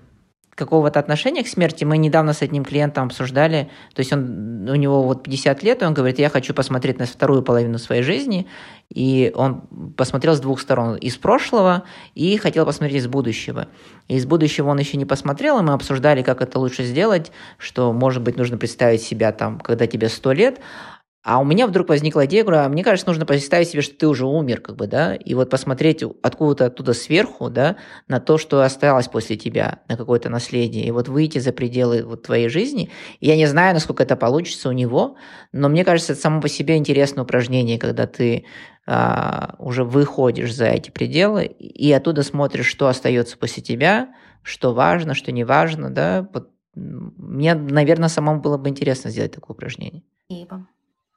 какого-то 0.57 0.99
отношения 0.99 1.45
к 1.45 1.49
смерти. 1.49 1.85
Мы 1.85 1.99
недавно 1.99 2.33
с 2.33 2.43
одним 2.43 2.65
клиентом 2.65 3.07
обсуждали, 3.07 3.71
то 3.95 4.01
есть 4.01 4.13
он, 4.13 4.69
у 4.69 4.75
него 4.75 5.03
вот 5.03 5.23
50 5.23 5.63
лет, 5.63 5.83
и 5.83 5.85
он 5.85 5.95
говорит, 5.95 6.19
я 6.19 6.31
хочу 6.31 6.55
посмотреть 6.55 6.99
на 6.99 7.07
вторую 7.07 7.43
половину 7.43 7.79
своей 7.79 8.03
жизни, 8.03 8.49
и 8.89 9.31
он 9.35 9.63
посмотрел 9.97 10.35
с 10.35 10.41
двух 10.41 10.61
сторон, 10.61 10.97
из 10.97 11.17
прошлого, 11.17 11.85
и 12.15 12.37
хотел 12.39 12.65
посмотреть 12.65 13.03
из 13.03 13.07
будущего. 13.07 13.69
И 14.09 14.17
из 14.17 14.25
будущего 14.25 14.71
он 14.71 14.79
еще 14.79 14.97
не 14.97 15.05
посмотрел, 15.05 15.59
и 15.59 15.63
мы 15.63 15.75
обсуждали, 15.75 16.23
как 16.23 16.41
это 16.41 16.59
лучше 16.59 16.85
сделать, 16.85 17.33
что, 17.59 17.93
может 17.93 18.23
быть, 18.23 18.37
нужно 18.37 18.57
представить 18.57 19.03
себя 19.03 19.33
там, 19.33 19.61
когда 19.61 19.87
тебе 19.87 20.09
100 20.09 20.33
лет, 20.33 20.61
а 21.29 21.41
у 21.41 21.45
меня 21.45 21.67
вдруг 21.67 21.89
возникла 21.89 22.27
идея, 22.27 22.45
говорю, 22.45 22.61
а 22.61 22.69
мне 22.69 22.85
кажется, 22.85 23.09
нужно 23.09 23.27
представить 23.27 23.69
себе, 23.69 23.83
что 23.83 23.97
ты 23.97 24.07
уже 24.07 24.25
умер, 24.25 24.61
как 24.61 24.77
бы, 24.77 24.87
да, 24.87 25.17
и 25.17 25.35
вот 25.35 25.51
посмотреть 25.51 26.05
откуда-то 26.23 26.67
оттуда 26.67 26.93
сверху, 26.93 27.51
да, 27.51 27.75
на 28.07 28.21
то, 28.21 28.39
что 28.39 28.63
осталось 28.63 29.09
после 29.09 29.35
тебя, 29.35 29.81
на 29.89 29.97
какое-то 29.97 30.29
наследие, 30.29 30.87
и 30.87 30.93
вот 30.93 31.09
выйти 31.09 31.39
за 31.41 31.51
пределы 31.51 32.05
вот 32.05 32.23
твоей 32.23 32.49
жизни. 32.49 32.91
И 33.19 33.27
я 33.27 33.35
не 33.35 33.47
знаю, 33.47 33.75
насколько 33.75 34.05
это 34.05 34.15
получится 34.15 34.69
у 34.69 34.73
него, 34.73 35.17
но 35.51 35.69
мне 35.69 35.85
кажется, 35.85 36.13
это 36.13 36.23
само 36.23 36.41
по 36.41 36.49
себе 36.49 36.77
интересное 36.77 37.25
упражнение, 37.25 37.81
когда 37.81 38.07
ты 38.07 38.45
а, 38.87 39.57
уже 39.59 39.83
выходишь 39.83 40.55
за 40.55 40.67
эти 40.67 40.91
пределы 40.91 41.47
и 41.47 41.91
оттуда 41.91 42.23
смотришь, 42.23 42.67
что 42.67 42.87
остается 42.87 43.37
после 43.37 43.65
тебя, 43.65 44.15
что 44.45 44.73
важно, 44.73 45.15
что 45.15 45.33
не 45.33 45.43
важно, 45.43 45.91
да. 45.91 46.29
Вот, 46.33 46.51
мне, 46.77 47.57
наверное, 47.57 48.09
самому 48.09 48.41
было 48.41 48.59
бы 48.59 48.69
интересно 48.69 49.11
сделать 49.11 49.33
такое 49.33 49.57
упражнение. 49.57 50.05
Спасибо. 50.29 50.69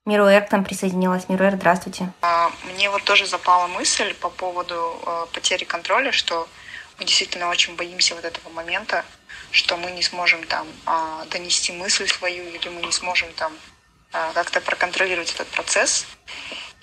Мируэр 0.09 0.47
к 0.47 0.51
нам 0.51 0.63
присоединилась. 0.65 1.29
Мируэр, 1.29 1.53
здравствуйте. 1.53 2.11
А, 2.21 2.51
мне 2.63 2.89
вот 2.89 3.03
тоже 3.03 3.27
запала 3.27 3.67
мысль 3.67 4.15
по 4.15 4.31
поводу 4.31 4.99
э, 5.05 5.25
потери 5.31 5.65
контроля, 5.65 6.11
что 6.11 6.49
мы 6.97 7.05
действительно 7.05 7.47
очень 7.47 7.75
боимся 7.75 8.15
вот 8.15 8.25
этого 8.25 8.49
момента, 8.49 9.05
что 9.51 9.77
мы 9.77 9.91
не 9.91 10.01
сможем 10.01 10.43
там 10.45 10.65
а, 10.87 11.25
донести 11.25 11.73
мысль 11.73 12.07
свою 12.07 12.43
или 12.43 12.69
мы 12.69 12.81
не 12.81 12.91
сможем 12.91 13.31
там 13.33 13.53
а, 14.11 14.33
как-то 14.33 14.61
проконтролировать 14.61 15.31
этот 15.31 15.47
процесс. 15.49 16.07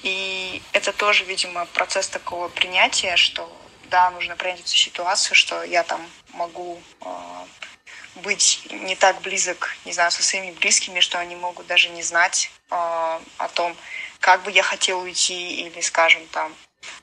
И 0.05 0.63
это 0.73 0.93
тоже, 0.93 1.25
видимо, 1.25 1.67
процесс 1.67 2.07
такого 2.07 2.47
принятия, 2.47 3.17
что 3.17 3.51
да, 3.91 4.09
нужно 4.13 4.37
принять 4.37 4.61
эту 4.61 4.69
ситуацию, 4.69 5.35
что 5.35 5.65
я 5.65 5.83
там 5.83 6.01
могу 6.35 6.81
быть 8.23 8.69
не 8.71 8.95
так 8.95 9.21
близок, 9.23 9.75
не 9.85 9.93
знаю, 9.93 10.13
со 10.13 10.23
своими 10.23 10.53
близкими, 10.53 11.01
что 11.01 11.19
они 11.19 11.35
могут 11.35 11.67
даже 11.67 11.89
не 11.89 12.05
знать 12.05 12.53
о 12.71 13.49
том, 13.55 13.77
как 14.21 14.43
бы 14.43 14.51
я 14.51 14.63
хотел 14.63 15.01
уйти 15.01 15.67
или, 15.67 15.81
скажем, 15.81 16.27
там, 16.29 16.53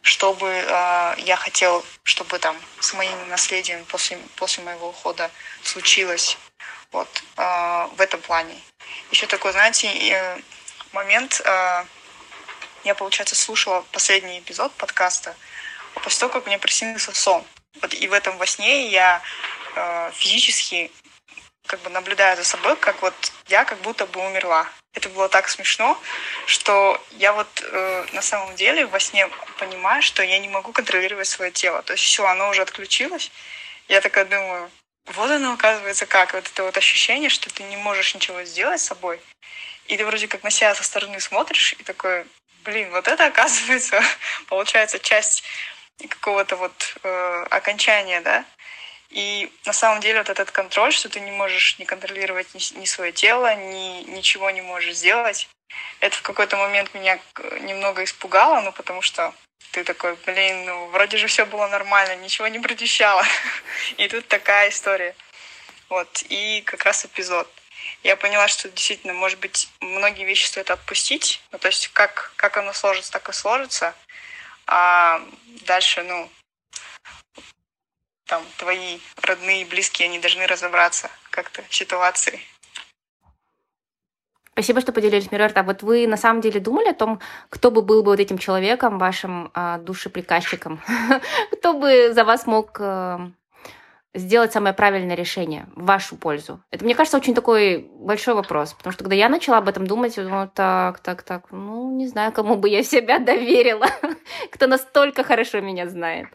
что 0.01 0.33
бы 0.33 0.47
э, 0.47 1.15
я 1.19 1.35
хотел, 1.35 1.83
чтобы 2.03 2.39
там 2.39 2.55
с 2.79 2.93
моим 2.93 3.29
наследием 3.29 3.83
после, 3.85 4.17
после 4.35 4.63
моего 4.63 4.89
ухода 4.89 5.31
случилось. 5.63 6.37
Вот, 6.91 7.23
э, 7.37 7.87
в 7.95 8.01
этом 8.01 8.21
плане. 8.21 8.55
Еще 9.11 9.25
такой, 9.27 9.51
знаете, 9.51 9.87
э, 9.87 10.41
момент, 10.91 11.41
э, 11.43 11.85
я, 12.83 12.95
получается, 12.95 13.35
слушала 13.35 13.85
последний 13.91 14.39
эпизод 14.39 14.73
подкаста 14.73 15.35
после 15.95 16.19
того, 16.19 16.33
как 16.33 16.45
мне 16.45 16.57
приснился 16.59 17.13
сон. 17.13 17.43
Вот, 17.81 17.93
и 17.93 18.07
в 18.07 18.13
этом 18.13 18.37
во 18.37 18.45
сне 18.45 18.89
я 18.89 19.21
э, 19.75 20.11
физически 20.13 20.91
как 21.67 21.79
бы 21.81 21.89
наблюдаю 21.89 22.37
за 22.37 22.43
собой, 22.43 22.75
как 22.75 23.01
вот 23.01 23.13
я 23.47 23.65
как 23.65 23.79
будто 23.79 24.05
бы 24.05 24.25
умерла. 24.25 24.67
Это 24.93 25.09
было 25.09 25.27
так 25.27 25.49
смешно, 25.49 25.99
что 26.45 27.03
я 27.11 27.33
вот 27.33 27.47
э, 27.63 28.05
на 28.13 28.21
самом 28.21 28.55
деле 28.55 28.85
во 28.85 28.99
сне 28.99 29.27
понимаю, 29.57 30.01
что 30.03 30.21
я 30.21 30.37
не 30.39 30.49
могу 30.49 30.71
контролировать 30.71 31.27
свое 31.27 31.51
тело. 31.51 31.81
То 31.81 31.93
есть 31.93 32.03
все, 32.03 32.25
оно 32.25 32.49
уже 32.49 32.61
отключилось. 32.61 33.31
Я 33.87 34.01
такая 34.01 34.25
думаю, 34.25 34.69
вот 35.07 35.31
оно 35.31 35.53
оказывается 35.53 36.05
как. 36.05 36.33
Вот 36.33 36.47
это 36.47 36.63
вот 36.63 36.77
ощущение, 36.77 37.29
что 37.29 37.53
ты 37.53 37.63
не 37.63 37.77
можешь 37.77 38.13
ничего 38.13 38.43
сделать 38.43 38.81
с 38.81 38.85
собой. 38.85 39.19
И 39.87 39.97
ты 39.97 40.05
вроде 40.05 40.27
как 40.27 40.43
на 40.43 40.51
себя 40.51 40.75
со 40.75 40.83
стороны 40.83 41.19
смотришь 41.19 41.73
и 41.73 41.83
такой, 41.83 42.25
блин, 42.63 42.91
вот 42.91 43.07
это 43.07 43.25
оказывается, 43.25 44.01
получается, 44.47 44.99
часть 44.99 45.43
какого-то 46.09 46.55
вот 46.55 46.95
э, 47.03 47.45
окончания, 47.49 48.21
да. 48.21 48.45
И 49.13 49.51
на 49.65 49.73
самом 49.73 50.01
деле 50.01 50.19
вот 50.19 50.29
этот 50.29 50.49
контроль, 50.49 50.91
что 50.91 51.07
ты 51.07 51.19
не 51.19 51.31
можешь 51.31 51.77
не 51.77 51.85
контролировать 51.85 52.53
ни, 52.55 52.79
ни 52.79 52.85
свое 52.85 53.11
тело, 53.11 53.53
ни 53.55 54.03
ничего 54.09 54.49
не 54.49 54.61
можешь 54.61 54.95
сделать, 54.95 55.47
это 55.99 56.17
в 56.17 56.23
какой-то 56.23 56.57
момент 56.57 56.93
меня 56.95 57.19
немного 57.61 58.03
испугало, 58.03 58.61
ну 58.61 58.71
потому 58.71 59.03
что 59.03 59.33
ты 59.71 59.83
такой, 59.83 60.15
блин, 60.25 60.65
ну 60.65 60.87
вроде 60.87 61.17
же 61.17 61.27
все 61.27 61.45
было 61.45 61.67
нормально, 61.67 62.15
ничего 62.15 62.47
не 62.47 62.59
предвещало. 62.59 63.23
И 63.97 64.07
тут 64.07 64.27
такая 64.27 64.69
история. 64.69 65.15
Вот, 65.89 66.23
и 66.29 66.61
как 66.65 66.85
раз 66.85 67.05
эпизод. 67.05 67.47
Я 68.01 68.15
поняла, 68.15 68.47
что 68.47 68.67
действительно, 68.67 69.13
может 69.13 69.37
быть, 69.37 69.69
многие 69.79 70.23
вещи 70.23 70.47
стоит 70.47 70.71
отпустить. 70.71 71.39
Ну, 71.51 71.59
то 71.59 71.67
есть 71.67 71.89
как, 71.89 72.33
как 72.35 72.57
оно 72.57 72.73
сложится, 72.73 73.11
так 73.11 73.29
и 73.29 73.33
сложится. 73.33 73.93
А 74.65 75.21
дальше, 75.67 76.01
ну, 76.01 76.29
там 78.33 78.41
твои 78.57 78.97
родные, 79.21 79.63
близкие, 79.63 80.07
они 80.07 80.17
должны 80.17 80.47
разобраться 80.47 81.07
как-то 81.29 81.61
в 81.69 81.75
ситуации. 81.75 82.39
Спасибо, 84.53 84.81
что 84.81 84.91
поделились, 84.91 85.31
Мирарт. 85.31 85.55
А 85.55 85.61
вот 85.61 85.83
вы 85.83 86.07
на 86.07 86.17
самом 86.17 86.41
деле 86.41 86.59
думали 86.59 86.89
о 86.89 86.95
том, 86.95 87.19
кто 87.49 87.69
бы 87.69 87.83
был 87.83 88.01
бы 88.01 88.09
вот 88.09 88.19
этим 88.19 88.39
человеком, 88.39 88.97
вашим 88.97 89.51
а, 89.53 89.77
душеприказчиком? 89.77 90.81
кто 91.51 91.73
бы 91.73 92.11
за 92.11 92.23
вас 92.23 92.47
мог 92.47 92.77
а, 92.79 93.29
сделать 94.15 94.51
самое 94.51 94.73
правильное 94.73 95.15
решение 95.15 95.67
в 95.75 95.85
вашу 95.85 96.15
пользу? 96.15 96.59
Это, 96.71 96.85
мне 96.85 96.95
кажется, 96.95 97.17
очень 97.17 97.35
такой 97.35 97.87
большой 97.99 98.33
вопрос, 98.33 98.73
потому 98.73 98.93
что 98.93 99.03
когда 99.03 99.15
я 99.15 99.29
начала 99.29 99.59
об 99.59 99.69
этом 99.69 99.85
думать, 99.85 100.17
я 100.17 100.23
думала, 100.23 100.47
так, 100.47 101.01
так, 101.01 101.21
так, 101.21 101.51
ну, 101.51 101.95
не 101.95 102.07
знаю, 102.07 102.31
кому 102.31 102.55
бы 102.55 102.67
я 102.67 102.83
себя 102.83 103.19
доверила, 103.19 103.87
кто 104.51 104.65
настолько 104.65 105.23
хорошо 105.23 105.61
меня 105.61 105.87
знает. 105.87 106.29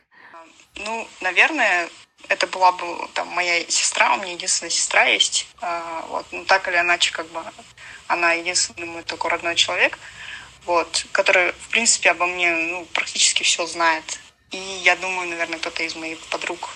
Ну, 0.85 1.09
наверное, 1.21 1.89
это 2.29 2.47
была 2.47 2.73
бы 2.73 3.09
там 3.15 3.29
моя 3.29 3.65
сестра, 3.69 4.15
у 4.15 4.19
меня 4.19 4.33
единственная 4.33 4.71
сестра 4.71 5.05
есть. 5.05 5.47
А, 5.61 6.05
вот, 6.09 6.27
ну 6.33 6.45
так 6.45 6.69
или 6.69 6.77
иначе, 6.77 7.13
как 7.13 7.27
бы 7.29 7.43
она 8.07 8.33
единственный 8.33 8.87
мой 8.87 9.03
такой 9.03 9.31
родной 9.31 9.55
человек, 9.55 9.99
вот, 10.65 11.07
который, 11.13 11.53
в 11.53 11.69
принципе, 11.71 12.11
обо 12.11 12.27
мне 12.27 12.51
ну, 12.51 12.87
практически 12.93 13.43
все 13.43 13.67
знает. 13.67 14.21
И 14.51 14.57
я 14.57 14.97
думаю, 14.97 15.29
наверное, 15.29 15.59
кто-то 15.59 15.83
из 15.83 15.95
моих 15.95 16.19
подруг, 16.27 16.71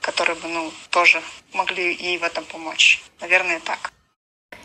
которые 0.00 0.36
бы, 0.36 0.48
ну, 0.48 0.72
тоже 0.90 1.22
могли 1.52 1.94
ей 1.94 2.18
в 2.18 2.22
этом 2.22 2.44
помочь. 2.44 3.02
Наверное, 3.20 3.60
так. 3.60 3.92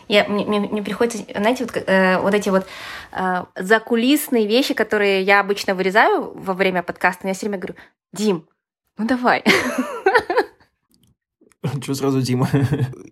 Я, 0.08 0.24
мне, 0.24 0.44
мне, 0.44 0.60
мне 0.60 0.82
приходится, 0.82 1.18
знаете, 1.34 1.64
вот, 1.64 1.76
э, 1.76 2.18
вот 2.18 2.32
эти 2.34 2.48
вот 2.48 2.66
э, 3.12 3.44
закулисные 3.56 4.46
вещи, 4.46 4.74
которые 4.74 5.22
я 5.22 5.40
обычно 5.40 5.74
вырезаю 5.74 6.32
во 6.32 6.54
время 6.54 6.84
подкаста, 6.84 7.26
я 7.26 7.34
все 7.34 7.46
время 7.46 7.58
говорю, 7.58 7.74
Дим, 8.12 8.48
ну 8.98 9.06
давай. 9.06 9.44
Чего 11.80 11.94
сразу, 11.94 12.20
Дима? 12.22 12.48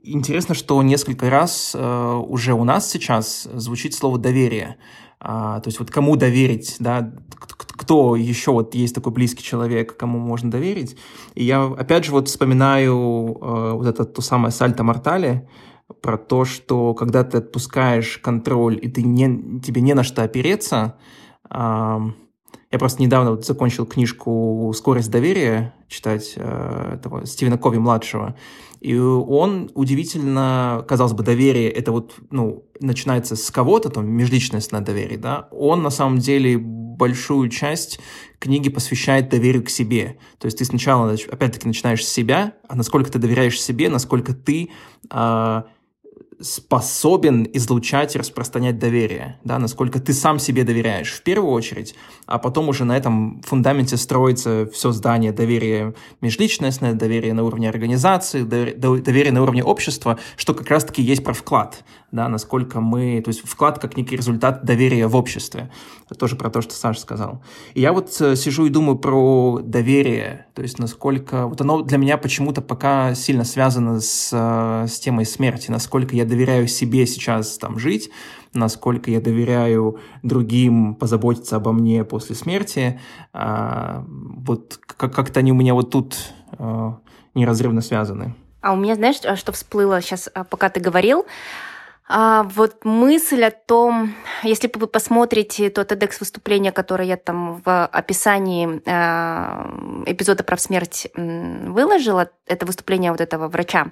Интересно, 0.03 0.55
что 0.55 0.83
несколько 0.83 1.29
раз 1.31 1.73
э, 1.75 2.13
уже 2.29 2.53
у 2.55 2.65
нас 2.65 2.91
сейчас 2.91 3.49
звучит 3.53 3.95
слово 3.95 4.19
«доверие». 4.19 4.77
А, 5.21 5.61
то 5.61 5.69
есть 5.69 5.79
вот 5.79 5.91
кому 5.91 6.17
доверить, 6.17 6.77
да, 6.81 7.13
кто 7.39 8.15
еще 8.15 8.53
вот 8.53 8.75
есть 8.75 8.95
такой 8.95 9.13
близкий 9.13 9.43
человек, 9.43 9.97
кому 9.97 10.19
можно 10.19 10.51
доверить. 10.51 10.97
И 11.35 11.45
я 11.45 11.65
опять 11.65 12.05
же 12.05 12.13
вот 12.13 12.29
вспоминаю 12.29 13.39
э, 13.41 13.73
вот 13.73 13.87
это 13.87 14.05
то 14.05 14.21
самое 14.21 14.53
сальто 14.53 14.83
мортале, 14.83 15.49
про 16.01 16.17
то, 16.19 16.45
что 16.45 16.95
когда 16.95 17.25
ты 17.25 17.39
отпускаешь 17.39 18.19
контроль, 18.19 18.79
и 18.81 18.89
ты 18.89 19.03
не, 19.03 19.61
тебе 19.61 19.81
не 19.81 19.95
на 19.95 20.03
что 20.03 20.23
опереться, 20.23 20.97
э, 21.51 21.99
я 22.75 22.79
просто 22.81 23.01
недавно 23.01 23.31
вот 23.31 23.47
закончил 23.47 23.87
книжку 23.87 24.73
«Скорость 24.77 25.09
доверия» 25.09 25.73
читать 25.87 26.33
э, 26.35 26.95
этого 26.97 27.25
Стивена 27.25 27.57
Кови-младшего. 27.57 28.35
И 28.81 28.97
он 28.97 29.71
удивительно, 29.75 30.85
казалось 30.89 31.13
бы, 31.13 31.23
доверие, 31.23 31.71
это 31.71 31.93
вот, 31.93 32.17
ну, 32.33 32.65
начинается 32.81 33.37
с 33.37 33.49
кого-то, 33.53 33.91
там, 33.91 34.09
межличностное 34.11 34.81
доверие, 34.81 35.19
да, 35.19 35.47
он 35.53 35.85
на 35.85 35.91
самом 35.91 36.19
деле 36.19 36.59
большую 36.59 37.49
часть 37.49 38.01
книги 38.41 38.71
посвящает 38.71 39.29
доверию 39.29 39.63
к 39.63 39.71
себе. 39.71 40.19
То 40.39 40.47
есть 40.47 40.59
ты 40.59 40.65
сначала, 40.65 41.13
опять-таки, 41.31 41.69
начинаешь 41.69 42.05
с 42.05 42.13
себя, 42.13 42.55
а 42.69 42.75
насколько 42.75 43.09
ты 43.09 43.21
доверяешь 43.21 43.63
себе, 43.63 43.89
насколько 43.89 44.35
ты 44.35 44.71
э, 45.13 45.63
способен 46.41 47.49
излучать 47.53 48.15
и 48.15 48.19
распространять 48.19 48.79
доверие, 48.79 49.39
да, 49.45 49.59
насколько 49.59 50.01
ты 50.01 50.13
сам 50.13 50.39
себе 50.39 50.65
доверяешь 50.65 51.13
в 51.13 51.23
первую 51.23 51.53
очередь, 51.53 51.95
а 52.27 52.39
потом 52.39 52.69
уже 52.69 52.85
на 52.85 52.97
этом 52.97 53.43
фундаменте 53.43 53.97
строится 53.97 54.69
все 54.73 54.93
здание 54.93 55.33
доверия 55.33 55.95
межличностное, 56.21 56.95
доверие 56.95 57.35
на 57.35 57.45
уровне 57.45 57.69
организации, 57.69 58.43
доверие 58.43 59.33
на 59.33 59.43
уровне 59.43 59.63
общества, 59.65 60.19
что 60.37 60.55
как 60.55 60.69
раз-таки 60.69 61.03
есть 61.03 61.25
про 61.25 61.35
вклад, 61.35 61.85
да, 62.15 62.29
насколько 62.29 62.81
мы, 62.81 63.21
то 63.23 63.29
есть 63.29 63.41
вклад 63.45 63.81
как 63.81 63.97
некий 63.97 64.17
результат 64.17 64.65
доверия 64.65 65.09
в 65.09 65.17
обществе. 65.17 65.73
Это 66.07 66.15
тоже 66.15 66.37
про 66.37 66.49
то, 66.49 66.63
что 66.63 66.73
Саша 66.73 67.01
сказал. 67.01 67.43
И 67.75 67.81
я 67.81 67.93
вот 67.93 68.17
э, 68.21 68.37
сижу 68.37 68.67
и 68.67 68.71
думаю 68.71 68.97
про 68.97 69.59
доверие, 69.61 70.47
то 70.55 70.63
есть 70.63 70.79
насколько, 70.79 71.49
вот 71.49 71.61
оно 71.61 71.83
для 71.83 71.99
меня 71.99 72.17
почему-то 72.17 72.63
пока 72.63 73.17
сильно 73.17 73.43
связано 73.43 74.01
с, 74.01 74.31
э, 74.33 74.87
с 74.87 75.01
темой 75.01 75.27
смерти, 75.27 75.73
насколько 75.73 76.15
я 76.15 76.25
доверяю 76.25 76.69
себе 76.69 77.05
сейчас 77.07 77.59
там 77.59 77.81
жить, 77.81 78.11
насколько 78.53 79.11
я 79.11 79.21
доверяю 79.21 79.99
другим 80.23 80.95
позаботиться 80.95 81.57
обо 81.57 81.73
мне 81.73 82.05
после 82.05 82.37
смерти. 82.37 83.01
А, 83.33 84.05
вот 84.07 84.79
как-то 84.87 85.41
они 85.41 85.51
у 85.51 85.57
меня 85.57 85.75
вот 85.75 85.91
тут 85.91 86.17
а, 86.53 86.99
неразрывно 87.35 87.81
связаны. 87.81 88.37
А 88.61 88.73
у 88.73 88.77
меня, 88.77 88.95
знаешь, 88.95 89.17
что 89.17 89.51
всплыло 89.51 90.01
сейчас, 90.01 90.31
пока 90.49 90.71
ты 90.71 90.79
говорил? 90.79 91.27
А, 92.07 92.43
вот 92.43 92.85
мысль 92.85 93.45
о 93.45 93.51
том, 93.51 94.15
если 94.43 94.71
вы 94.75 94.87
посмотрите 94.87 95.71
то 95.71 95.83
TEDx-выступление, 95.83 96.71
которое 96.71 97.09
я 97.09 97.17
там 97.17 97.63
в 97.65 97.87
описании 97.87 98.83
э, 98.85 100.13
эпизода 100.13 100.45
про 100.45 100.59
смерть 100.59 101.09
выложила, 101.15 102.31
это 102.47 102.67
выступление 102.67 103.11
вот 103.11 103.23
этого 103.23 103.49
врача, 103.49 103.87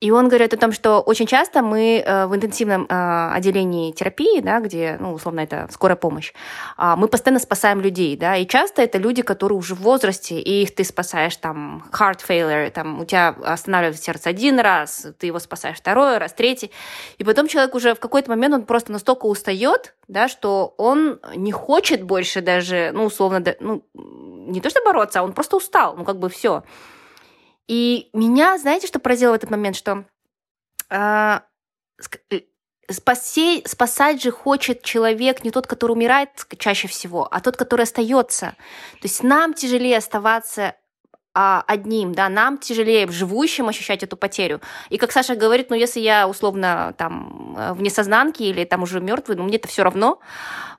и 0.00 0.12
он 0.12 0.28
говорит 0.28 0.54
о 0.54 0.56
том, 0.56 0.70
что 0.70 1.00
очень 1.00 1.26
часто 1.26 1.60
мы 1.60 2.02
э, 2.04 2.26
в 2.26 2.36
интенсивном 2.36 2.86
э, 2.88 3.30
отделении 3.34 3.90
терапии, 3.90 4.40
да, 4.40 4.60
где, 4.60 4.96
ну, 5.00 5.12
условно, 5.12 5.40
это 5.40 5.68
скорая 5.72 5.96
помощь, 5.96 6.32
а, 6.76 6.94
мы 6.94 7.08
постоянно 7.08 7.40
спасаем 7.40 7.80
людей, 7.80 8.16
да, 8.16 8.36
и 8.36 8.46
часто 8.46 8.82
это 8.82 8.98
люди, 8.98 9.22
которые 9.22 9.58
уже 9.58 9.74
в 9.74 9.80
возрасте, 9.80 10.40
и 10.40 10.62
их 10.62 10.74
ты 10.74 10.84
спасаешь, 10.84 11.36
там, 11.36 11.84
heart 11.90 12.20
failure, 12.26 12.70
там, 12.70 13.00
у 13.00 13.04
тебя 13.04 13.34
останавливается 13.44 14.04
сердце 14.04 14.30
один 14.30 14.60
раз, 14.60 15.06
ты 15.18 15.26
его 15.26 15.40
спасаешь 15.40 15.78
второй 15.78 16.18
раз, 16.18 16.32
третий, 16.32 16.70
и 17.18 17.24
потом 17.24 17.48
человек 17.48 17.74
уже 17.74 17.94
в 17.94 18.00
какой-то 18.00 18.30
момент, 18.30 18.54
он 18.54 18.66
просто 18.66 18.92
настолько 18.92 19.26
устает, 19.26 19.94
да, 20.06 20.28
что 20.28 20.74
он 20.78 21.18
не 21.34 21.50
хочет 21.50 22.04
больше 22.04 22.40
даже, 22.40 22.92
ну, 22.94 23.04
условно, 23.04 23.42
ну, 23.58 23.82
не 23.94 24.60
то 24.60 24.70
что 24.70 24.80
бороться, 24.84 25.20
а 25.20 25.22
он 25.24 25.32
просто 25.32 25.56
устал, 25.56 25.96
ну, 25.96 26.04
как 26.04 26.20
бы 26.20 26.28
все. 26.28 26.62
И 27.68 28.08
меня, 28.12 28.58
знаете, 28.58 28.86
что 28.86 28.98
поразило 28.98 29.32
в 29.32 29.34
этот 29.34 29.50
момент, 29.50 29.76
что 29.76 30.04
э, 30.90 31.40
спасей, 32.90 33.62
спасать 33.66 34.22
же 34.22 34.30
хочет 34.30 34.82
человек 34.82 35.44
не 35.44 35.50
тот, 35.50 35.66
который 35.66 35.92
умирает 35.92 36.30
чаще 36.58 36.88
всего, 36.88 37.28
а 37.30 37.40
тот, 37.40 37.56
который 37.56 37.82
остается. 37.82 38.56
То 38.94 39.02
есть 39.02 39.22
нам 39.22 39.54
тяжелее 39.54 39.98
оставаться 39.98 40.74
а, 41.34 41.62
одним, 41.66 42.14
да, 42.14 42.28
нам 42.28 42.58
тяжелее 42.58 43.06
живущим 43.08 43.68
ощущать 43.68 44.02
эту 44.02 44.16
потерю. 44.16 44.60
И 44.88 44.98
как 44.98 45.12
Саша 45.12 45.36
говорит, 45.36 45.70
ну 45.70 45.76
если 45.76 46.00
я 46.00 46.26
условно 46.28 46.94
там 46.98 47.54
э, 47.56 47.72
в 47.74 47.82
несознанке 47.82 48.44
или 48.46 48.64
там 48.64 48.82
уже 48.82 49.00
мертвый, 49.00 49.36
ну 49.36 49.44
мне 49.44 49.56
это 49.56 49.68
все 49.68 49.82
равно. 49.82 50.20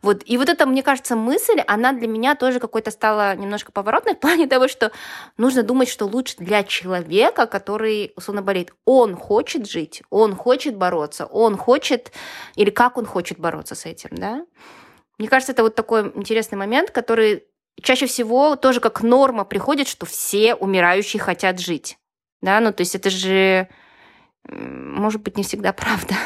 Вот. 0.02 0.22
И 0.26 0.38
вот 0.38 0.50
эта, 0.50 0.66
мне 0.66 0.84
кажется, 0.84 1.16
мысль, 1.16 1.62
она 1.68 1.94
для 1.94 2.08
меня 2.08 2.36
тоже 2.36 2.60
какой-то 2.60 2.92
стала 2.92 3.36
немножко 3.36 3.72
поворотной 3.72 4.16
в 4.16 4.20
плане 4.20 4.48
того, 4.48 4.68
что 4.68 4.92
нужно 5.38 5.64
думать, 5.64 5.90
что 5.90 6.06
лучше 6.06 6.36
для 6.40 6.64
человека, 6.64 7.46
который 7.46 8.14
условно 8.16 8.42
болеет. 8.42 8.74
Он 8.86 9.16
хочет 9.16 9.70
жить, 9.70 10.04
он 10.10 10.36
хочет 10.36 10.76
бороться, 10.76 11.26
он 11.26 11.58
хочет, 11.58 12.12
или 12.56 12.70
как 12.70 12.98
он 12.98 13.06
хочет 13.06 13.40
бороться 13.40 13.76
с 13.76 13.86
этим, 13.86 14.10
да. 14.12 14.46
Мне 15.20 15.28
кажется, 15.28 15.52
это 15.52 15.64
вот 15.64 15.76
такой 15.76 16.12
интересный 16.16 16.58
момент, 16.58 16.92
который 16.92 17.44
чаще 17.82 18.06
всего 18.06 18.56
тоже 18.56 18.80
как 18.80 19.02
норма 19.02 19.46
приходит, 19.46 19.88
что 19.88 20.06
все 20.06 20.56
умирающие 20.56 21.22
хотят 21.22 21.60
жить. 21.60 21.98
Да, 22.42 22.60
ну 22.60 22.72
то 22.72 22.82
есть 22.82 22.96
это 22.96 23.10
же, 23.10 23.68
может 24.48 25.22
быть, 25.22 25.38
не 25.38 25.44
всегда 25.44 25.74
правда. 25.74 26.16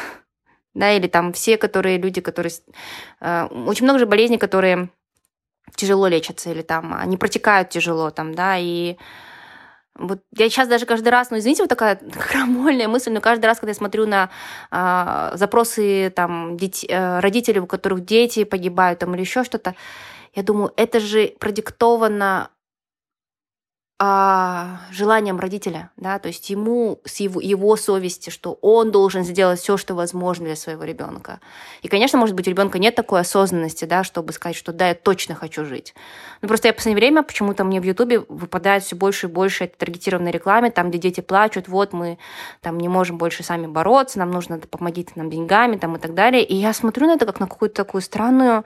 Да, 0.75 0.91
или 0.91 1.05
там 1.05 1.33
все, 1.33 1.57
которые 1.57 1.99
люди, 1.99 2.19
которые... 2.19 2.51
Э, 3.21 3.45
очень 3.45 3.83
много 3.83 3.99
же 3.99 4.07
болезней, 4.07 4.39
которые 4.39 4.89
тяжело 5.75 6.07
лечатся, 6.07 6.49
или 6.49 6.63
там 6.63 6.95
они 6.95 7.15
протекают 7.15 7.69
тяжело, 7.69 8.09
там, 8.09 8.33
да, 8.33 8.57
и 8.57 8.97
вот 9.95 10.21
я 10.35 10.49
сейчас 10.49 10.67
даже 10.67 10.87
каждый 10.87 11.09
раз, 11.09 11.29
ну 11.29 11.37
извините, 11.37 11.63
вот 11.63 11.69
такая 11.69 11.95
крамольная 12.31 12.87
мысль, 12.87 13.11
но 13.11 13.21
каждый 13.21 13.45
раз, 13.45 13.59
когда 13.59 13.71
я 13.71 13.75
смотрю 13.75 14.07
на 14.07 14.29
э, 14.71 15.37
запросы 15.37 16.11
там 16.15 16.57
деть, 16.57 16.85
э, 16.87 17.19
родителей, 17.19 17.59
у 17.59 17.67
которых 17.67 18.03
дети 18.03 18.43
погибают 18.43 18.99
там 18.99 19.13
или 19.13 19.21
еще 19.21 19.43
что-то, 19.43 19.75
я 20.33 20.43
думаю, 20.43 20.73
это 20.75 20.99
же 20.99 21.33
продиктовано 21.39 22.49
а, 24.05 24.79
желанием 24.91 25.39
родителя, 25.39 25.91
да, 25.95 26.19
то 26.19 26.27
есть 26.27 26.49
ему 26.49 26.99
с 27.05 27.21
его, 27.21 27.39
его 27.39 27.77
совести, 27.77 28.31
что 28.31 28.57
он 28.61 28.91
должен 28.91 29.23
сделать 29.23 29.59
все, 29.59 29.77
что 29.77 29.93
возможно 29.93 30.45
для 30.45 30.55
своего 30.55 30.83
ребенка. 30.83 31.39
И, 31.83 31.87
конечно, 31.87 32.19
может 32.19 32.35
быть, 32.35 32.47
у 32.47 32.49
ребенка 32.49 32.79
нет 32.79 32.95
такой 32.95 33.21
осознанности, 33.21 33.85
да, 33.85 34.03
чтобы 34.03 34.33
сказать, 34.33 34.57
что 34.57 34.73
да, 34.73 34.89
я 34.89 34.95
точно 34.95 35.35
хочу 35.35 35.63
жить. 35.63 35.93
Но 36.41 36.49
просто 36.49 36.67
я 36.67 36.73
в 36.73 36.75
последнее 36.75 36.97
время 36.97 37.23
почему-то 37.23 37.63
мне 37.63 37.79
в 37.79 37.85
Ютубе 37.85 38.19
выпадает 38.19 38.83
все 38.83 38.97
больше 38.97 39.27
и 39.27 39.29
больше 39.29 39.63
этой 39.63 39.77
таргетированной 39.77 40.31
рекламы, 40.31 40.71
там, 40.71 40.89
где 40.89 40.97
дети 40.97 41.21
плачут, 41.21 41.69
вот 41.69 41.93
мы 41.93 42.17
там 42.59 42.79
не 42.79 42.89
можем 42.89 43.17
больше 43.17 43.43
сами 43.43 43.67
бороться, 43.67 44.19
нам 44.19 44.31
нужно 44.31 44.57
помогите 44.57 45.13
нам 45.15 45.29
деньгами, 45.29 45.77
там 45.77 45.95
и 45.95 45.99
так 45.99 46.13
далее. 46.13 46.43
И 46.43 46.55
я 46.55 46.73
смотрю 46.73 47.07
на 47.07 47.13
это 47.13 47.25
как 47.25 47.39
на 47.39 47.47
какую-то 47.47 47.75
такую 47.75 48.01
странную 48.01 48.65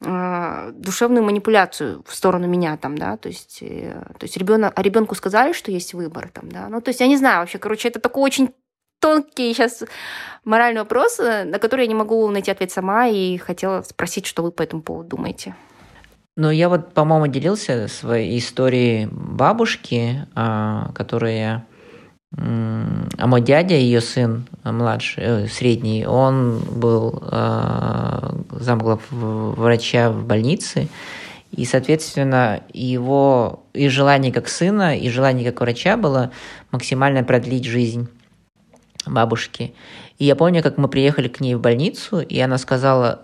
душевную 0.00 1.24
манипуляцию 1.24 2.04
в 2.06 2.14
сторону 2.14 2.46
меня 2.46 2.76
там, 2.76 2.98
да, 2.98 3.16
то 3.16 3.28
есть, 3.28 3.58
э, 3.62 4.02
то 4.18 4.24
есть 4.24 4.36
ребенок, 4.36 4.72
а 4.76 4.82
ребенку 4.82 5.14
сказали, 5.14 5.54
что 5.54 5.70
есть 5.70 5.94
выбор 5.94 6.28
там, 6.28 6.50
да, 6.50 6.68
ну, 6.68 6.82
то 6.82 6.90
есть 6.90 7.00
я 7.00 7.06
не 7.06 7.16
знаю 7.16 7.40
вообще, 7.40 7.58
короче, 7.58 7.88
это 7.88 7.98
такой 7.98 8.22
очень 8.24 8.50
тонкий 9.00 9.54
сейчас 9.54 9.84
моральный 10.44 10.82
вопрос, 10.82 11.18
э, 11.18 11.44
на 11.44 11.58
который 11.58 11.82
я 11.82 11.86
не 11.86 11.94
могу 11.94 12.28
найти 12.30 12.50
ответ 12.50 12.70
сама, 12.70 13.06
и 13.06 13.38
хотела 13.38 13.82
спросить, 13.82 14.26
что 14.26 14.42
вы 14.42 14.52
по 14.52 14.62
этому 14.62 14.82
поводу 14.82 15.16
думаете. 15.16 15.54
Ну, 16.36 16.50
я 16.50 16.68
вот, 16.68 16.92
по-моему, 16.92 17.28
делился 17.28 17.88
своей 17.88 18.38
историей 18.38 19.08
бабушки, 19.10 20.26
а, 20.34 20.92
которая 20.94 21.66
а 22.38 23.26
мой 23.26 23.40
дядя, 23.40 23.74
ее 23.74 24.00
сын 24.00 24.46
младший, 24.62 25.22
э, 25.24 25.48
средний, 25.48 26.06
он 26.06 26.58
был 26.58 27.22
э, 27.30 28.30
замглав 28.60 29.00
врача 29.10 30.10
в 30.10 30.24
больнице, 30.24 30.88
и, 31.52 31.64
соответственно, 31.64 32.60
его 32.74 33.64
и 33.72 33.88
желание 33.88 34.32
как 34.32 34.48
сына, 34.48 34.98
и 34.98 35.08
желание 35.08 35.50
как 35.50 35.60
врача 35.60 35.96
было 35.96 36.30
максимально 36.72 37.24
продлить 37.24 37.64
жизнь 37.64 38.08
бабушки. 39.06 39.72
И 40.18 40.24
я 40.24 40.36
помню, 40.36 40.62
как 40.62 40.76
мы 40.76 40.88
приехали 40.88 41.28
к 41.28 41.40
ней 41.40 41.54
в 41.54 41.60
больницу, 41.60 42.20
и 42.20 42.38
она 42.40 42.58
сказала, 42.58 43.22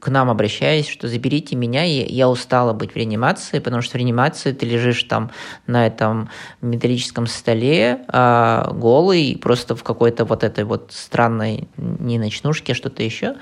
к 0.00 0.08
нам 0.08 0.30
обращаясь, 0.30 0.86
что 0.88 1.08
заберите 1.08 1.56
меня, 1.56 1.82
я, 1.82 2.04
я 2.04 2.28
устала 2.28 2.72
быть 2.72 2.92
в 2.92 2.96
реанимации, 2.96 3.58
потому 3.58 3.82
что 3.82 3.92
в 3.92 3.96
реанимации 3.96 4.52
ты 4.52 4.66
лежишь 4.66 5.02
там 5.04 5.30
на 5.66 5.86
этом 5.86 6.28
металлическом 6.60 7.26
столе 7.26 8.04
а, 8.08 8.70
голый, 8.72 9.38
просто 9.40 9.74
в 9.74 9.82
какой-то 9.82 10.24
вот 10.24 10.44
этой 10.44 10.64
вот 10.64 10.92
странной, 10.92 11.68
не 11.76 12.18
ночнушке, 12.18 12.74
что-то 12.74 13.02
еще. 13.02 13.36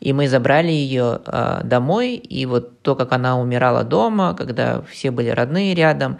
И 0.00 0.12
мы 0.12 0.28
забрали 0.28 0.70
ее 0.70 1.20
а, 1.26 1.62
домой, 1.64 2.14
и 2.16 2.46
вот 2.46 2.82
то, 2.82 2.94
как 2.94 3.12
она 3.12 3.38
умирала 3.38 3.84
дома, 3.84 4.34
когда 4.34 4.82
все 4.82 5.10
были 5.10 5.30
родные 5.30 5.74
рядом, 5.74 6.18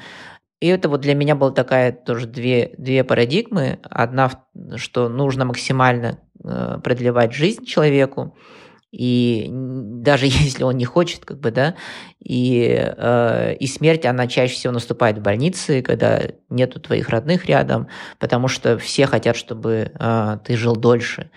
и 0.61 0.69
это 0.69 0.89
вот 0.89 1.03
для 1.03 1.15
меня 1.15 1.35
была 1.35 1.51
такая 1.51 1.93
тоже 1.93 2.27
две, 2.27 2.73
две 2.79 3.05
парадигмы. 3.05 3.81
Одна, 3.83 4.31
что 4.77 5.11
нужно 5.11 5.45
максимально 5.45 6.21
э, 6.43 6.79
продлевать 6.83 7.35
жизнь 7.35 7.67
человеку, 7.67 8.35
и 8.95 9.49
даже 9.51 10.27
если 10.27 10.63
он 10.63 10.77
не 10.77 10.85
хочет, 10.85 11.25
как 11.25 11.41
бы, 11.41 11.51
да, 11.51 11.75
и, 12.21 12.93
э, 12.97 13.55
и 13.55 13.67
смерть, 13.67 14.07
она 14.07 14.27
чаще 14.29 14.55
всего 14.55 14.73
наступает 14.73 15.19
в 15.19 15.23
больнице, 15.23 15.83
когда 15.83 16.23
нету 16.49 16.81
твоих 16.81 17.09
родных 17.09 17.47
рядом, 17.47 17.89
потому 18.21 18.47
что 18.47 18.79
все 18.79 19.07
хотят, 19.07 19.37
чтобы 19.37 19.93
э, 19.99 20.39
ты 20.45 20.57
жил 20.57 20.77
дольше. 20.77 21.31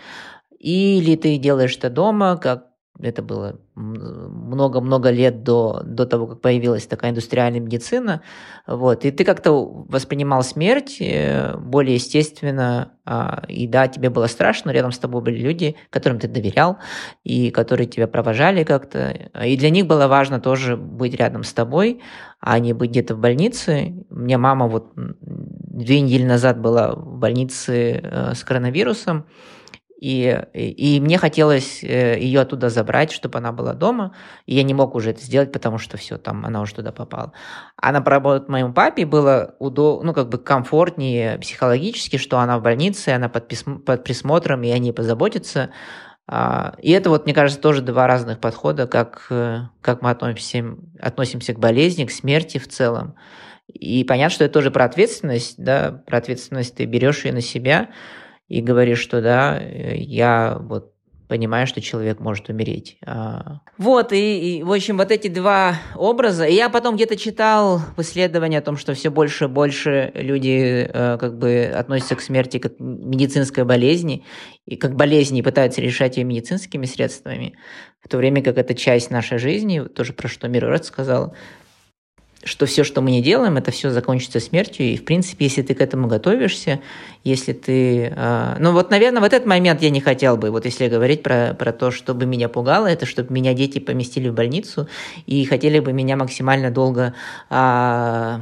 Или 0.59 1.15
ты 1.15 1.37
делаешь 1.37 1.75
это 1.77 1.89
дома, 1.89 2.37
как 2.37 2.67
это 3.01 3.21
было 3.21 3.59
много-много 3.75 5.09
лет 5.11 5.43
до, 5.43 5.81
до 5.83 6.05
того, 6.05 6.27
как 6.27 6.41
появилась 6.41 6.87
такая 6.87 7.11
индустриальная 7.11 7.59
медицина, 7.59 8.21
вот, 8.65 9.05
и 9.05 9.11
ты 9.11 9.23
как-то 9.23 9.51
воспринимал 9.87 10.43
смерть 10.43 10.97
э, 10.99 11.55
более 11.57 11.95
естественно, 11.95 12.93
а, 13.05 13.43
и 13.47 13.67
да, 13.67 13.87
тебе 13.87 14.09
было 14.09 14.27
страшно, 14.27 14.69
но 14.69 14.73
рядом 14.73 14.91
с 14.91 14.99
тобой 14.99 15.21
были 15.21 15.39
люди, 15.39 15.75
которым 15.89 16.19
ты 16.19 16.27
доверял, 16.27 16.77
и 17.23 17.51
которые 17.51 17.87
тебя 17.87 18.07
провожали 18.07 18.63
как-то, 18.63 19.11
и 19.43 19.55
для 19.57 19.69
них 19.69 19.87
было 19.87 20.07
важно 20.07 20.39
тоже 20.39 20.75
быть 20.75 21.15
рядом 21.15 21.43
с 21.43 21.53
тобой, 21.53 22.01
а 22.39 22.59
не 22.59 22.73
быть 22.73 22.91
где-то 22.91 23.15
в 23.15 23.19
больнице. 23.19 24.05
У 24.09 24.15
меня 24.15 24.37
мама 24.37 24.67
вот 24.67 24.91
две 24.95 26.01
недели 26.01 26.23
назад 26.23 26.59
была 26.59 26.93
в 26.95 27.17
больнице 27.17 28.01
э, 28.03 28.33
с 28.33 28.43
коронавирусом, 28.43 29.25
и, 29.99 30.43
и, 30.53 30.99
мне 31.01 31.17
хотелось 31.17 31.83
э, 31.83 32.19
ее 32.19 32.41
оттуда 32.41 32.69
забрать, 32.69 33.11
чтобы 33.11 33.39
она 33.39 33.51
была 33.51 33.73
дома. 33.73 34.13
И 34.45 34.53
я 34.53 34.61
не 34.61 34.75
мог 34.75 34.93
уже 34.93 35.09
это 35.09 35.21
сделать, 35.21 35.51
потому 35.51 35.79
что 35.79 35.97
все, 35.97 36.17
там 36.17 36.45
она 36.45 36.61
уже 36.61 36.75
туда 36.75 36.91
попала. 36.91 37.33
А 37.77 37.91
на 37.91 38.01
поработать 38.01 38.47
моему 38.47 38.73
папе 38.73 39.07
было 39.07 39.55
удо... 39.57 40.01
ну, 40.03 40.13
как 40.13 40.29
бы 40.29 40.37
комфортнее 40.37 41.39
психологически, 41.39 42.17
что 42.17 42.37
она 42.37 42.59
в 42.59 42.61
больнице, 42.61 43.09
она 43.09 43.27
под, 43.27 43.47
писм... 43.47 43.79
под 43.79 44.03
присмотром, 44.03 44.61
и 44.61 44.69
о 44.69 44.77
ней 44.77 44.93
позаботятся. 44.93 45.71
А, 46.27 46.75
и 46.79 46.91
это 46.91 47.09
вот, 47.09 47.25
мне 47.25 47.33
кажется, 47.33 47.59
тоже 47.59 47.81
два 47.81 48.05
разных 48.05 48.39
подхода, 48.39 48.85
как, 48.85 49.25
э, 49.31 49.61
как 49.81 50.03
мы 50.03 50.11
относимся, 50.11 50.77
относимся 51.01 51.53
к 51.55 51.59
болезни, 51.59 52.05
к 52.05 52.11
смерти 52.11 52.59
в 52.59 52.67
целом. 52.67 53.15
И 53.67 54.03
понятно, 54.03 54.29
что 54.29 54.43
это 54.43 54.53
тоже 54.53 54.69
про 54.69 54.85
ответственность, 54.85 55.55
да, 55.57 56.03
про 56.05 56.19
ответственность 56.19 56.75
ты 56.75 56.85
берешь 56.85 57.25
ее 57.25 57.33
на 57.33 57.41
себя, 57.41 57.89
и 58.47 58.61
говоришь, 58.61 58.99
что 58.99 59.21
да, 59.21 59.59
я 59.59 60.57
вот 60.59 60.93
понимаю, 61.27 61.67
что 61.67 61.81
человек 61.81 62.19
может 62.19 62.49
умереть. 62.49 62.97
А. 63.05 63.59
Вот, 63.77 64.13
и, 64.13 64.59
и, 64.59 64.63
в 64.63 64.71
общем, 64.71 64.97
вот 64.97 65.11
эти 65.11 65.27
два 65.27 65.75
образа. 65.95 66.45
И 66.45 66.53
я 66.53 66.69
потом 66.69 66.95
где-то 66.95 67.17
читал 67.17 67.81
в 67.95 68.01
исследовании 68.01 68.57
о 68.57 68.61
том, 68.61 68.77
что 68.77 68.93
все 68.93 69.11
больше 69.11 69.45
и 69.45 69.47
больше 69.47 70.11
люди 70.15 70.89
э, 70.91 71.17
как 71.19 71.37
бы 71.37 71.65
относятся 71.65 72.15
к 72.15 72.21
смерти 72.21 72.59
как 72.59 72.77
к 72.77 72.79
медицинской 72.79 73.65
болезни, 73.65 74.23
и 74.65 74.75
как 74.75 74.95
болезни 74.95 75.41
пытаются 75.41 75.81
решать 75.81 76.17
ее 76.17 76.23
медицинскими 76.23 76.85
средствами, 76.85 77.57
в 78.01 78.07
то 78.07 78.17
время 78.17 78.41
как 78.41 78.57
это 78.57 78.73
часть 78.73 79.11
нашей 79.11 79.37
жизни, 79.37 79.81
тоже 79.81 80.13
про 80.13 80.27
что 80.27 80.47
Мир 80.47 80.81
сказал, 80.83 81.35
что 82.47 82.65
все, 82.65 82.83
что 82.83 83.01
мы 83.01 83.11
не 83.11 83.21
делаем, 83.21 83.57
это 83.57 83.71
все 83.71 83.89
закончится 83.89 84.39
смертью. 84.39 84.87
И, 84.87 84.97
в 84.97 85.05
принципе, 85.05 85.45
если 85.45 85.61
ты 85.61 85.73
к 85.73 85.81
этому 85.81 86.07
готовишься, 86.07 86.79
если 87.23 87.53
ты... 87.53 88.13
Э, 88.15 88.55
ну, 88.59 88.71
вот, 88.71 88.89
наверное, 88.89 89.21
вот 89.21 89.33
этот 89.33 89.45
момент 89.45 89.81
я 89.81 89.89
не 89.89 90.01
хотел 90.01 90.37
бы, 90.37 90.49
вот 90.49 90.65
если 90.65 90.87
говорить 90.87 91.23
про, 91.23 91.53
про 91.53 91.71
то, 91.71 91.91
что 91.91 92.13
бы 92.13 92.25
меня 92.25 92.49
пугало, 92.49 92.87
это 92.87 93.05
чтобы 93.05 93.33
меня 93.33 93.53
дети 93.53 93.79
поместили 93.79 94.29
в 94.29 94.33
больницу 94.33 94.87
и 95.25 95.45
хотели 95.45 95.79
бы 95.79 95.93
меня 95.93 96.15
максимально 96.15 96.71
долго 96.71 97.13
э, 97.49 98.39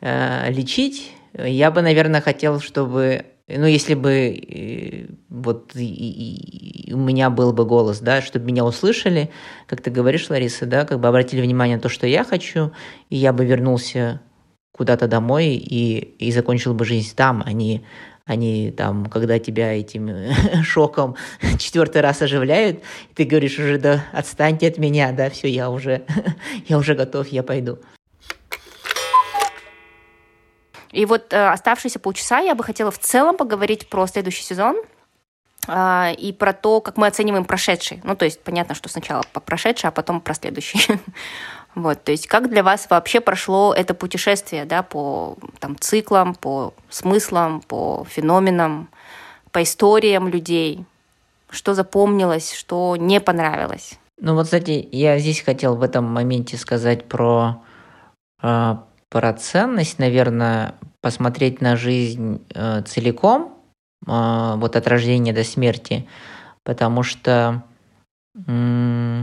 э, 0.00 0.50
лечить. 0.50 1.12
Я 1.34 1.70
бы, 1.70 1.82
наверное, 1.82 2.20
хотел, 2.20 2.60
чтобы 2.60 3.26
ну, 3.48 3.66
если 3.66 3.94
бы 3.94 4.12
э, 4.12 5.06
вот 5.30 5.74
и, 5.74 6.88
и, 6.88 6.92
у 6.92 6.98
меня 6.98 7.30
был 7.30 7.52
бы 7.52 7.64
голос, 7.64 8.00
да, 8.00 8.20
чтобы 8.20 8.44
меня 8.44 8.64
услышали, 8.64 9.30
как 9.66 9.80
ты 9.80 9.90
говоришь, 9.90 10.28
Лариса, 10.28 10.66
да, 10.66 10.84
как 10.84 11.00
бы 11.00 11.08
обратили 11.08 11.40
внимание 11.40 11.76
на 11.76 11.82
то, 11.82 11.88
что 11.88 12.06
я 12.06 12.24
хочу, 12.24 12.72
и 13.08 13.16
я 13.16 13.32
бы 13.32 13.46
вернулся 13.46 14.20
куда-то 14.72 15.08
домой 15.08 15.46
и, 15.46 15.98
и 16.18 16.30
закончил 16.30 16.74
бы 16.74 16.84
жизнь 16.84 17.14
там, 17.16 17.42
а 17.44 17.52
не, 17.52 17.84
а 18.26 18.36
не 18.36 18.70
там, 18.70 19.06
когда 19.06 19.38
тебя 19.38 19.72
этим 19.72 20.10
шоком 20.62 21.16
четвертый 21.58 22.02
раз 22.02 22.20
оживляют, 22.20 22.80
и 23.10 23.14
ты 23.14 23.24
говоришь 23.24 23.58
уже, 23.58 23.78
да, 23.78 24.04
отстаньте 24.12 24.68
от 24.68 24.76
меня, 24.76 25.12
да, 25.12 25.30
все, 25.30 25.48
я 25.48 25.70
уже, 25.70 26.04
я 26.68 26.76
уже 26.76 26.94
готов, 26.94 27.28
я 27.28 27.42
пойду. 27.42 27.78
И 30.90 31.04
вот 31.04 31.32
э, 31.32 31.48
оставшиеся 31.48 31.98
полчаса 31.98 32.38
я 32.40 32.54
бы 32.54 32.64
хотела 32.64 32.90
в 32.90 32.98
целом 32.98 33.36
поговорить 33.36 33.88
про 33.88 34.06
следующий 34.06 34.42
сезон 34.42 34.76
э, 35.66 36.14
и 36.14 36.32
про 36.32 36.52
то, 36.52 36.80
как 36.80 36.96
мы 36.96 37.06
оцениваем 37.06 37.44
прошедший. 37.44 38.00
Ну, 38.04 38.16
то 38.16 38.24
есть 38.24 38.42
понятно, 38.42 38.74
что 38.74 38.88
сначала 38.88 39.22
по 39.32 39.40
прошедший, 39.40 39.88
а 39.88 39.92
потом 39.92 40.20
про 40.20 40.34
следующий. 40.34 40.80
Вот, 41.74 42.02
то 42.02 42.10
есть 42.10 42.26
как 42.26 42.50
для 42.50 42.64
вас 42.64 42.88
вообще 42.90 43.20
прошло 43.20 43.72
это 43.72 43.94
путешествие, 43.94 44.64
да, 44.64 44.82
по 44.82 45.36
там, 45.60 45.78
циклам, 45.78 46.34
по 46.34 46.74
смыслам, 46.88 47.60
по 47.60 48.04
феноменам, 48.08 48.88
по 49.52 49.62
историям 49.62 50.26
людей? 50.26 50.84
Что 51.50 51.74
запомнилось, 51.74 52.52
что 52.52 52.96
не 52.96 53.20
понравилось? 53.20 53.98
Ну 54.20 54.34
вот, 54.34 54.44
кстати, 54.44 54.88
я 54.90 55.18
здесь 55.18 55.40
хотел 55.40 55.76
в 55.76 55.82
этом 55.82 56.04
моменте 56.04 56.56
сказать 56.56 57.04
про, 57.04 57.62
э, 58.42 58.76
про 59.10 59.32
ценность, 59.32 59.98
наверное, 59.98 60.74
посмотреть 61.00 61.60
на 61.60 61.76
жизнь 61.76 62.44
э, 62.54 62.82
целиком, 62.82 63.54
э, 64.06 64.54
вот 64.56 64.76
от 64.76 64.86
рождения 64.86 65.32
до 65.32 65.44
смерти, 65.44 66.06
потому 66.64 67.02
что 67.02 67.62
э, 68.46 69.22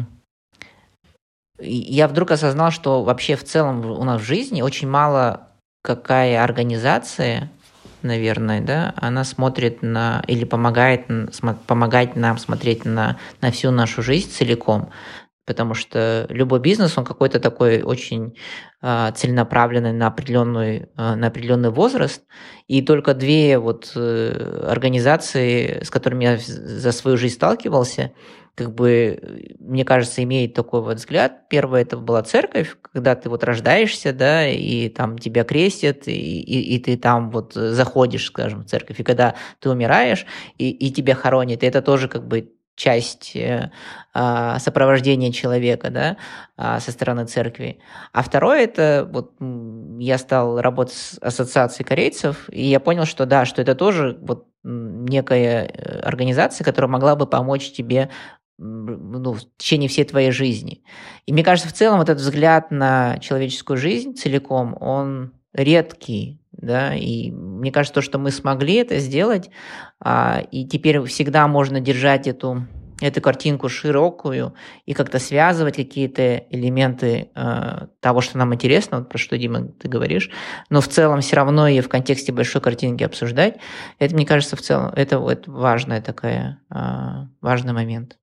я 1.60 2.08
вдруг 2.08 2.32
осознал, 2.32 2.72
что 2.72 3.04
вообще 3.04 3.36
в 3.36 3.44
целом 3.44 3.86
у 3.86 4.04
нас 4.04 4.22
в 4.22 4.26
жизни 4.26 4.62
очень 4.62 4.90
мало 4.90 5.48
какая 5.84 6.44
организация, 6.44 7.52
наверное, 8.02 8.62
да, 8.62 8.94
она 8.98 9.24
смотрит 9.24 9.82
на 9.82 10.24
или 10.28 10.44
помогает, 10.44 11.06
помогает 11.68 12.16
нам 12.16 12.38
смотреть 12.38 12.86
на, 12.86 13.18
на 13.42 13.52
всю 13.52 13.72
нашу 13.72 14.02
жизнь 14.02 14.32
целиком. 14.32 14.90
Потому 15.46 15.76
что 15.76 16.26
любой 16.30 16.60
бизнес, 16.60 16.98
он 16.98 17.06
какой-то 17.06 17.40
такой 17.40 17.84
очень 17.84 18.36
э, 18.82 19.12
целенаправленный 19.16 19.94
на 19.94 20.08
определенный, 20.08 20.90
э, 20.98 21.16
на 21.16 21.28
определенный 21.28 21.70
возраст. 21.70 22.24
И 22.68 22.82
только 22.82 23.14
две 23.14 23.60
вот 23.60 23.92
э, 23.96 24.68
организации, 24.68 25.84
с 25.84 25.92
которыми 25.92 26.24
я 26.24 26.38
за 26.38 26.92
свою 26.92 27.18
жизнь 27.18 27.36
сталкивался, 27.36 28.14
как 28.56 28.74
бы, 28.74 29.56
мне 29.60 29.84
кажется, 29.84 30.24
имеет 30.24 30.54
такой 30.54 30.82
вот 30.82 30.98
взгляд. 30.98 31.50
Первое 31.50 31.82
это 31.82 31.98
была 31.98 32.24
церковь, 32.24 32.78
когда 32.82 33.16
ты 33.16 33.30
вот 33.30 33.44
рождаешься, 33.44 34.14
да, 34.14 34.48
и 34.48 34.90
там 34.90 35.18
тебя 35.18 35.44
крестят, 35.44 36.08
и, 36.08 36.12
и, 36.42 36.76
и 36.76 36.80
ты 36.80 36.98
там 36.98 37.30
вот 37.32 37.54
заходишь, 37.54 38.26
скажем, 38.26 38.62
в 38.62 38.66
церковь, 38.66 39.00
и 39.00 39.04
когда 39.04 39.36
ты 39.60 39.70
умираешь, 39.70 40.26
и, 40.58 40.72
и 40.72 40.92
тебя 40.92 41.16
хоронят, 41.16 41.64
и 41.64 41.68
это 41.68 41.82
тоже 41.82 42.08
как 42.08 42.28
бы 42.28 42.54
часть 42.76 43.36
э, 43.36 43.72
а, 44.14 44.60
сопровождения 44.60 45.32
человека, 45.32 45.90
да, 45.90 46.18
а, 46.58 46.80
со 46.80 46.92
стороны 46.92 47.26
церкви. 47.26 47.80
А 48.12 48.22
второе 48.22 48.64
это 48.64 49.10
вот 49.12 49.34
я 50.00 50.18
стал 50.18 50.60
работать 50.62 50.96
с 50.96 51.18
ассоциацией 51.20 51.88
корейцев, 51.88 52.50
и 52.52 52.66
я 52.66 52.80
понял, 52.80 53.06
что 53.06 53.26
да, 53.26 53.46
что 53.46 53.62
это 53.62 53.76
тоже 53.76 54.18
вот 54.22 54.48
некая 54.64 55.66
э, 55.66 56.00
организация, 56.00 56.66
которая 56.66 56.90
могла 56.90 57.16
бы 57.16 57.28
помочь 57.28 57.72
тебе 57.72 58.10
ну, 58.58 59.34
в 59.34 59.42
течение 59.58 59.90
всей 59.90 60.06
твоей 60.06 60.32
жизни. 60.32 60.84
И 61.26 61.34
мне 61.34 61.44
кажется, 61.44 61.70
в 61.70 61.74
целом 61.74 62.00
вот 62.00 62.10
этот 62.10 62.24
взгляд 62.24 62.72
на 62.72 63.18
человеческую 63.20 63.78
жизнь 63.78 64.16
целиком, 64.16 64.78
он 64.80 65.34
редкий, 65.56 66.40
да, 66.52 66.94
и 66.96 67.32
мне 67.32 67.72
кажется, 67.72 67.96
то, 67.96 68.02
что 68.02 68.20
мы 68.20 68.32
смогли 68.32 68.76
это 68.76 69.00
сделать, 69.00 69.50
а, 70.00 70.44
и 70.52 70.66
теперь 70.66 71.04
всегда 71.06 71.48
можно 71.48 71.80
держать 71.80 72.28
эту 72.28 72.68
эту 73.02 73.22
картинку 73.22 73.68
широкую 73.68 74.54
и 74.86 74.94
как-то 74.94 75.20
связывать 75.20 75.76
какие-то 75.76 76.38
элементы 76.50 77.30
э, 77.36 77.88
того, 78.00 78.22
что 78.22 78.38
нам 78.38 78.54
интересно, 78.54 79.00
вот 79.00 79.10
про 79.10 79.18
что, 79.18 79.38
Дима, 79.38 79.68
ты 79.68 79.90
говоришь, 79.90 80.30
но 80.70 80.80
в 80.80 80.88
целом 80.88 81.20
все 81.20 81.36
равно 81.36 81.68
и 81.68 81.82
в 81.82 81.90
контексте 81.90 82.32
большой 82.32 82.62
картинки 82.62 83.04
обсуждать, 83.04 83.58
это, 84.00 84.16
мне 84.16 84.26
кажется, 84.26 84.56
в 84.56 84.62
целом, 84.62 84.94
это, 84.96 85.18
это 85.30 85.52
важная 85.52 86.02
такая, 86.02 86.62
э, 86.74 86.78
важный 87.42 87.74
момент. 87.74 88.18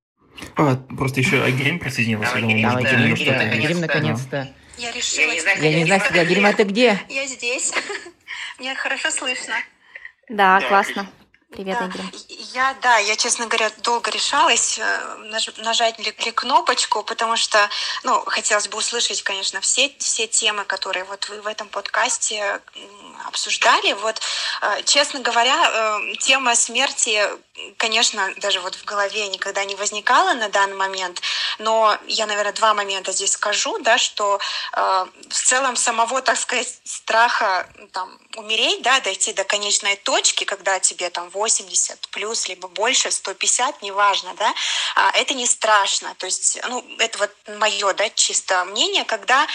А, 0.57 0.77
просто 0.77 1.21
еще 1.21 1.43
Агирим 1.43 1.79
присоединился. 1.79 2.35
Да, 2.41 2.77
Агирим, 2.79 3.81
наконец-то. 3.81 4.49
Я 4.83 4.91
решила. 4.91 5.31
Я 5.31 5.75
не 5.75 5.85
знаю, 5.85 6.01
тебя. 6.01 6.23
Агирим, 6.23 6.45
а 6.45 6.53
ты 6.53 6.65
где? 6.65 7.01
Я 7.09 7.27
здесь. 7.27 7.73
Мне 8.59 8.75
хорошо 8.75 9.13
слышно. 9.13 9.55
Да, 10.29 10.61
классно. 10.61 11.09
Привет, 11.53 11.79
да. 11.79 11.87
Игорь. 11.87 12.01
Я, 12.55 12.75
да, 12.83 12.97
я, 12.97 13.15
честно 13.15 13.47
говоря, 13.47 13.71
долго 13.83 14.11
решалась 14.11 14.79
э, 14.79 15.53
нажать 15.59 15.99
ли, 15.99 16.07
ли 16.25 16.33
кнопочку, 16.33 17.03
потому 17.03 17.37
что, 17.37 17.59
ну, 18.05 18.25
хотелось 18.27 18.69
бы 18.69 18.79
услышать, 18.79 19.23
конечно, 19.23 19.61
все, 19.61 19.95
все 19.99 20.27
темы, 20.27 20.65
которые 20.65 21.05
вот 21.05 21.29
вы 21.29 21.43
в 21.43 21.47
этом 21.47 21.69
подкасте 21.69 22.61
обсуждали. 23.27 23.93
Вот, 23.93 24.21
э, 24.63 24.83
честно 24.85 25.21
говоря, 25.21 26.01
э, 26.01 26.17
тема 26.21 26.57
смерти, 26.57 27.21
конечно, 27.77 28.33
даже 28.39 28.61
вот 28.61 28.75
в 28.75 28.85
голове 28.85 29.29
никогда 29.29 29.65
не 29.65 29.75
возникала 29.75 30.33
на 30.35 30.49
данный 30.49 30.77
момент, 30.77 31.21
но 31.59 31.99
я, 32.07 32.27
наверное, 32.27 32.53
два 32.53 32.75
момента 32.75 33.13
здесь 33.13 33.33
скажу, 33.33 33.79
да, 33.81 33.99
что 33.99 34.41
в 34.73 35.35
целом 35.35 35.77
самого, 35.77 36.23
так 36.23 36.39
сказать, 36.39 36.81
страха 36.85 37.69
там, 37.93 38.19
умереть, 38.37 38.83
да, 38.83 39.01
дойти 39.01 39.33
до 39.33 39.45
конечной 39.45 39.97
точки, 39.97 40.45
когда 40.45 40.81
тебе 40.81 41.11
там 41.11 41.29
80 41.31 42.09
плюс, 42.09 42.49
либо 42.49 42.69
больше, 42.69 43.11
150, 43.11 43.83
неважно, 43.83 44.35
да, 44.35 44.55
а, 44.95 45.11
это 45.15 45.35
не 45.35 45.47
страшно. 45.47 46.15
То 46.19 46.27
есть, 46.27 46.59
ну, 46.69 46.85
это 46.99 47.19
вот 47.19 47.31
мое, 47.59 47.93
да, 47.93 48.09
чисто 48.11 48.65
мнение, 48.65 49.05
когда 49.05 49.47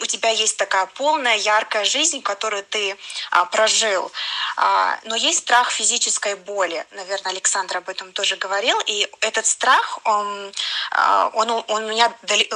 у 0.00 0.06
тебя 0.06 0.30
есть 0.30 0.56
такая 0.56 0.86
полная, 0.86 1.36
яркая 1.36 1.84
жизнь, 1.84 2.22
которую 2.22 2.62
ты 2.64 2.96
а, 3.30 3.44
прожил. 3.44 4.10
А, 4.56 4.98
но 5.04 5.14
есть 5.16 5.40
страх 5.40 5.70
физической 5.70 6.34
боли. 6.34 6.84
Наверное, 6.92 7.32
Александр 7.32 7.78
об 7.78 7.88
этом 7.88 8.12
тоже 8.12 8.36
говорил. 8.36 8.78
И 8.86 9.08
этот 9.20 9.46
страх, 9.46 10.00
он, 10.04 10.52
а, 10.90 11.30
он, 11.34 11.50
он 11.50 11.84
у 11.84 11.88
меня 11.88 12.12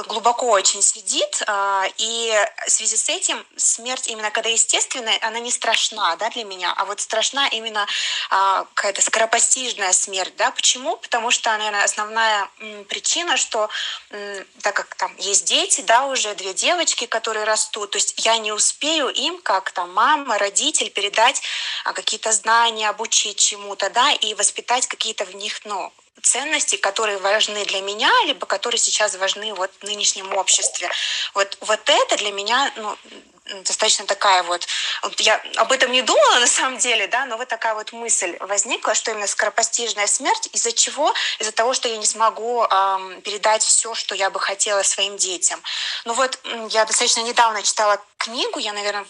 глубоко 0.07 0.49
очень 0.49 0.81
сидит. 0.81 1.43
А, 1.47 1.85
и 1.97 2.33
в 2.67 2.69
связи 2.69 2.97
с 2.97 3.09
этим 3.09 3.45
смерть, 3.57 4.07
именно 4.07 4.31
когда 4.31 4.49
естественная, 4.49 5.17
она 5.21 5.39
не 5.39 5.51
страшна 5.51 6.15
да, 6.17 6.29
для 6.29 6.43
меня. 6.43 6.73
А 6.75 6.85
вот 6.85 6.99
страшна 6.99 7.47
именно 7.47 7.87
а, 8.29 8.65
какая-то 8.73 9.01
скоропостижная 9.01 9.93
смерть. 9.93 10.35
Да? 10.37 10.51
Почему? 10.51 10.97
Потому 10.97 11.31
что, 11.31 11.49
наверное, 11.51 11.83
основная 11.83 12.49
причина, 12.89 13.37
что 13.37 13.69
так 14.61 14.75
как 14.75 14.95
там 14.95 15.15
есть 15.17 15.45
дети, 15.45 15.81
да, 15.81 16.05
уже 16.05 16.35
две 16.35 16.53
девочки, 16.53 17.05
которые 17.05 17.32
которые 17.33 17.45
растут. 17.45 17.91
То 17.91 17.97
есть 17.97 18.13
я 18.17 18.37
не 18.37 18.51
успею 18.51 19.07
им, 19.09 19.41
как 19.41 19.71
там 19.71 19.91
мама, 19.91 20.37
родитель, 20.37 20.91
передать 20.91 21.41
а, 21.83 21.93
какие-то 21.93 22.31
знания, 22.31 22.89
обучить 22.89 23.37
чему-то, 23.37 23.89
да, 23.89 24.11
и 24.11 24.35
воспитать 24.35 24.85
какие-то 24.85 25.25
в 25.25 25.33
них, 25.33 25.65
ну, 25.65 25.91
ценности, 26.21 26.75
которые 26.75 27.17
важны 27.17 27.65
для 27.65 27.81
меня, 27.81 28.11
либо 28.25 28.45
которые 28.45 28.77
сейчас 28.77 29.15
важны 29.15 29.51
вот 29.55 29.71
в 29.79 29.83
нынешнем 29.83 30.31
обществе. 30.37 30.89
Вот, 31.33 31.57
вот 31.61 31.81
это 31.85 32.17
для 32.17 32.31
меня 32.31 32.71
ну, 32.77 32.95
достаточно 33.63 34.05
такая 34.05 34.43
вот, 34.43 34.67
я 35.17 35.41
об 35.57 35.71
этом 35.71 35.91
не 35.91 36.01
думала 36.01 36.39
на 36.39 36.47
самом 36.47 36.77
деле, 36.77 37.07
да, 37.07 37.25
но 37.25 37.37
вот 37.37 37.47
такая 37.47 37.75
вот 37.75 37.91
мысль 37.91 38.37
возникла, 38.39 38.93
что 38.93 39.11
именно 39.11 39.27
скоропостижная 39.27 40.07
смерть, 40.07 40.49
из-за 40.53 40.71
чего? 40.71 41.13
Из-за 41.39 41.51
того, 41.51 41.73
что 41.73 41.89
я 41.89 41.97
не 41.97 42.05
смогу 42.05 42.63
эм, 42.63 43.21
передать 43.21 43.63
все, 43.63 43.93
что 43.95 44.15
я 44.15 44.29
бы 44.29 44.39
хотела 44.39 44.83
своим 44.83 45.17
детям. 45.17 45.61
Ну 46.05 46.13
вот 46.13 46.39
я 46.69 46.85
достаточно 46.85 47.21
недавно 47.21 47.61
читала 47.63 48.01
книгу, 48.23 48.59
я, 48.59 48.71
наверное, 48.71 49.05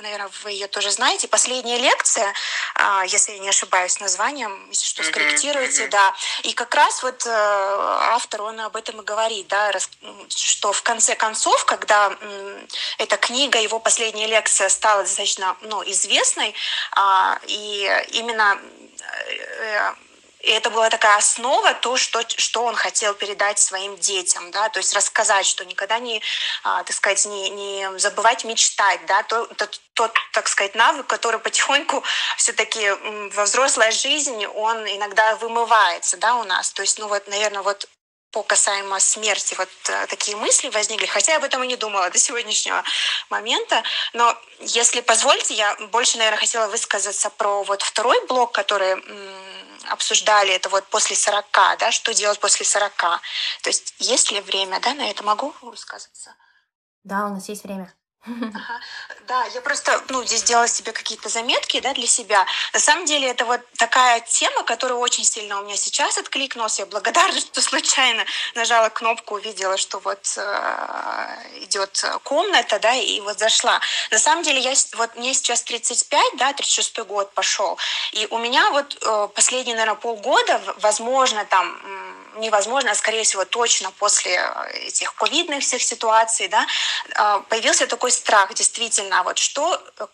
наверное, 0.00 0.30
вы 0.44 0.52
ее 0.52 0.68
тоже 0.68 0.90
знаете, 0.90 1.26
«Последняя 1.26 1.78
лекция», 1.78 2.32
э, 2.76 3.02
если 3.08 3.32
я 3.32 3.38
не 3.38 3.48
ошибаюсь 3.48 3.98
названием, 3.98 4.68
если 4.70 4.86
что, 4.86 5.02
скорректируйте, 5.02 5.88
да. 5.88 6.14
И 6.44 6.52
как 6.52 6.74
раз 6.74 7.02
вот 7.02 7.26
э, 7.26 7.30
автор, 7.30 8.42
он 8.42 8.60
об 8.60 8.76
этом 8.76 9.00
и 9.00 9.04
говорит, 9.04 9.48
да, 9.48 9.72
что 10.28 10.72
в 10.72 10.82
конце 10.82 11.16
концов, 11.16 11.64
когда 11.64 12.16
э, 12.20 12.66
эта 12.98 13.16
книга, 13.16 13.58
его 13.58 13.71
последняя 13.78 14.26
лекция 14.26 14.68
стала 14.68 15.02
достаточно 15.02 15.56
ну, 15.62 15.82
известной, 15.82 16.54
а, 16.92 17.38
и 17.46 18.04
именно 18.12 18.58
э, 19.40 19.92
и 20.42 20.50
это 20.50 20.70
была 20.70 20.90
такая 20.90 21.16
основа, 21.18 21.72
то, 21.72 21.96
что, 21.96 22.20
что 22.28 22.64
он 22.64 22.74
хотел 22.74 23.14
передать 23.14 23.60
своим 23.60 23.96
детям, 23.96 24.50
да, 24.50 24.68
то 24.70 24.80
есть 24.80 24.92
рассказать, 24.92 25.46
что 25.46 25.64
никогда 25.64 26.00
не, 26.00 26.20
а, 26.64 26.82
так 26.82 26.96
сказать, 26.96 27.24
не, 27.26 27.48
не 27.50 27.98
забывать 27.98 28.44
мечтать, 28.44 29.06
да, 29.06 29.22
то, 29.22 29.46
тот, 29.46 29.80
тот, 29.94 30.12
так 30.32 30.48
сказать, 30.48 30.74
навык, 30.74 31.06
который 31.06 31.38
потихоньку 31.38 32.02
все-таки 32.36 32.90
во 33.34 33.44
взрослой 33.44 33.92
жизни, 33.92 34.46
он 34.46 34.84
иногда 34.84 35.36
вымывается, 35.36 36.16
да, 36.16 36.34
у 36.34 36.42
нас. 36.42 36.72
То 36.72 36.82
есть, 36.82 36.98
ну 36.98 37.06
вот, 37.06 37.28
наверное, 37.28 37.62
вот 37.62 37.88
по 38.32 38.42
касаемо 38.42 38.98
смерти 38.98 39.54
вот 39.54 39.68
э, 39.88 40.06
такие 40.08 40.36
мысли 40.36 40.70
возникли, 40.70 41.06
хотя 41.06 41.32
я 41.32 41.38
об 41.38 41.44
этом 41.44 41.62
и 41.62 41.66
не 41.66 41.76
думала 41.76 42.10
до 42.10 42.18
сегодняшнего 42.18 42.82
момента. 43.30 43.82
Но 44.14 44.36
если 44.60 45.00
позволите, 45.02 45.54
я 45.54 45.76
больше, 45.90 46.18
наверное, 46.18 46.40
хотела 46.40 46.68
высказаться 46.68 47.30
про 47.30 47.62
вот 47.62 47.82
второй 47.82 48.26
блок, 48.26 48.52
который 48.52 48.96
обсуждали, 49.90 50.52
это 50.52 50.68
вот 50.68 50.84
после 50.86 51.16
40, 51.16 51.44
да, 51.78 51.92
что 51.92 52.14
делать 52.14 52.40
после 52.40 52.64
40. 52.64 52.92
То 52.96 53.20
есть 53.66 53.94
есть 53.98 54.30
ли 54.30 54.40
время, 54.40 54.80
да, 54.80 54.94
на 54.94 55.10
это 55.10 55.22
могу 55.22 55.54
высказаться? 55.60 56.34
Да, 57.04 57.26
у 57.26 57.34
нас 57.34 57.48
есть 57.48 57.64
время. 57.64 57.92
Ага. 58.24 58.52
Да, 59.26 59.44
я 59.46 59.60
просто, 59.60 60.00
ну, 60.08 60.24
здесь 60.24 60.40
сделала 60.40 60.68
себе 60.68 60.92
какие-то 60.92 61.28
заметки, 61.28 61.80
да, 61.80 61.92
для 61.92 62.06
себя. 62.06 62.46
На 62.72 62.78
самом 62.78 63.04
деле 63.04 63.28
это 63.28 63.44
вот 63.44 63.60
такая 63.76 64.20
тема, 64.20 64.62
которая 64.62 64.96
очень 64.96 65.24
сильно 65.24 65.60
у 65.60 65.64
меня 65.64 65.76
сейчас 65.76 66.18
откликнулась. 66.18 66.78
Я 66.78 66.86
благодарна, 66.86 67.40
что 67.40 67.60
случайно 67.60 68.24
нажала 68.54 68.90
кнопку, 68.90 69.34
увидела, 69.34 69.76
что 69.76 69.98
вот 69.98 70.34
э, 70.36 71.62
идет 71.62 72.04
комната, 72.22 72.78
да, 72.78 72.94
и 72.94 73.20
вот 73.20 73.40
зашла. 73.40 73.80
На 74.12 74.18
самом 74.18 74.44
деле 74.44 74.60
я, 74.60 74.74
вот 74.94 75.16
мне 75.16 75.34
сейчас 75.34 75.62
35, 75.62 76.36
да, 76.36 76.52
36 76.52 77.00
год 77.00 77.32
пошел, 77.34 77.76
и 78.12 78.28
у 78.30 78.38
меня 78.38 78.70
вот 78.70 78.98
э, 79.02 79.28
последние, 79.34 79.74
наверное, 79.74 80.00
полгода, 80.00 80.60
возможно, 80.78 81.44
там 81.44 82.21
невозможно, 82.36 82.90
а 82.90 82.94
скорее 82.94 83.24
всего 83.24 83.44
точно 83.44 83.90
после 83.98 84.34
э, 84.34 84.86
этих 84.86 85.14
ковидных 85.14 85.62
всех 85.62 85.82
ситуаций, 85.82 86.48
да, 86.48 86.66
а, 87.14 87.40
появился 87.40 87.86
такой 87.86 88.10
страх, 88.10 88.54
действительно, 88.54 89.22
вот 89.22 89.38
что 89.38 89.82
э, 89.98 90.06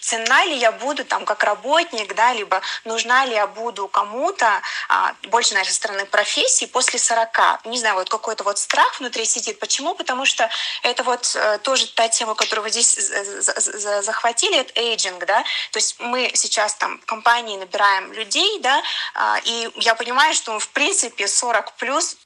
ценна 0.00 0.44
ли 0.44 0.56
я 0.56 0.72
буду 0.72 1.04
там 1.04 1.24
как 1.24 1.44
работник, 1.44 2.14
да, 2.14 2.32
либо 2.32 2.60
нужна 2.84 3.24
ли 3.24 3.34
я 3.34 3.46
буду 3.46 3.88
кому-то, 3.88 4.62
а, 4.88 5.14
больше, 5.28 5.54
наверное, 5.54 5.70
со 5.70 5.76
стороны 5.76 6.06
профессии 6.06 6.66
после 6.66 6.98
40. 6.98 7.64
Не 7.66 7.78
знаю, 7.78 7.96
вот 7.96 8.08
какой-то 8.08 8.44
вот 8.44 8.58
страх 8.58 9.00
внутри 9.00 9.24
сидит. 9.24 9.58
Почему? 9.58 9.94
Потому 9.94 10.24
что 10.26 10.48
это 10.82 11.02
вот 11.02 11.34
э, 11.34 11.58
тоже 11.58 11.86
та 11.94 12.08
тема, 12.08 12.34
которую 12.34 12.64
вы 12.64 12.70
здесь 12.70 12.94
захватили, 14.04 14.58
это 14.58 14.72
эйджинг, 14.80 15.24
да, 15.26 15.42
то 15.70 15.78
есть 15.78 15.96
мы 16.00 16.30
сейчас 16.34 16.74
там 16.74 16.98
в 16.98 17.06
компании 17.06 17.56
набираем 17.56 18.12
людей, 18.12 18.58
да, 18.60 18.82
а, 19.14 19.38
и 19.44 19.70
я 19.76 19.94
понимаю, 19.94 20.34
что 20.34 20.58
в 20.58 20.68
принципе 20.70 21.28
40 21.28 21.72
плюс 21.76 22.16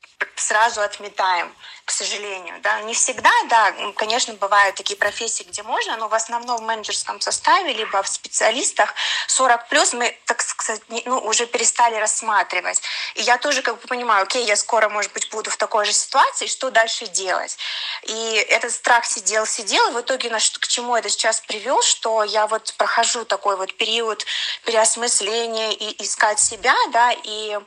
сразу 0.40 0.80
отметаем, 0.80 1.54
к 1.84 1.90
сожалению. 1.90 2.60
Да. 2.62 2.80
Не 2.82 2.94
всегда, 2.94 3.30
да, 3.48 3.72
конечно, 3.96 4.34
бывают 4.34 4.76
такие 4.76 4.96
профессии, 4.96 5.42
где 5.42 5.62
можно, 5.62 5.96
но 5.96 6.08
в 6.08 6.14
основном 6.14 6.58
в 6.58 6.62
менеджерском 6.62 7.20
составе, 7.20 7.72
либо 7.72 8.02
в 8.02 8.08
специалистах 8.08 8.94
40 9.26 9.68
плюс 9.68 9.92
мы, 9.92 10.16
так 10.26 10.42
сказать, 10.42 10.82
ну, 11.04 11.18
уже 11.18 11.46
перестали 11.46 11.96
рассматривать. 11.96 12.80
И 13.14 13.22
я 13.22 13.38
тоже 13.38 13.62
как 13.62 13.80
бы 13.80 13.88
понимаю, 13.88 14.22
окей, 14.22 14.44
я 14.44 14.56
скоро, 14.56 14.88
может 14.88 15.12
быть, 15.12 15.28
буду 15.30 15.50
в 15.50 15.56
такой 15.56 15.84
же 15.84 15.92
ситуации, 15.92 16.46
что 16.46 16.70
дальше 16.70 17.06
делать? 17.06 17.58
И 18.04 18.46
этот 18.48 18.72
страх 18.72 19.04
сидел, 19.04 19.46
сидел, 19.46 19.88
и 19.88 19.92
в 19.92 20.00
итоге 20.00 20.30
к 20.30 20.68
чему 20.68 20.96
это 20.96 21.08
сейчас 21.08 21.40
привел, 21.40 21.82
что 21.82 22.22
я 22.22 22.46
вот 22.46 22.74
прохожу 22.76 23.24
такой 23.24 23.56
вот 23.56 23.74
период 23.76 24.24
переосмысления 24.64 25.72
и 25.72 26.02
искать 26.02 26.38
себя, 26.38 26.74
да, 26.92 27.12
и 27.24 27.58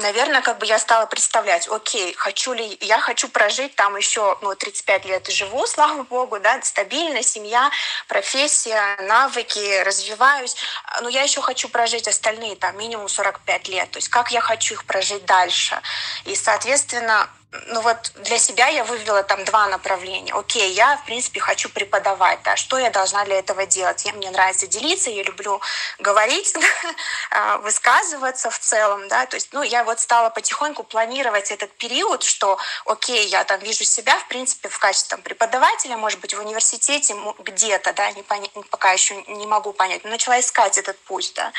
наверное, 0.00 0.42
как 0.42 0.58
бы 0.58 0.66
я 0.66 0.78
стала 0.78 1.06
представлять, 1.06 1.68
окей, 1.68 2.14
хочу 2.14 2.52
ли, 2.52 2.78
я 2.80 2.98
хочу 2.98 3.28
прожить 3.28 3.74
там 3.74 3.96
еще, 3.96 4.38
ну, 4.42 4.54
35 4.54 5.04
лет 5.06 5.28
и 5.28 5.32
живу, 5.32 5.66
слава 5.66 6.02
богу, 6.02 6.38
да, 6.40 6.60
стабильная 6.62 7.22
семья, 7.22 7.70
профессия, 8.06 8.96
навыки, 9.02 9.82
развиваюсь, 9.82 10.56
но 11.02 11.08
я 11.08 11.22
еще 11.22 11.40
хочу 11.40 11.68
прожить 11.68 12.08
остальные 12.08 12.56
там 12.56 12.76
минимум 12.78 13.08
45 13.08 13.68
лет, 13.68 13.90
то 13.90 13.98
есть 13.98 14.08
как 14.08 14.30
я 14.30 14.40
хочу 14.40 14.74
их 14.74 14.84
прожить 14.84 15.24
дальше. 15.24 15.80
И, 16.24 16.34
соответственно, 16.34 17.28
ну 17.68 17.80
вот 17.80 18.12
для 18.16 18.38
себя 18.38 18.68
я 18.68 18.84
вывела 18.84 19.22
там 19.22 19.42
два 19.44 19.68
направления. 19.68 20.34
Окей, 20.34 20.70
я, 20.72 20.98
в 20.98 21.04
принципе, 21.06 21.40
хочу 21.40 21.70
преподавать, 21.70 22.42
да, 22.42 22.56
что 22.56 22.78
я 22.78 22.90
должна 22.90 23.24
для 23.24 23.38
этого 23.38 23.64
делать? 23.64 24.04
Я, 24.04 24.12
мне 24.12 24.30
нравится 24.30 24.66
делиться, 24.66 25.08
я 25.08 25.22
люблю 25.22 25.60
говорить, 25.98 26.54
а, 27.30 27.56
высказываться 27.58 28.50
в 28.50 28.58
целом, 28.58 29.08
да, 29.08 29.24
то 29.24 29.36
есть, 29.36 29.48
ну, 29.52 29.62
я 29.62 29.82
вот 29.84 29.98
стала 29.98 30.28
потихоньку 30.28 30.82
планировать 30.82 31.50
этот 31.50 31.72
период, 31.72 32.22
что, 32.22 32.58
окей, 32.84 33.26
я 33.28 33.44
там 33.44 33.60
вижу 33.60 33.84
себя, 33.84 34.18
в 34.18 34.28
принципе, 34.28 34.68
в 34.68 34.78
качестве 34.78 35.16
там, 35.16 35.22
преподавателя, 35.22 35.96
может 35.96 36.20
быть, 36.20 36.34
в 36.34 36.40
университете 36.40 37.16
где-то, 37.38 37.94
да, 37.94 38.10
не 38.12 38.22
поня... 38.22 38.48
пока 38.70 38.92
еще 38.92 39.22
не 39.26 39.46
могу 39.46 39.72
понять, 39.72 40.04
но 40.04 40.10
начала 40.10 40.38
искать 40.38 40.76
этот 40.76 40.98
путь, 40.98 41.32
да, 41.34 41.52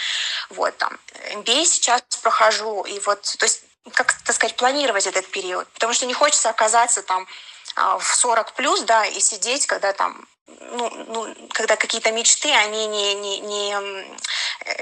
вот 0.49 0.77
там, 0.77 0.99
MBA 1.33 1.65
сейчас 1.65 2.01
прохожу, 2.21 2.83
и 2.83 2.99
вот, 2.99 3.21
то 3.39 3.45
есть 3.45 3.63
как 3.93 4.13
так 4.23 4.35
сказать, 4.35 4.55
планировать 4.55 5.07
этот 5.07 5.29
период. 5.31 5.67
Потому 5.73 5.93
что 5.93 6.05
не 6.05 6.13
хочется 6.13 6.49
оказаться 6.49 7.01
там 7.01 7.27
а, 7.75 7.97
в 7.97 8.15
40 8.15 8.53
плюс, 8.53 8.81
да, 8.81 9.05
и 9.05 9.19
сидеть, 9.19 9.67
когда 9.67 9.93
там 9.93 10.27
ну, 10.71 10.89
ну, 11.07 11.35
когда 11.49 11.75
какие-то 11.75 12.11
мечты, 12.11 12.51
они 12.51 12.87
не, 12.87 13.13
не, 13.15 13.39
не, 13.39 13.75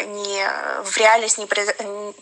не 0.06 0.50
в 0.84 0.98
реальность, 0.98 1.38
не, 1.38 1.46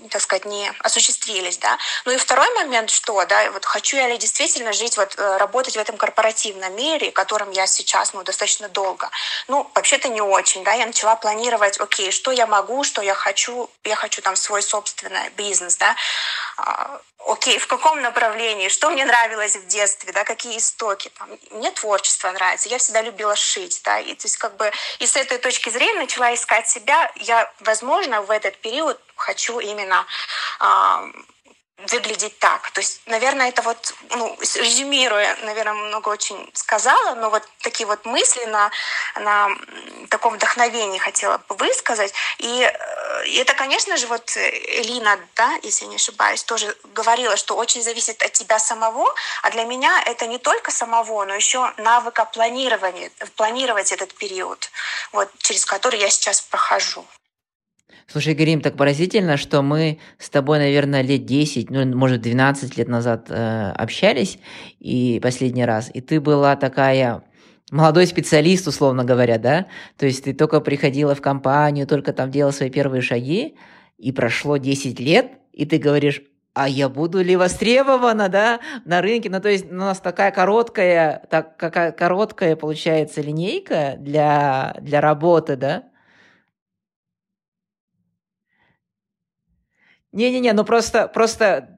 так 0.09 0.21
сказать, 0.21 0.45
не 0.45 0.71
осуществились, 0.79 1.57
да. 1.57 1.77
Ну 2.05 2.11
и 2.11 2.17
второй 2.17 2.49
момент, 2.55 2.89
что, 2.89 3.25
да, 3.25 3.51
вот 3.51 3.65
хочу 3.65 3.97
я 3.97 4.07
ли 4.07 4.17
действительно 4.17 4.73
жить, 4.73 4.97
вот 4.97 5.15
э, 5.17 5.37
работать 5.37 5.75
в 5.75 5.79
этом 5.79 5.97
корпоративном 5.97 6.75
мире, 6.75 7.11
которым 7.11 7.51
я 7.51 7.67
сейчас, 7.67 8.13
ну, 8.13 8.23
достаточно 8.23 8.69
долго. 8.69 9.09
Ну, 9.47 9.69
вообще-то 9.73 10.09
не 10.09 10.21
очень, 10.21 10.63
да, 10.63 10.73
я 10.73 10.85
начала 10.85 11.15
планировать, 11.15 11.79
окей, 11.79 12.11
что 12.11 12.31
я 12.31 12.47
могу, 12.47 12.83
что 12.83 13.01
я 13.01 13.13
хочу, 13.13 13.69
я 13.83 13.95
хочу 13.95 14.21
там 14.21 14.35
свой 14.35 14.61
собственный 14.61 15.29
бизнес, 15.37 15.77
да, 15.77 15.95
а, 16.57 17.01
окей, 17.25 17.57
в 17.57 17.67
каком 17.67 18.01
направлении, 18.01 18.69
что 18.69 18.89
мне 18.89 19.05
нравилось 19.05 19.55
в 19.55 19.67
детстве, 19.67 20.13
да, 20.13 20.23
какие 20.23 20.57
истоки, 20.57 21.11
там, 21.17 21.29
мне 21.51 21.71
творчество 21.71 22.31
нравится, 22.31 22.69
я 22.69 22.77
всегда 22.77 23.01
любила 23.01 23.34
шить, 23.35 23.81
да, 23.83 23.99
и 23.99 24.13
то 24.15 24.25
есть 24.25 24.37
как 24.37 24.55
бы 24.57 24.71
и 24.99 25.07
с 25.07 25.15
этой 25.15 25.37
точки 25.37 25.69
зрения 25.69 25.99
начала 25.99 26.33
искать 26.33 26.69
себя, 26.69 27.11
я, 27.17 27.51
возможно, 27.59 28.21
в 28.21 28.31
этот 28.31 28.57
период 28.57 28.99
хочу 29.15 29.59
именно 29.59 30.05
выглядеть 31.91 32.39
так. 32.39 32.71
То 32.71 32.81
есть, 32.81 33.01
наверное, 33.05 33.49
это 33.49 33.61
вот, 33.61 33.93
ну, 34.11 34.37
резюмируя, 34.39 35.35
наверное, 35.43 35.73
много 35.73 36.09
очень 36.09 36.49
сказала, 36.53 37.15
но 37.15 37.29
вот 37.29 37.43
такие 37.61 37.85
вот 37.85 38.05
мысли 38.05 38.45
на, 38.45 38.71
на 39.19 39.49
таком 40.09 40.35
вдохновении 40.35 40.97
хотела 40.97 41.37
бы 41.37 41.55
высказать. 41.55 42.13
И, 42.37 42.61
э, 42.61 42.94
и 43.25 43.35
это, 43.35 43.53
конечно 43.53 43.97
же, 43.97 44.07
вот 44.07 44.37
Элина, 44.37 45.19
да, 45.35 45.57
если 45.63 45.85
я 45.85 45.89
не 45.89 45.95
ошибаюсь, 45.95 46.43
тоже 46.43 46.75
говорила, 46.93 47.37
что 47.37 47.55
очень 47.55 47.81
зависит 47.81 48.21
от 48.21 48.33
тебя 48.33 48.59
самого, 48.59 49.07
а 49.43 49.51
для 49.51 49.63
меня 49.63 50.03
это 50.05 50.27
не 50.27 50.37
только 50.37 50.71
самого, 50.71 51.25
но 51.25 51.33
еще 51.33 51.71
навыка 51.77 52.25
планирования, 52.25 53.09
планировать 53.35 53.91
этот 53.91 54.13
период, 54.13 54.69
вот, 55.11 55.29
через 55.39 55.65
который 55.65 55.99
я 55.99 56.09
сейчас 56.09 56.41
прохожу. 56.41 57.05
Слушай, 58.07 58.35
Гарим, 58.35 58.61
так 58.61 58.77
поразительно, 58.77 59.35
что 59.35 59.61
мы 59.63 59.99
с 60.19 60.29
тобой, 60.29 60.59
наверное, 60.59 61.01
лет 61.01 61.25
10, 61.25 61.71
ну, 61.71 61.85
может, 61.97 62.21
12 62.21 62.77
лет 62.77 62.87
назад 62.87 63.25
э, 63.29 63.71
общались 63.71 64.37
и 64.79 65.19
последний 65.21 65.65
раз, 65.65 65.89
и 65.91 66.01
ты 66.01 66.21
была 66.21 66.55
такая 66.55 67.23
молодой 67.71 68.07
специалист, 68.07 68.67
условно 68.67 69.03
говоря, 69.03 69.37
да? 69.37 69.67
То 69.97 70.05
есть 70.05 70.23
ты 70.23 70.33
только 70.33 70.61
приходила 70.61 71.15
в 71.15 71.21
компанию, 71.21 71.87
только 71.87 72.13
там 72.13 72.31
делала 72.31 72.51
свои 72.51 72.69
первые 72.69 73.01
шаги, 73.01 73.57
и 73.97 74.11
прошло 74.11 74.57
10 74.57 74.99
лет, 74.99 75.31
и 75.51 75.65
ты 75.65 75.77
говоришь, 75.77 76.21
а 76.53 76.69
я 76.69 76.87
буду 76.89 77.21
ли 77.21 77.35
востребована, 77.35 78.29
да, 78.29 78.61
на 78.85 79.01
рынке? 79.01 79.29
Ну, 79.29 79.41
то 79.41 79.49
есть 79.49 79.69
у 79.69 79.75
нас 79.75 79.99
такая 79.99 80.31
короткая, 80.31 81.25
так, 81.29 81.57
какая 81.57 81.91
короткая 81.91 82.55
получается 82.55 83.21
линейка 83.21 83.95
для, 83.99 84.75
для 84.79 85.01
работы, 85.01 85.57
да? 85.57 85.83
Не-не-не, 90.13 90.53
ну 90.53 90.63
просто, 90.63 91.09
просто, 91.09 91.77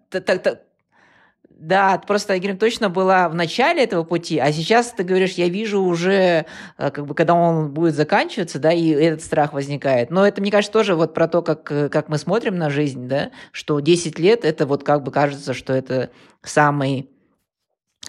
да, 1.60 1.97
просто, 1.97 2.34
я 2.34 2.39
говорю, 2.39 2.58
точно 2.58 2.89
была 2.89 3.28
в 3.30 3.36
начале 3.36 3.84
этого 3.84 4.03
пути, 4.03 4.38
а 4.38 4.51
сейчас 4.51 4.91
ты 4.91 5.03
говоришь, 5.03 5.34
я 5.34 5.49
вижу 5.49 5.82
уже, 5.82 6.45
э, 6.78 6.91
как 6.91 7.05
бы, 7.05 7.16
когда 7.16 7.34
он 7.34 7.74
будет 7.74 7.95
заканчиваться, 7.95 8.60
да, 8.60 8.72
и 8.72 8.89
этот 8.89 9.24
страх 9.24 9.53
возникает. 9.53 10.12
Но 10.12 10.26
это, 10.26 10.41
мне 10.41 10.51
кажется, 10.51 10.72
тоже 10.72 10.95
вот 10.95 11.14
про 11.14 11.28
то, 11.28 11.41
как, 11.41 11.64
как 11.64 12.10
мы 12.10 12.18
смотрим 12.18 12.58
на 12.58 12.70
жизнь, 12.70 13.08
да, 13.08 13.32
что 13.51 13.80
10 13.80 14.20
лет, 14.20 14.45
это 14.45 14.66
вот 14.66 14.84
как 14.84 15.03
бы 15.03 15.12
кажется, 15.12 15.53
что 15.53 15.74
это 15.74 16.12
самый, 16.43 17.10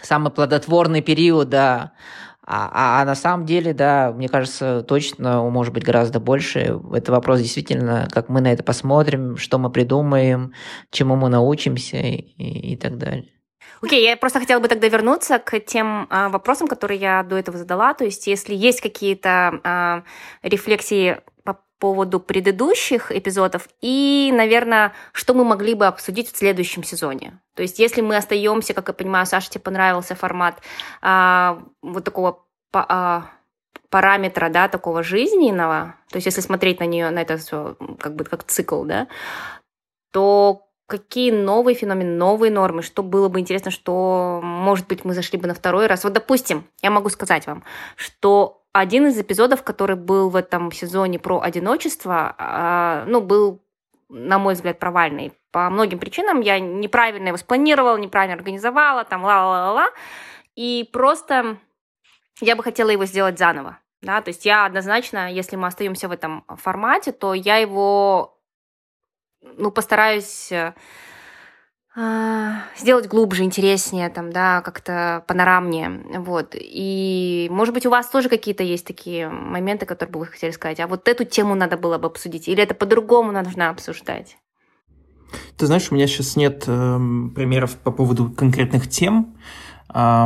самый 0.02 0.30
плодотворный 0.30 1.00
период, 1.00 1.48
да, 1.48 1.92
а, 2.50 2.70
а, 2.72 3.02
а 3.02 3.04
на 3.04 3.14
самом 3.14 3.46
деле, 3.46 3.74
да, 3.74 4.12
мне 4.12 4.28
кажется, 4.28 4.82
точно 4.82 5.42
может 5.50 5.74
быть 5.74 5.84
гораздо 5.84 6.20
больше. 6.20 6.80
Это 6.94 7.12
вопрос 7.12 7.40
действительно, 7.40 8.08
как 8.10 8.28
мы 8.28 8.40
на 8.40 8.52
это 8.52 8.62
посмотрим, 8.62 9.36
что 9.36 9.58
мы 9.58 9.70
придумаем, 9.70 10.54
чему 10.90 11.16
мы 11.16 11.28
научимся 11.28 11.98
и, 11.98 12.72
и 12.72 12.76
так 12.76 12.96
далее. 12.96 13.28
Окей, 13.80 14.00
okay, 14.00 14.10
я 14.10 14.16
просто 14.16 14.40
хотела 14.40 14.60
бы 14.60 14.68
тогда 14.68 14.88
вернуться 14.88 15.38
к 15.38 15.60
тем 15.60 16.06
а, 16.10 16.28
вопросам, 16.28 16.66
которые 16.66 16.98
я 16.98 17.22
до 17.22 17.36
этого 17.36 17.58
задала. 17.58 17.94
То 17.94 18.04
есть, 18.04 18.26
если 18.26 18.54
есть 18.54 18.80
какие-то 18.80 19.60
а, 19.62 20.02
рефлексии 20.42 21.18
по 21.44 21.60
поводу 21.78 22.18
предыдущих 22.18 23.12
эпизодов 23.12 23.68
и, 23.80 24.32
наверное, 24.34 24.92
что 25.12 25.32
мы 25.32 25.44
могли 25.44 25.74
бы 25.74 25.86
обсудить 25.86 26.32
в 26.32 26.36
следующем 26.36 26.82
сезоне. 26.82 27.40
То 27.54 27.62
есть, 27.62 27.78
если 27.78 28.00
мы 28.00 28.16
остаемся, 28.16 28.74
как 28.74 28.88
я 28.88 28.94
понимаю, 28.94 29.26
Саше 29.26 29.50
тебе 29.50 29.60
понравился 29.60 30.14
формат 30.14 30.60
а, 31.00 31.62
вот 31.82 32.04
такого 32.04 32.44
а, 32.72 33.30
параметра, 33.90 34.48
да, 34.48 34.68
такого 34.68 35.02
жизненного, 35.04 35.94
то 36.10 36.16
есть, 36.16 36.26
если 36.26 36.40
смотреть 36.40 36.80
на 36.80 36.84
нее, 36.84 37.10
на 37.10 37.20
это 37.20 37.36
все 37.36 37.76
как 38.00 38.16
бы 38.16 38.24
как 38.24 38.44
цикл, 38.44 38.82
да, 38.82 39.06
то 40.10 40.67
какие 40.88 41.30
новые 41.30 41.74
феномены, 41.74 42.16
новые 42.16 42.50
нормы, 42.50 42.82
что 42.82 43.02
было 43.02 43.28
бы 43.28 43.40
интересно, 43.40 43.70
что, 43.70 44.40
может 44.42 44.88
быть, 44.88 45.04
мы 45.04 45.12
зашли 45.12 45.38
бы 45.38 45.46
на 45.46 45.54
второй 45.54 45.86
раз. 45.86 46.02
Вот, 46.02 46.14
допустим, 46.14 46.64
я 46.82 46.90
могу 46.90 47.10
сказать 47.10 47.46
вам, 47.46 47.62
что 47.94 48.62
один 48.72 49.06
из 49.06 49.20
эпизодов, 49.20 49.62
который 49.62 49.96
был 49.96 50.30
в 50.30 50.36
этом 50.36 50.72
сезоне 50.72 51.18
про 51.18 51.42
одиночество, 51.42 52.34
а, 52.38 53.04
ну, 53.06 53.20
был, 53.20 53.62
на 54.08 54.38
мой 54.38 54.54
взгляд, 54.54 54.78
провальный. 54.78 55.34
По 55.52 55.68
многим 55.68 55.98
причинам 55.98 56.40
я 56.40 56.58
неправильно 56.58 57.28
его 57.28 57.36
спланировала, 57.36 57.98
неправильно 57.98 58.36
организовала, 58.36 59.04
там, 59.04 59.24
ла-ла-ла-ла. 59.24 59.90
И 60.56 60.88
просто 60.90 61.58
я 62.40 62.56
бы 62.56 62.62
хотела 62.62 62.88
его 62.88 63.04
сделать 63.04 63.38
заново. 63.38 63.78
Да, 64.00 64.22
то 64.22 64.30
есть 64.30 64.46
я 64.46 64.64
однозначно, 64.64 65.30
если 65.30 65.56
мы 65.56 65.66
остаемся 65.66 66.08
в 66.08 66.12
этом 66.12 66.44
формате, 66.56 67.12
то 67.12 67.34
я 67.34 67.56
его 67.56 68.37
ну, 69.42 69.70
постараюсь 69.70 70.50
э, 70.52 70.74
а, 72.00 72.62
сделать 72.76 73.08
глубже, 73.08 73.42
интереснее, 73.42 74.08
там, 74.08 74.32
да, 74.32 74.60
как-то 74.60 75.24
панорамнее, 75.26 76.20
вот. 76.20 76.54
И, 76.54 77.48
может 77.50 77.74
быть, 77.74 77.86
у 77.86 77.90
вас 77.90 78.08
тоже 78.08 78.28
какие-то 78.28 78.62
есть 78.62 78.86
такие 78.86 79.28
моменты, 79.28 79.84
которые 79.84 80.12
бы 80.12 80.20
вы 80.20 80.26
хотели 80.26 80.52
сказать, 80.52 80.78
а 80.80 80.86
вот 80.86 81.08
эту 81.08 81.24
тему 81.24 81.56
надо 81.56 81.76
было 81.76 81.98
бы 81.98 82.06
обсудить, 82.06 82.46
или 82.46 82.62
это 82.62 82.74
по-другому 82.74 83.32
нужно 83.32 83.70
обсуждать? 83.70 84.36
Ты 85.56 85.66
знаешь, 85.66 85.90
у 85.90 85.94
меня 85.94 86.06
сейчас 86.06 86.36
нет 86.36 86.64
э, 86.68 86.98
примеров 87.34 87.76
по 87.76 87.90
поводу 87.90 88.30
конкретных 88.30 88.88
тем, 88.88 89.36
э, 89.92 90.24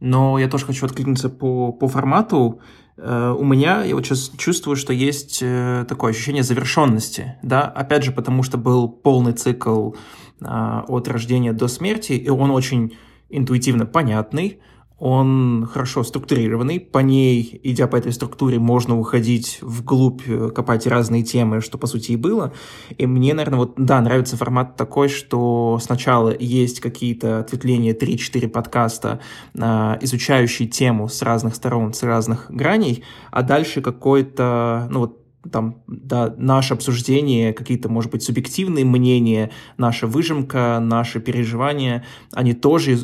но 0.00 0.38
я 0.40 0.48
тоже 0.48 0.66
хочу 0.66 0.86
откликнуться 0.86 1.30
по, 1.30 1.72
по 1.72 1.86
формату. 1.86 2.60
У 2.96 3.44
меня, 3.44 3.84
я 3.84 3.94
вот 3.94 4.04
сейчас 4.04 4.30
чувствую, 4.36 4.76
что 4.76 4.92
есть 4.92 5.38
э, 5.42 5.86
такое 5.88 6.10
ощущение 6.10 6.42
завершенности, 6.42 7.36
да, 7.42 7.62
опять 7.62 8.04
же, 8.04 8.12
потому 8.12 8.42
что 8.42 8.58
был 8.58 8.88
полный 8.88 9.32
цикл 9.32 9.92
э, 10.40 10.44
от 10.46 11.08
рождения 11.08 11.52
до 11.52 11.68
смерти, 11.68 12.12
и 12.12 12.28
он 12.28 12.50
очень 12.50 12.96
интуитивно 13.30 13.86
понятный, 13.86 14.60
он 15.04 15.66
хорошо 15.66 16.04
структурированный, 16.04 16.78
по 16.78 17.00
ней, 17.00 17.60
идя 17.64 17.88
по 17.88 17.96
этой 17.96 18.12
структуре, 18.12 18.60
можно 18.60 18.96
уходить 18.96 19.58
вглубь, 19.60 20.22
э, 20.28 20.50
копать 20.50 20.86
разные 20.86 21.24
темы, 21.24 21.60
что 21.60 21.76
по 21.76 21.88
сути 21.88 22.12
и 22.12 22.16
было. 22.16 22.52
И 22.98 23.04
мне, 23.04 23.34
наверное, 23.34 23.58
вот, 23.58 23.72
да, 23.76 24.00
нравится 24.00 24.36
формат 24.36 24.76
такой, 24.76 25.08
что 25.08 25.80
сначала 25.82 26.32
есть 26.38 26.78
какие-то 26.78 27.40
ответвления 27.40 27.94
3-4 27.94 28.46
подкаста, 28.46 29.18
а, 29.58 29.98
изучающие 30.00 30.68
тему 30.68 31.08
с 31.08 31.20
разных 31.22 31.56
сторон, 31.56 31.94
с 31.94 32.04
разных 32.04 32.46
граней, 32.48 33.02
а 33.32 33.42
дальше 33.42 33.80
какой-то, 33.80 34.86
ну 34.88 35.00
вот, 35.00 35.21
там, 35.50 35.82
да, 35.86 36.34
наше 36.36 36.74
обсуждение, 36.74 37.52
какие-то, 37.52 37.88
может 37.88 38.10
быть, 38.10 38.22
субъективные 38.22 38.84
мнения, 38.84 39.50
наша 39.76 40.06
выжимка, 40.06 40.78
наши 40.80 41.20
переживания, 41.20 42.04
они 42.32 42.54
тоже, 42.54 42.98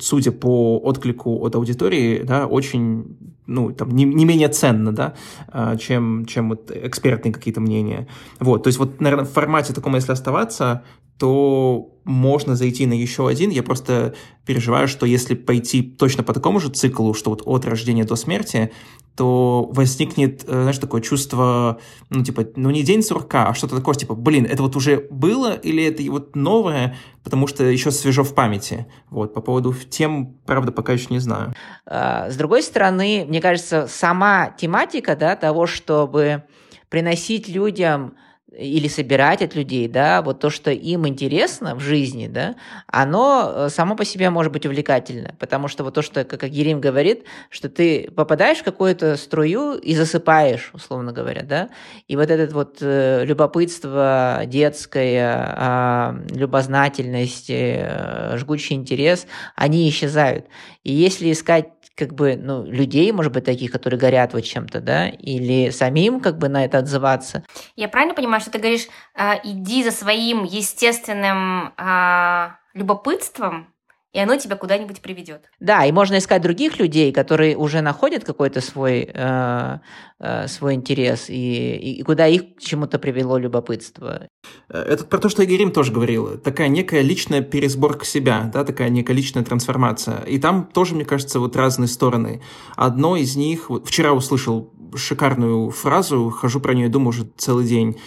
судя 0.00 0.32
по 0.32 0.78
отклику 0.78 1.44
от 1.44 1.54
аудитории, 1.54 2.22
да, 2.22 2.46
очень, 2.46 3.16
ну, 3.46 3.72
там, 3.72 3.90
не, 3.90 4.04
не 4.04 4.24
менее 4.24 4.48
ценно, 4.48 4.92
да, 4.92 5.14
а, 5.48 5.76
чем, 5.76 6.26
чем 6.26 6.50
вот 6.50 6.70
экспертные 6.70 7.32
какие-то 7.32 7.60
мнения. 7.60 8.06
Вот, 8.38 8.64
то 8.64 8.68
есть 8.68 8.78
вот, 8.78 9.00
наверное, 9.00 9.26
в 9.26 9.32
формате 9.32 9.72
таком, 9.72 9.94
если 9.94 10.12
оставаться, 10.12 10.82
то 11.18 11.94
можно 12.04 12.54
зайти 12.54 12.86
на 12.86 12.92
еще 12.92 13.28
один. 13.28 13.50
Я 13.50 13.62
просто 13.62 14.14
переживаю, 14.46 14.86
что 14.88 15.04
если 15.04 15.34
пойти 15.34 15.82
точно 15.82 16.22
по 16.22 16.32
такому 16.32 16.60
же 16.60 16.70
циклу, 16.70 17.12
что 17.12 17.30
вот 17.30 17.42
от 17.44 17.66
рождения 17.66 18.04
до 18.04 18.14
смерти, 18.14 18.70
то 19.18 19.68
возникнет, 19.72 20.44
э, 20.44 20.52
знаешь, 20.52 20.78
такое 20.78 21.00
чувство, 21.00 21.80
ну, 22.08 22.22
типа, 22.22 22.46
ну, 22.54 22.70
не 22.70 22.84
день 22.84 23.02
сурка, 23.02 23.48
а 23.48 23.54
что-то 23.54 23.74
такое, 23.74 23.96
типа, 23.96 24.14
блин, 24.14 24.46
это 24.48 24.62
вот 24.62 24.76
уже 24.76 25.08
было 25.10 25.54
или 25.54 25.82
это 25.82 26.04
вот 26.08 26.36
новое, 26.36 26.96
потому 27.24 27.48
что 27.48 27.64
еще 27.64 27.90
свежо 27.90 28.22
в 28.22 28.32
памяти. 28.32 28.86
Вот, 29.10 29.34
по 29.34 29.40
поводу 29.40 29.74
тем, 29.90 30.36
правда, 30.46 30.70
пока 30.70 30.92
еще 30.92 31.08
не 31.10 31.18
знаю. 31.18 31.52
А, 31.84 32.30
с 32.30 32.36
другой 32.36 32.62
стороны, 32.62 33.26
мне 33.28 33.40
кажется, 33.40 33.88
сама 33.88 34.54
тематика, 34.56 35.16
да, 35.16 35.34
того, 35.34 35.66
чтобы 35.66 36.44
приносить 36.88 37.48
людям 37.48 38.14
или 38.58 38.88
собирать 38.88 39.40
от 39.40 39.54
людей, 39.54 39.86
да, 39.88 40.20
вот 40.20 40.40
то, 40.40 40.50
что 40.50 40.70
им 40.70 41.06
интересно 41.06 41.76
в 41.76 41.80
жизни, 41.80 42.26
да, 42.26 42.56
оно 42.88 43.52
э, 43.54 43.68
само 43.70 43.94
по 43.94 44.04
себе 44.04 44.30
может 44.30 44.52
быть 44.52 44.66
увлекательно, 44.66 45.34
потому 45.38 45.68
что 45.68 45.84
вот 45.84 45.94
то, 45.94 46.02
что, 46.02 46.24
как 46.24 46.42
Ерим 46.42 46.80
говорит, 46.80 47.24
что 47.50 47.68
ты 47.68 48.10
попадаешь 48.10 48.58
в 48.58 48.64
какую-то 48.64 49.16
струю 49.16 49.74
и 49.74 49.94
засыпаешь, 49.94 50.70
условно 50.72 51.12
говоря, 51.12 51.42
да, 51.42 51.68
и 52.08 52.16
вот 52.16 52.30
этот 52.30 52.52
вот 52.52 52.78
э, 52.80 53.24
любопытство 53.24 54.42
детское, 54.46 55.54
э, 55.56 56.34
любознательность, 56.34 57.50
э, 57.50 58.36
жгучий 58.36 58.74
интерес, 58.74 59.26
они 59.54 59.88
исчезают. 59.88 60.46
И 60.82 60.92
если 60.92 61.30
искать 61.30 61.68
как 61.98 62.14
бы, 62.14 62.36
ну, 62.36 62.64
людей, 62.64 63.10
может 63.10 63.32
быть, 63.32 63.44
таких, 63.44 63.72
которые 63.72 63.98
горят 63.98 64.32
вот 64.32 64.44
чем-то, 64.44 64.80
да, 64.80 65.08
или 65.08 65.70
самим 65.70 66.20
как 66.20 66.38
бы 66.38 66.48
на 66.48 66.64
это 66.64 66.78
отзываться. 66.78 67.42
Я 67.74 67.88
правильно 67.88 68.14
понимаю, 68.14 68.40
что 68.40 68.52
ты 68.52 68.58
говоришь, 68.58 68.86
э, 69.16 69.32
иди 69.42 69.82
за 69.82 69.90
своим 69.90 70.44
естественным 70.44 71.72
э, 71.76 72.48
любопытством, 72.74 73.74
и 74.18 74.20
оно 74.20 74.36
тебя 74.36 74.56
куда-нибудь 74.56 75.00
приведет. 75.00 75.48
Да, 75.60 75.84
и 75.84 75.92
можно 75.92 76.18
искать 76.18 76.42
других 76.42 76.80
людей, 76.80 77.12
которые 77.12 77.56
уже 77.56 77.82
находят 77.82 78.24
какой-то 78.24 78.60
свой, 78.60 79.08
э, 79.14 79.78
э, 80.18 80.48
свой 80.48 80.74
интерес, 80.74 81.26
и, 81.30 81.76
и 81.76 82.02
куда 82.02 82.26
их 82.26 82.56
к 82.56 82.60
чему-то 82.60 82.98
привело 82.98 83.38
любопытство. 83.38 84.26
Э, 84.68 84.78
это 84.80 85.04
про 85.04 85.18
то, 85.18 85.28
что 85.28 85.44
Игорим 85.44 85.70
тоже 85.70 85.92
говорил. 85.92 86.36
Такая 86.38 86.66
некая 86.66 87.02
личная 87.02 87.42
пересборка 87.42 88.04
себя, 88.04 88.50
да, 88.52 88.64
такая 88.64 88.88
некая 88.88 89.12
личная 89.12 89.44
трансформация. 89.44 90.22
И 90.22 90.40
там 90.40 90.66
тоже, 90.66 90.96
мне 90.96 91.04
кажется, 91.04 91.38
вот 91.38 91.54
разные 91.54 91.86
стороны. 91.86 92.42
Одно 92.74 93.14
из 93.14 93.36
них, 93.36 93.70
вот 93.70 93.86
вчера 93.86 94.12
услышал 94.12 94.74
шикарную 94.96 95.70
фразу, 95.70 96.30
хожу 96.30 96.58
про 96.58 96.74
нее, 96.74 96.88
думаю 96.88 97.10
уже 97.10 97.30
целый 97.36 97.68
день. 97.68 98.00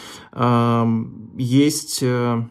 Есть 1.37 1.99
э, 2.03 2.43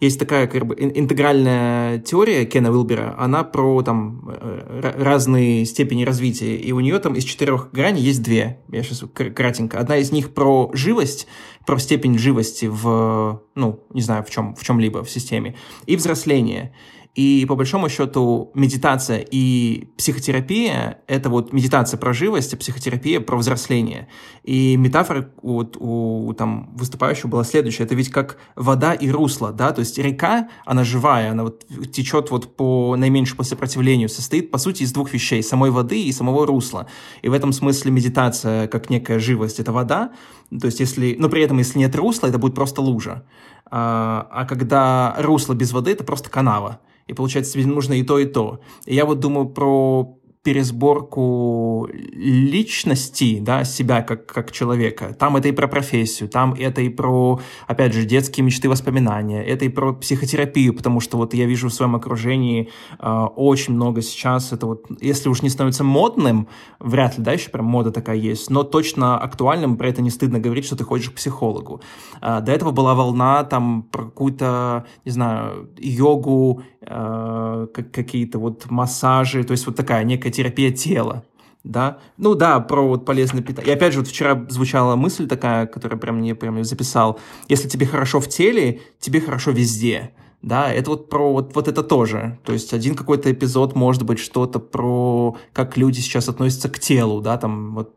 есть 0.00 0.18
такая 0.18 0.46
как 0.46 0.66
бы 0.66 0.76
интегральная 0.78 1.98
теория 1.98 2.44
Кена 2.44 2.70
Уилбера, 2.70 3.14
она 3.18 3.44
про 3.44 3.82
там 3.82 4.28
э, 4.28 4.94
разные 4.98 5.64
степени 5.64 6.04
развития, 6.04 6.56
и 6.56 6.72
у 6.72 6.80
нее 6.80 6.98
там 6.98 7.14
из 7.14 7.24
четырех 7.24 7.70
граней 7.72 8.02
есть 8.02 8.22
две, 8.22 8.60
я 8.70 8.82
сейчас 8.82 9.04
кратенько. 9.14 9.78
Одна 9.78 9.96
из 9.96 10.12
них 10.12 10.34
про 10.34 10.70
живость, 10.72 11.26
про 11.66 11.78
степень 11.78 12.18
живости 12.18 12.66
в, 12.66 13.42
ну, 13.54 13.84
не 13.92 14.02
знаю, 14.02 14.24
в 14.24 14.30
чем, 14.30 14.54
в 14.54 14.64
чем-либо 14.64 15.04
в 15.04 15.10
системе, 15.10 15.56
и 15.86 15.96
взросление. 15.96 16.72
И 17.14 17.44
по 17.46 17.56
большому 17.56 17.90
счету 17.90 18.50
медитация 18.54 19.18
и 19.18 19.88
психотерапия— 19.98 21.00
это 21.06 21.28
вот 21.28 21.52
медитация 21.52 21.98
про 21.98 22.14
живость, 22.14 22.54
а 22.54 22.56
психотерапия 22.56 23.20
про 23.20 23.36
взросление. 23.36 24.08
И 24.44 24.76
метафора 24.78 25.30
вот 25.42 25.76
у 25.78 26.32
там 26.32 26.74
выступающего 26.74 27.28
была 27.28 27.44
следующая. 27.44 27.84
Это 27.84 27.94
ведь 27.94 28.10
как 28.10 28.38
вода 28.56 28.94
и 28.94 29.10
русло, 29.10 29.52
да, 29.52 29.72
то 29.72 29.80
есть 29.80 29.98
река, 29.98 30.48
она 30.64 30.84
живая, 30.84 31.32
она 31.32 31.44
вот 31.44 31.66
течет 31.92 32.30
вот 32.30 32.56
по 32.56 32.96
наименьшему 32.96 33.44
сопротивлению, 33.44 34.08
состоит, 34.08 34.50
по 34.50 34.56
сути, 34.56 34.82
из 34.82 34.92
двух 34.92 35.12
вещей— 35.12 35.42
самой 35.42 35.70
воды 35.70 36.02
и 36.02 36.12
самого 36.12 36.46
русла. 36.46 36.86
И 37.20 37.28
в 37.28 37.34
этом 37.34 37.52
смысле 37.52 37.90
медитация 37.90 38.68
как 38.68 38.88
некая 38.88 39.18
живость— 39.18 39.58
это 39.60 39.70
вода, 39.70 40.12
то 40.50 40.64
есть 40.66 40.80
если, 40.80 41.14
но 41.18 41.28
при 41.28 41.42
этом 41.42 41.58
если 41.58 41.78
нет 41.78 41.94
русла, 41.94 42.28
это 42.28 42.38
будет 42.38 42.54
просто 42.54 42.80
лужа. 42.80 43.26
А, 43.70 44.26
а 44.30 44.46
когда 44.46 45.14
русло 45.18 45.52
без 45.52 45.72
воды, 45.72 45.92
это 45.92 46.04
просто 46.04 46.30
канава 46.30 46.80
и 47.06 47.14
получается 47.14 47.52
тебе 47.54 47.66
нужно 47.66 47.94
и 47.94 48.02
то, 48.02 48.18
и 48.18 48.26
то. 48.26 48.60
И 48.86 48.94
я 48.94 49.04
вот 49.04 49.20
думаю 49.20 49.48
про 49.48 50.18
пересборку 50.42 51.88
личности, 51.92 53.38
да, 53.40 53.62
себя 53.64 54.02
как, 54.02 54.26
как 54.26 54.50
человека. 54.50 55.14
Там 55.16 55.36
это 55.36 55.48
и 55.48 55.52
про 55.52 55.68
профессию, 55.68 56.28
там 56.28 56.54
это 56.54 56.80
и 56.80 56.88
про, 56.88 57.40
опять 57.68 57.92
же, 57.92 58.04
детские 58.04 58.44
мечты, 58.44 58.68
воспоминания, 58.68 59.44
это 59.44 59.64
и 59.64 59.68
про 59.68 59.92
психотерапию, 59.92 60.74
потому 60.74 60.98
что 60.98 61.16
вот 61.16 61.32
я 61.34 61.46
вижу 61.46 61.68
в 61.68 61.72
своем 61.72 61.94
окружении 61.94 62.70
э, 62.98 63.08
очень 63.36 63.74
много 63.74 64.02
сейчас, 64.02 64.52
это 64.52 64.66
вот, 64.66 64.86
если 65.00 65.28
уж 65.28 65.42
не 65.42 65.48
становится 65.48 65.84
модным, 65.84 66.48
вряд 66.80 67.18
ли, 67.18 67.24
да, 67.24 67.32
еще 67.32 67.50
прям 67.50 67.66
мода 67.66 67.92
такая 67.92 68.16
есть, 68.16 68.50
но 68.50 68.64
точно 68.64 69.18
актуальным, 69.18 69.76
про 69.76 69.88
это 69.88 70.02
не 70.02 70.10
стыдно 70.10 70.40
говорить, 70.40 70.64
что 70.64 70.76
ты 70.76 70.82
ходишь 70.82 71.10
к 71.10 71.14
психологу. 71.14 71.80
Э, 72.20 72.40
до 72.40 72.50
этого 72.50 72.72
была 72.72 72.94
волна 72.94 73.44
там 73.44 73.84
про 73.84 74.06
какую-то, 74.06 74.86
не 75.04 75.12
знаю, 75.12 75.70
йогу, 75.78 76.62
э, 76.92 77.66
какие-то 77.92 78.38
вот 78.38 78.70
массажи, 78.70 79.44
то 79.44 79.52
есть 79.52 79.66
вот 79.66 79.76
такая 79.76 80.04
некая 80.04 80.30
терапия 80.30 80.70
тела, 80.70 81.24
да, 81.64 81.98
ну 82.16 82.34
да, 82.34 82.60
про 82.60 82.86
вот 82.86 83.04
полезное 83.04 83.42
питание. 83.42 83.72
И 83.72 83.76
опять 83.76 83.92
же, 83.92 84.00
вот 84.00 84.08
вчера 84.08 84.46
звучала 84.48 84.96
мысль 84.96 85.28
такая, 85.28 85.66
которая 85.66 85.98
прям 85.98 86.18
мне 86.18 86.34
прям 86.34 86.62
записал. 86.64 87.20
Если 87.48 87.68
тебе 87.68 87.86
хорошо 87.86 88.20
в 88.20 88.28
теле, 88.28 88.80
тебе 88.98 89.20
хорошо 89.20 89.52
везде. 89.52 90.12
Да, 90.42 90.72
это 90.72 90.90
вот 90.90 91.08
про 91.08 91.32
вот, 91.32 91.54
вот 91.54 91.68
это 91.68 91.84
тоже. 91.84 92.38
То 92.44 92.52
есть 92.52 92.74
один 92.74 92.96
какой-то 92.96 93.30
эпизод 93.30 93.76
может 93.76 94.02
быть 94.02 94.18
что-то 94.18 94.58
про 94.58 95.36
как 95.52 95.76
люди 95.76 96.00
сейчас 96.00 96.28
относятся 96.28 96.68
к 96.68 96.80
телу, 96.80 97.20
да, 97.20 97.38
там 97.38 97.76
вот 97.76 97.94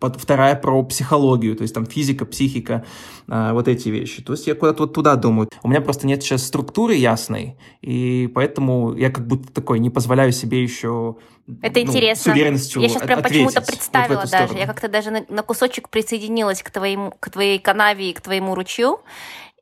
вторая 0.00 0.56
про 0.56 0.82
психологию, 0.82 1.56
то 1.56 1.62
есть 1.62 1.74
там 1.74 1.86
физика, 1.86 2.24
психика, 2.24 2.84
а, 3.28 3.52
вот 3.52 3.68
эти 3.68 3.88
вещи. 3.88 4.22
То 4.22 4.32
есть 4.32 4.46
я 4.46 4.54
куда-то 4.54 4.84
вот 4.84 4.94
туда 4.94 5.16
думаю. 5.16 5.48
У 5.62 5.68
меня 5.68 5.80
просто 5.80 6.06
нет 6.06 6.22
сейчас 6.22 6.44
структуры 6.46 6.94
ясной, 6.94 7.56
и 7.82 8.30
поэтому 8.34 8.94
я 8.94 9.10
как 9.10 9.26
будто 9.26 9.52
такой 9.52 9.78
не 9.78 9.90
позволяю 9.90 10.32
себе 10.32 10.62
еще 10.62 11.16
это 11.62 11.80
ну, 11.80 11.86
интересно. 11.86 12.32
С 12.32 12.34
уверенностью 12.34 12.82
Я 12.82 12.88
сейчас 12.88 13.02
прям 13.02 13.22
почему-то 13.22 13.62
представила 13.62 14.20
вот 14.20 14.30
даже. 14.30 14.54
Я 14.54 14.66
как-то 14.66 14.88
даже 14.88 15.10
на, 15.10 15.24
на 15.28 15.42
кусочек 15.42 15.88
присоединилась 15.88 16.62
к, 16.62 16.70
твоему, 16.70 17.12
к 17.18 17.30
твоей 17.30 17.58
канаве 17.58 18.10
и 18.10 18.12
к 18.12 18.20
твоему 18.20 18.54
ручью. 18.54 19.00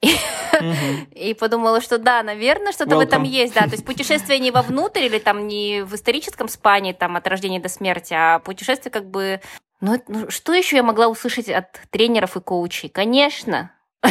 И, 0.02 0.08
mm-hmm. 0.08 1.14
и 1.14 1.34
подумала, 1.34 1.80
что 1.80 1.98
да, 1.98 2.22
наверное, 2.22 2.72
что-то 2.72 2.96
в 2.96 3.00
этом 3.00 3.22
есть, 3.22 3.54
да. 3.54 3.62
То 3.62 3.72
есть 3.72 3.84
путешествие 3.84 4.38
не 4.38 4.50
вовнутрь 4.50 5.04
или 5.04 5.18
там 5.18 5.46
не 5.46 5.82
в 5.84 5.94
историческом 5.94 6.48
спане, 6.48 6.92
там 6.92 7.16
от 7.16 7.26
рождения 7.26 7.60
до 7.60 7.68
смерти, 7.68 8.14
а 8.14 8.40
путешествие 8.40 8.92
как 8.92 9.08
бы... 9.08 9.40
Ну, 9.80 10.02
ну 10.08 10.30
что 10.30 10.54
еще 10.54 10.76
я 10.76 10.82
могла 10.82 11.08
услышать 11.08 11.48
от 11.48 11.66
тренеров 11.90 12.36
и 12.36 12.40
коучей? 12.40 12.88
Конечно. 12.88 13.72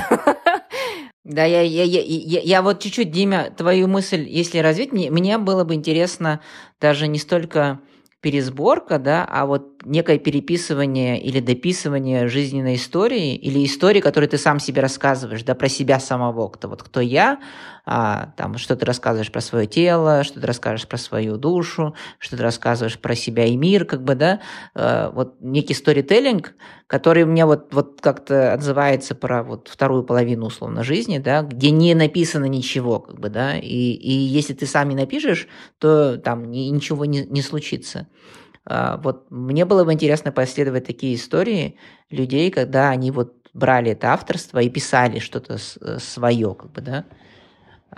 Да, 1.26 1.44
я, 1.44 1.62
я, 1.62 1.82
я, 1.84 2.02
я, 2.04 2.40
я 2.42 2.62
вот 2.62 2.82
чуть-чуть, 2.82 3.10
Дима, 3.10 3.50
твою 3.50 3.88
мысль, 3.88 4.28
если 4.30 4.60
развить, 4.60 4.92
мне, 4.92 5.10
мне 5.10 5.40
было 5.40 5.64
бы 5.64 5.74
интересно 5.74 6.40
даже 6.80 7.08
не 7.08 7.18
столько 7.18 7.80
пересборка, 8.22 9.00
да, 9.00 9.28
а 9.28 9.48
вот 9.48 9.82
некое 9.86 10.20
переписывание 10.20 11.20
или 11.20 11.40
дописывание 11.40 12.28
жизненной 12.28 12.76
истории 12.76 13.36
или 13.36 13.66
истории, 13.66 14.02
которую 14.02 14.30
ты 14.30 14.38
сам 14.38 14.60
себе 14.60 14.84
рассказываешь, 14.84 15.42
да, 15.42 15.56
про 15.56 15.68
себя 15.68 16.00
самого, 16.00 16.48
кто 16.50 16.68
вот 16.70 16.84
кто 16.84 17.02
я, 17.02 17.40
а, 17.86 18.34
там, 18.38 18.58
что 18.58 18.76
ты 18.76 18.86
рассказываешь 18.86 19.32
про 19.32 19.42
свое 19.42 19.68
тело, 19.68 20.24
что 20.24 20.40
ты 20.40 20.48
расскажешь 20.48 20.88
про 20.88 20.98
свою 20.98 21.38
душу, 21.38 21.96
что 22.20 22.38
ты 22.38 22.44
рассказываешь 22.44 23.00
про 23.00 23.16
себя 23.16 23.46
и 23.46 23.56
мир, 23.56 23.86
как 23.86 24.04
бы, 24.04 24.16
да, 24.16 24.42
а, 24.74 25.12
вот 25.12 25.36
некий 25.42 25.74
сторителлинг, 25.74 26.56
который 26.88 27.26
мне 27.26 27.46
вот, 27.46 27.74
вот 27.74 28.02
как-то 28.02 28.54
отзывается 28.54 29.16
про 29.16 29.44
вот 29.44 29.68
вторую 29.68 30.04
половину, 30.04 30.48
условно, 30.48 30.84
жизни, 30.84 31.20
да, 31.20 31.42
где 31.42 31.72
не 31.72 31.94
написано 31.96 32.46
ничего, 32.46 33.00
как 33.00 33.20
бы, 33.20 33.30
да, 33.30 33.58
и, 33.58 33.66
и 33.68 34.12
если 34.12 34.54
ты 34.54 34.66
сам 34.66 34.90
не 34.90 34.96
напишешь, 34.96 35.48
то 35.80 36.18
там 36.18 36.52
ничего 36.52 37.06
не, 37.06 37.26
не 37.26 37.42
случится. 37.42 38.08
А, 38.66 38.98
вот 38.98 39.30
мне 39.30 39.66
было 39.66 39.84
бы 39.84 39.94
интересно 39.94 40.32
поисследовать 40.32 40.86
такие 40.86 41.16
истории 41.16 41.78
людей, 42.10 42.50
когда 42.52 42.90
они 42.90 43.12
вот 43.12 43.34
брали 43.54 43.92
это 43.92 44.12
авторство 44.12 44.60
и 44.60 44.70
писали 44.70 45.20
что-то 45.20 45.56
э, 45.56 46.00
свое, 46.00 46.54
как 46.56 46.72
бы, 46.72 46.82
да. 46.82 47.06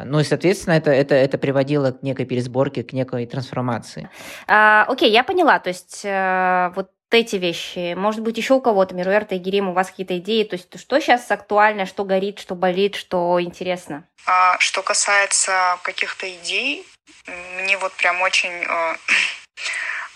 Ну 0.04 0.20
и, 0.20 0.24
соответственно, 0.24 0.74
это, 0.76 0.92
это, 0.92 1.16
это 1.16 1.38
приводило 1.38 1.92
к 1.92 2.04
некой 2.04 2.26
пересборке, 2.26 2.84
к 2.84 2.94
некой 2.94 3.26
трансформации. 3.26 4.10
А, 4.48 4.86
окей, 4.88 5.12
я 5.12 5.24
поняла. 5.24 5.60
То 5.60 5.70
есть 5.70 6.02
э, 6.04 6.72
вот 6.76 6.90
эти 7.12 7.38
вещи. 7.38 7.94
Может 7.94 8.22
быть, 8.22 8.38
еще 8.38 8.56
у 8.56 8.62
кого-то, 8.62 8.94
Мируэрта 8.94 9.36
и 9.36 9.38
Герим, 9.40 9.70
у 9.70 9.74
вас 9.74 9.90
какие-то 9.90 10.18
идеи? 10.18 10.44
То 10.44 10.56
есть 10.56 10.80
что 10.80 11.00
сейчас 11.00 11.30
актуально, 11.32 11.86
что 11.86 12.04
горит, 12.04 12.40
что 12.40 12.56
болит, 12.56 12.96
что 12.96 13.42
интересно? 13.42 14.04
А, 14.26 14.58
что 14.60 14.82
касается 14.82 15.78
каких-то 15.84 16.30
идей, 16.30 16.86
мне 17.62 17.78
вот 17.78 17.94
прям 17.94 18.22
очень 18.22 18.50
э, 18.50 18.96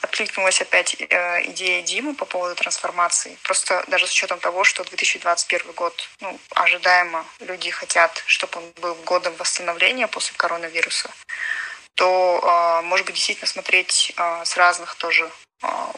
откликнулась 0.01 0.61
опять 0.61 0.95
э, 0.99 1.05
идея 1.51 1.81
Димы 1.81 2.13
по 2.13 2.25
поводу 2.25 2.55
трансформации. 2.55 3.37
Просто 3.43 3.83
даже 3.87 4.07
с 4.07 4.11
учетом 4.11 4.39
того, 4.39 4.63
что 4.63 4.83
2021 4.83 5.71
год, 5.73 6.09
ну, 6.19 6.39
ожидаемо 6.55 7.25
люди 7.39 7.69
хотят, 7.69 8.23
чтобы 8.25 8.59
он 8.59 8.71
был 8.81 8.95
годом 9.05 9.33
восстановления 9.37 10.07
после 10.07 10.35
коронавируса, 10.35 11.09
то, 11.95 12.79
э, 12.81 12.85
может 12.85 13.05
быть, 13.05 13.15
действительно 13.15 13.47
смотреть 13.47 14.13
э, 14.17 14.45
с 14.45 14.57
разных 14.57 14.95
тоже 14.95 15.29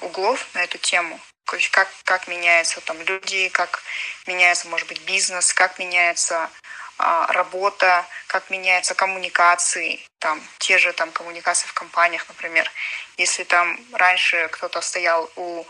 углов 0.01 0.45
на 0.53 0.63
эту 0.63 0.77
тему. 0.77 1.17
То 1.53 1.57
есть 1.57 1.69
как, 1.69 1.87
как 2.03 2.27
меняются 2.27 2.81
там 2.81 2.99
люди, 3.03 3.47
как 3.49 3.83
меняется, 4.25 4.67
может 4.69 4.87
быть, 4.87 5.01
бизнес, 5.01 5.53
как 5.53 5.77
меняется 5.77 6.49
а, 6.97 7.31
работа, 7.31 8.07
как 8.25 8.49
меняются 8.49 8.95
коммуникации, 8.95 10.03
там, 10.17 10.41
те 10.57 10.79
же 10.79 10.93
там 10.93 11.11
коммуникации 11.11 11.67
в 11.67 11.73
компаниях, 11.73 12.27
например. 12.27 12.71
Если 13.17 13.43
там 13.43 13.79
раньше 13.93 14.47
кто-то 14.51 14.81
стоял 14.81 15.29
у 15.35 15.63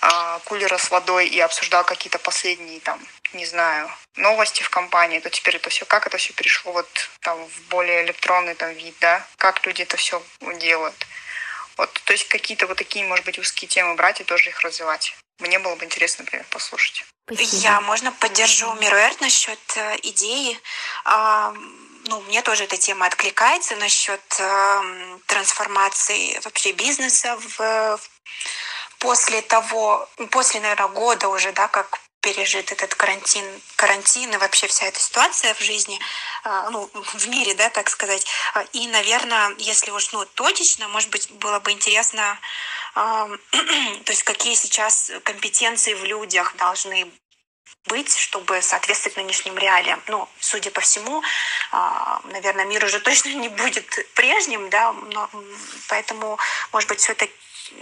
а, 0.00 0.38
кулера 0.44 0.78
с 0.78 0.92
водой 0.92 1.26
и 1.26 1.40
обсуждал 1.40 1.82
какие-то 1.82 2.20
последние 2.20 2.78
там, 2.78 3.04
не 3.32 3.46
знаю, 3.46 3.90
новости 4.14 4.62
в 4.62 4.70
компании, 4.70 5.18
то 5.18 5.28
теперь 5.28 5.56
это 5.56 5.70
все, 5.70 5.86
как 5.86 6.06
это 6.06 6.18
все 6.18 6.32
перешло 6.34 6.70
вот 6.70 6.88
там 7.22 7.44
в 7.44 7.62
более 7.62 8.04
электронный 8.04 8.54
там 8.54 8.70
вид, 8.74 8.94
да, 9.00 9.26
как 9.38 9.66
люди 9.66 9.82
это 9.82 9.96
все 9.96 10.22
делают. 10.60 10.94
Вот, 11.78 11.92
то 12.04 12.12
есть 12.12 12.28
какие-то 12.28 12.66
вот 12.66 12.76
такие, 12.76 13.04
может 13.04 13.24
быть, 13.24 13.38
узкие 13.38 13.68
темы 13.68 13.94
брать 13.94 14.20
и 14.20 14.24
тоже 14.24 14.50
их 14.50 14.60
развивать. 14.62 15.16
Мне 15.38 15.60
было 15.60 15.76
бы 15.76 15.84
интересно, 15.84 16.24
например, 16.24 16.44
послушать. 16.50 17.04
Спасибо. 17.32 17.62
Я, 17.62 17.80
можно, 17.80 18.10
поддержу 18.10 18.74
Мируэр 18.74 19.14
насчет 19.20 19.60
э, 19.76 19.96
идеи. 20.02 20.58
Э, 21.04 21.52
ну, 22.06 22.20
мне 22.22 22.42
тоже 22.42 22.64
эта 22.64 22.76
тема 22.76 23.06
откликается 23.06 23.76
насчет 23.76 24.20
э, 24.40 25.18
трансформации 25.26 26.40
вообще 26.42 26.72
бизнеса 26.72 27.38
в, 27.38 28.00
после 28.98 29.40
того, 29.42 30.08
после, 30.30 30.60
наверное, 30.60 30.88
года 30.88 31.28
уже, 31.28 31.52
да, 31.52 31.68
как 31.68 32.00
пережит 32.20 32.72
этот 32.72 32.94
карантин, 32.94 33.44
карантин 33.76 34.32
и 34.32 34.36
вообще 34.36 34.66
вся 34.66 34.86
эта 34.86 35.00
ситуация 35.00 35.54
в 35.54 35.60
жизни, 35.60 35.98
э, 36.44 36.68
ну, 36.70 36.90
в 36.92 37.28
мире, 37.28 37.54
да, 37.54 37.70
так 37.70 37.88
сказать. 37.88 38.26
И, 38.72 38.86
наверное, 38.88 39.54
если 39.58 39.90
уж, 39.90 40.12
ну, 40.12 40.24
точечно, 40.24 40.88
может 40.88 41.10
быть, 41.10 41.30
было 41.30 41.60
бы 41.60 41.72
интересно 41.72 42.38
то 42.94 43.38
есть 44.08 44.24
какие 44.24 44.54
сейчас 44.54 45.12
компетенции 45.22 45.94
в 45.94 46.04
людях 46.04 46.56
должны 46.56 47.08
быть, 47.86 48.16
чтобы 48.16 48.60
соответствовать 48.60 49.16
нынешним 49.16 49.56
реалиям. 49.56 50.02
Ну, 50.08 50.28
судя 50.40 50.70
по 50.70 50.80
всему, 50.80 51.22
а, 51.70 52.20
наверное, 52.24 52.64
мир 52.64 52.84
уже 52.84 53.00
точно 53.00 53.30
не 53.30 53.48
будет 53.48 53.86
прежним, 54.14 54.68
да, 54.68 54.92
но 54.92 55.30
поэтому, 55.88 56.38
может 56.72 56.88
быть, 56.88 57.00
все 57.00 57.12
это 57.12 57.28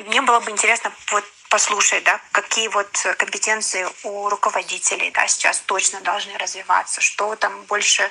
мне 0.06 0.20
было 0.20 0.40
бы 0.40 0.50
интересно 0.50 0.92
вот 1.12 1.24
послушать, 1.50 2.04
да, 2.04 2.20
какие 2.32 2.68
вот 2.68 2.88
компетенции 3.18 3.86
у 4.04 4.28
руководителей, 4.28 5.10
да, 5.14 5.26
сейчас 5.26 5.60
точно 5.60 6.00
должны 6.00 6.36
развиваться, 6.38 7.00
что 7.00 7.36
там 7.36 7.52
больше 7.68 8.02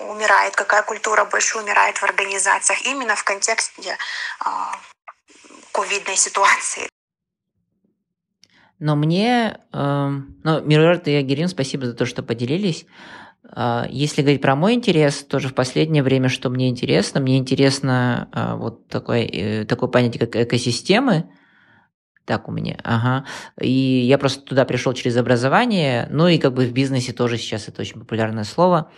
умирает, 0.00 0.54
какая 0.56 0.82
культура 0.82 1.24
больше 1.24 1.58
умирает 1.58 1.98
в 1.98 2.04
организациях, 2.04 2.86
именно 2.86 3.14
в 3.16 3.24
контексте 3.24 3.96
а, 4.40 4.78
ковидной 5.72 6.16
ситуации. 6.16 6.88
Но 8.78 8.94
мне, 8.94 9.58
э, 9.72 10.08
ну, 10.44 10.60
Мирорт 10.60 11.08
и 11.08 11.14
Агирин, 11.14 11.48
спасибо 11.48 11.86
за 11.86 11.94
то, 11.94 12.06
что 12.06 12.22
поделились. 12.22 12.86
Э, 13.56 13.84
если 13.90 14.22
говорить 14.22 14.42
про 14.42 14.54
мой 14.54 14.74
интерес, 14.74 15.24
тоже 15.24 15.48
в 15.48 15.54
последнее 15.54 16.02
время, 16.02 16.28
что 16.28 16.48
мне 16.48 16.68
интересно, 16.68 17.20
мне 17.20 17.38
интересно 17.38 18.28
э, 18.32 18.54
вот 18.54 18.86
такое, 18.88 19.26
э, 19.26 19.64
такое 19.64 19.88
понятие, 19.88 20.26
как 20.26 20.36
экосистемы, 20.36 21.28
так 22.28 22.46
у 22.46 22.52
меня, 22.52 22.76
ага. 22.84 23.24
И 23.58 23.70
я 23.70 24.18
просто 24.18 24.42
туда 24.42 24.66
пришел 24.66 24.92
через 24.92 25.16
образование, 25.16 26.06
ну 26.10 26.28
и 26.28 26.36
как 26.36 26.52
бы 26.52 26.66
в 26.66 26.72
бизнесе 26.72 27.14
тоже 27.14 27.38
сейчас 27.38 27.68
это 27.68 27.80
очень 27.80 27.98
популярное 27.98 28.44
слово. 28.44 28.90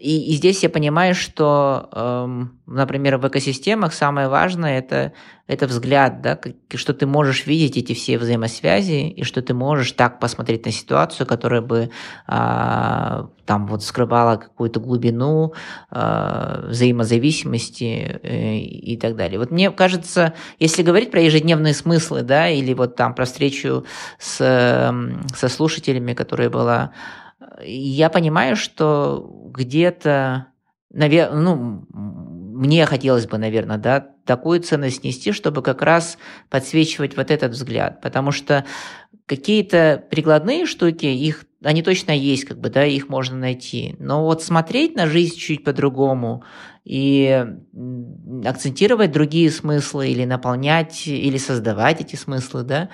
И, 0.00 0.32
и 0.32 0.36
здесь 0.36 0.62
я 0.62 0.70
понимаю, 0.70 1.14
что, 1.14 1.90
эм, 1.92 2.58
например, 2.66 3.18
в 3.18 3.28
экосистемах 3.28 3.92
самое 3.92 4.28
важное 4.28 4.78
это, 4.78 5.12
это 5.46 5.66
взгляд, 5.66 6.22
да, 6.22 6.36
как, 6.36 6.54
что 6.76 6.94
ты 6.94 7.06
можешь 7.06 7.44
видеть 7.44 7.76
эти 7.76 7.92
все 7.92 8.16
взаимосвязи, 8.16 9.10
и 9.10 9.24
что 9.24 9.42
ты 9.42 9.52
можешь 9.52 9.92
так 9.92 10.18
посмотреть 10.18 10.64
на 10.64 10.72
ситуацию, 10.72 11.26
которая 11.26 11.60
бы 11.60 11.90
э, 12.26 13.24
там 13.44 13.66
вот 13.66 13.84
скрывала 13.84 14.36
какую-то 14.36 14.80
глубину 14.80 15.52
э, 15.90 16.64
взаимозависимости 16.68 18.20
э, 18.22 18.56
и 18.56 18.96
так 18.96 19.16
далее. 19.16 19.38
Вот 19.38 19.50
мне 19.50 19.70
кажется, 19.70 20.32
если 20.58 20.82
говорить 20.82 21.10
про 21.10 21.20
ежедневные 21.20 21.74
смыслы, 21.74 22.22
да, 22.22 22.48
или 22.48 22.72
вот 22.72 22.96
там 22.96 23.14
про 23.14 23.26
встречу 23.26 23.84
с, 24.18 24.38
со 25.36 25.48
слушателями, 25.50 26.14
которая 26.14 26.48
была 26.48 26.92
я 27.62 28.10
понимаю, 28.10 28.56
что 28.56 29.50
где-то, 29.52 30.46
наверное, 30.90 31.40
ну, 31.40 31.86
мне 31.92 32.84
хотелось 32.86 33.26
бы, 33.26 33.38
наверное, 33.38 33.78
да, 33.78 34.06
такую 34.24 34.60
ценность 34.60 35.04
нести, 35.04 35.32
чтобы 35.32 35.62
как 35.62 35.82
раз 35.82 36.18
подсвечивать 36.50 37.16
вот 37.16 37.30
этот 37.30 37.52
взгляд, 37.52 38.00
потому 38.00 38.32
что 38.32 38.64
какие-то 39.26 40.04
прикладные 40.10 40.66
штуки, 40.66 41.06
их 41.06 41.44
они 41.62 41.82
точно 41.82 42.12
есть, 42.12 42.46
как 42.46 42.58
бы, 42.58 42.70
да, 42.70 42.84
их 42.84 43.08
можно 43.08 43.36
найти. 43.36 43.94
Но 43.98 44.24
вот 44.24 44.42
смотреть 44.42 44.96
на 44.96 45.06
жизнь 45.06 45.36
чуть 45.36 45.62
по-другому 45.62 46.42
и 46.84 47.46
акцентировать 48.44 49.12
другие 49.12 49.50
смыслы 49.50 50.08
или 50.08 50.24
наполнять, 50.24 51.06
или 51.06 51.36
создавать 51.36 52.00
эти 52.00 52.16
смыслы, 52.16 52.62
да, 52.62 52.88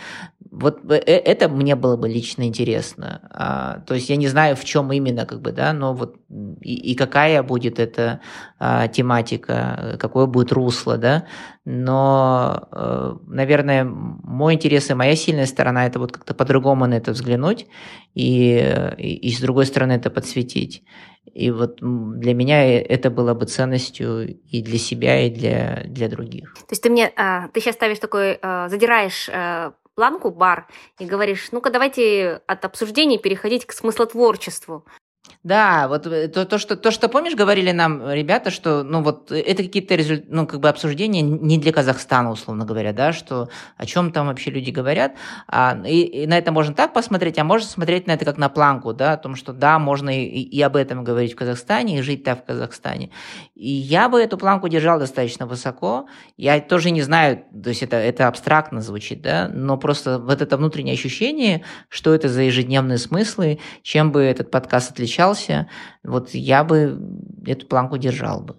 вот 0.51 0.91
э, 0.91 0.97
это 0.97 1.49
мне 1.49 1.77
было 1.77 1.97
бы 1.97 2.09
лично 2.09 2.45
интересно. 2.45 3.29
А, 3.31 3.81
то 3.87 3.95
есть 3.95 4.09
я 4.09 4.17
не 4.17 4.29
знаю, 4.29 4.57
в 4.57 4.65
чем 4.65 4.93
именно, 4.93 5.27
как 5.27 5.41
бы, 5.41 5.53
да, 5.53 5.73
но 5.73 5.95
вот 5.95 6.17
и, 6.61 6.93
и 6.93 6.95
какая 6.95 7.43
будет 7.43 7.79
эта 7.79 8.21
а, 8.59 8.89
тематика, 8.89 9.97
какое 9.99 10.27
будет 10.27 10.53
русло, 10.53 10.97
да. 10.97 11.27
Но, 11.65 12.69
а, 12.71 13.19
наверное, 13.27 13.85
мой 13.85 14.55
интерес 14.55 14.91
и 14.91 14.95
моя 14.95 15.17
сильная 15.17 15.47
сторона 15.47 15.87
это 15.87 15.99
вот 15.99 16.13
как-то 16.13 16.35
по-другому 16.35 16.87
на 16.87 16.95
это 16.95 17.13
взглянуть 17.13 17.67
и, 18.15 18.95
и, 18.99 19.17
и 19.17 19.33
с 19.33 19.41
другой 19.41 19.67
стороны 19.67 19.93
это 19.93 20.11
подсветить. 20.11 20.85
И 21.33 21.51
вот 21.51 21.81
для 21.81 22.35
меня 22.35 22.65
это 22.81 23.11
было 23.11 23.35
бы 23.35 23.47
ценностью 23.47 24.39
и 24.49 24.63
для 24.63 24.79
себя, 24.79 25.27
и 25.27 25.31
для, 25.31 25.83
для 25.87 26.09
других. 26.09 26.55
То 26.55 26.71
есть 26.71 26.83
ты 26.83 26.89
мне, 26.89 27.09
ты 27.53 27.61
сейчас 27.61 27.75
ставишь 27.75 27.99
такой, 27.99 28.39
задираешь 28.69 29.29
планку 29.97 30.31
бар 30.31 30.69
и 31.01 31.07
говоришь, 31.07 31.49
ну-ка 31.53 31.71
давайте 31.71 32.43
от 32.47 32.65
обсуждений 32.65 33.19
переходить 33.19 33.65
к 33.65 33.73
смыслотворчеству. 33.73 34.85
Да, 35.47 35.87
вот 35.87 36.09
э, 36.09 36.27
то, 36.27 36.45
то, 36.45 36.59
что, 36.59 36.75
то, 36.75 36.91
что, 36.91 37.09
помнишь, 37.09 37.37
говорили 37.37 37.71
нам 37.71 38.11
ребята, 38.11 38.51
что, 38.51 38.83
ну, 38.83 39.01
вот, 39.01 39.31
это 39.31 39.63
какие-то 39.63 39.95
результ... 39.95 40.25
ну, 40.27 40.45
как 40.45 40.59
бы 40.59 40.69
обсуждения 40.69 41.23
не 41.23 41.57
для 41.57 41.73
Казахстана, 41.73 42.33
условно 42.33 42.65
говоря, 42.65 42.93
да, 42.93 43.13
что 43.13 43.49
о 43.77 43.87
чем 43.87 44.11
там 44.11 44.27
вообще 44.27 44.51
люди 44.51 44.73
говорят, 44.73 45.13
а, 45.47 45.81
и, 45.87 46.01
и 46.03 46.27
на 46.27 46.37
это 46.37 46.51
можно 46.51 46.75
так 46.75 46.93
посмотреть, 46.93 47.39
а 47.39 47.45
можно 47.45 47.69
смотреть 47.69 48.09
на 48.09 48.13
это 48.15 48.25
как 48.25 48.39
на 48.39 48.49
планку, 48.49 48.93
да, 48.93 49.13
о 49.13 49.17
том, 49.19 49.37
что, 49.37 49.53
да, 49.53 49.79
можно 49.79 50.11
и, 50.11 50.25
и 50.25 50.61
об 50.63 50.75
этом 50.75 51.05
говорить 51.05 51.35
в 51.35 51.37
Казахстане, 51.37 52.01
и 52.01 52.03
жить 52.03 52.25
там 52.25 52.37
в 52.37 52.45
Казахстане. 52.45 53.11
И 53.55 53.71
я 53.71 54.09
бы 54.09 54.21
эту 54.21 54.39
планку 54.39 54.67
держал 54.67 54.99
достаточно 54.99 55.47
высоко, 55.47 56.09
я 56.37 56.59
тоже 56.59 56.91
не 56.91 57.03
знаю, 57.03 57.45
то 57.63 57.69
есть 57.69 57.85
это, 57.85 57.99
это 57.99 58.27
абстрактно 58.27 58.81
звучит, 58.81 59.23
да, 59.23 59.49
но 59.49 59.77
просто 59.77 60.19
вот 60.19 60.43
это 60.43 60.57
внутреннее 60.57 60.95
ощущение, 60.95 61.63
что 61.89 62.13
это 62.13 62.29
за 62.29 62.43
ежедневные 62.43 62.99
смыслы, 62.99 63.61
чем 63.83 64.11
бы 64.11 64.23
этот 64.23 64.51
подкаст 64.51 64.91
отличался, 64.91 65.36
отличался, 65.37 65.69
вот 66.05 66.31
я 66.31 66.65
бы 66.65 66.99
эту 67.47 67.67
планку 67.67 67.99
держал 67.99 68.41
бы. 68.41 68.57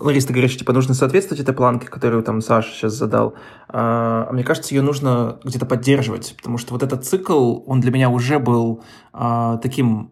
Лариса, 0.00 0.28
ты 0.28 0.32
говоришь, 0.32 0.56
типа, 0.56 0.72
нужно 0.72 0.94
соответствовать 0.94 1.42
этой 1.42 1.54
планке, 1.54 1.88
которую 1.88 2.22
там 2.22 2.40
Саша 2.40 2.70
сейчас 2.72 2.92
задал. 2.92 3.34
А, 3.68 4.30
мне 4.32 4.44
кажется, 4.44 4.74
ее 4.74 4.82
нужно 4.82 5.40
где-то 5.44 5.66
поддерживать, 5.66 6.34
потому 6.36 6.58
что 6.58 6.72
вот 6.72 6.82
этот 6.82 7.04
цикл, 7.04 7.62
он 7.66 7.80
для 7.80 7.90
меня 7.90 8.10
уже 8.10 8.38
был 8.38 8.82
а, 9.12 9.56
таким 9.58 10.10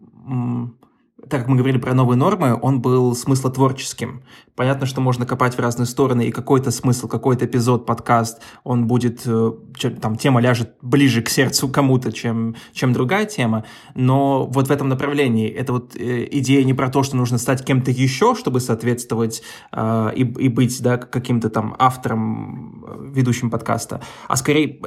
так 1.29 1.41
как 1.41 1.47
мы 1.47 1.55
говорили 1.55 1.77
про 1.77 1.93
новые 1.93 2.17
нормы, 2.17 2.57
он 2.61 2.81
был 2.81 3.15
смыслотворческим. 3.15 4.23
Понятно, 4.55 4.87
что 4.87 5.01
можно 5.01 5.25
копать 5.25 5.55
в 5.55 5.59
разные 5.59 5.85
стороны, 5.85 6.25
и 6.25 6.31
какой-то 6.31 6.71
смысл, 6.71 7.07
какой-то 7.07 7.45
эпизод, 7.45 7.85
подкаст, 7.85 8.41
он 8.63 8.87
будет, 8.87 9.21
э, 9.25 9.51
там, 10.01 10.15
тема 10.15 10.41
ляжет 10.41 10.73
ближе 10.81 11.21
к 11.21 11.29
сердцу 11.29 11.69
кому-то, 11.69 12.11
чем, 12.11 12.55
чем 12.73 12.91
другая 12.91 13.25
тема, 13.25 13.65
но 13.93 14.47
вот 14.47 14.67
в 14.67 14.71
этом 14.71 14.89
направлении, 14.89 15.47
это 15.47 15.73
вот 15.73 15.95
э, 15.95 16.27
идея 16.31 16.63
не 16.63 16.73
про 16.73 16.89
то, 16.89 17.03
что 17.03 17.15
нужно 17.15 17.37
стать 17.37 17.63
кем-то 17.63 17.91
еще, 17.91 18.33
чтобы 18.33 18.59
соответствовать 18.59 19.43
э, 19.71 20.11
и, 20.15 20.21
и 20.21 20.49
быть, 20.49 20.81
да, 20.81 20.97
каким-то 20.97 21.51
там 21.51 21.75
автором, 21.77 22.83
э, 22.87 23.11
ведущим 23.13 23.51
подкаста, 23.51 24.01
а 24.27 24.35
скорее, 24.37 24.79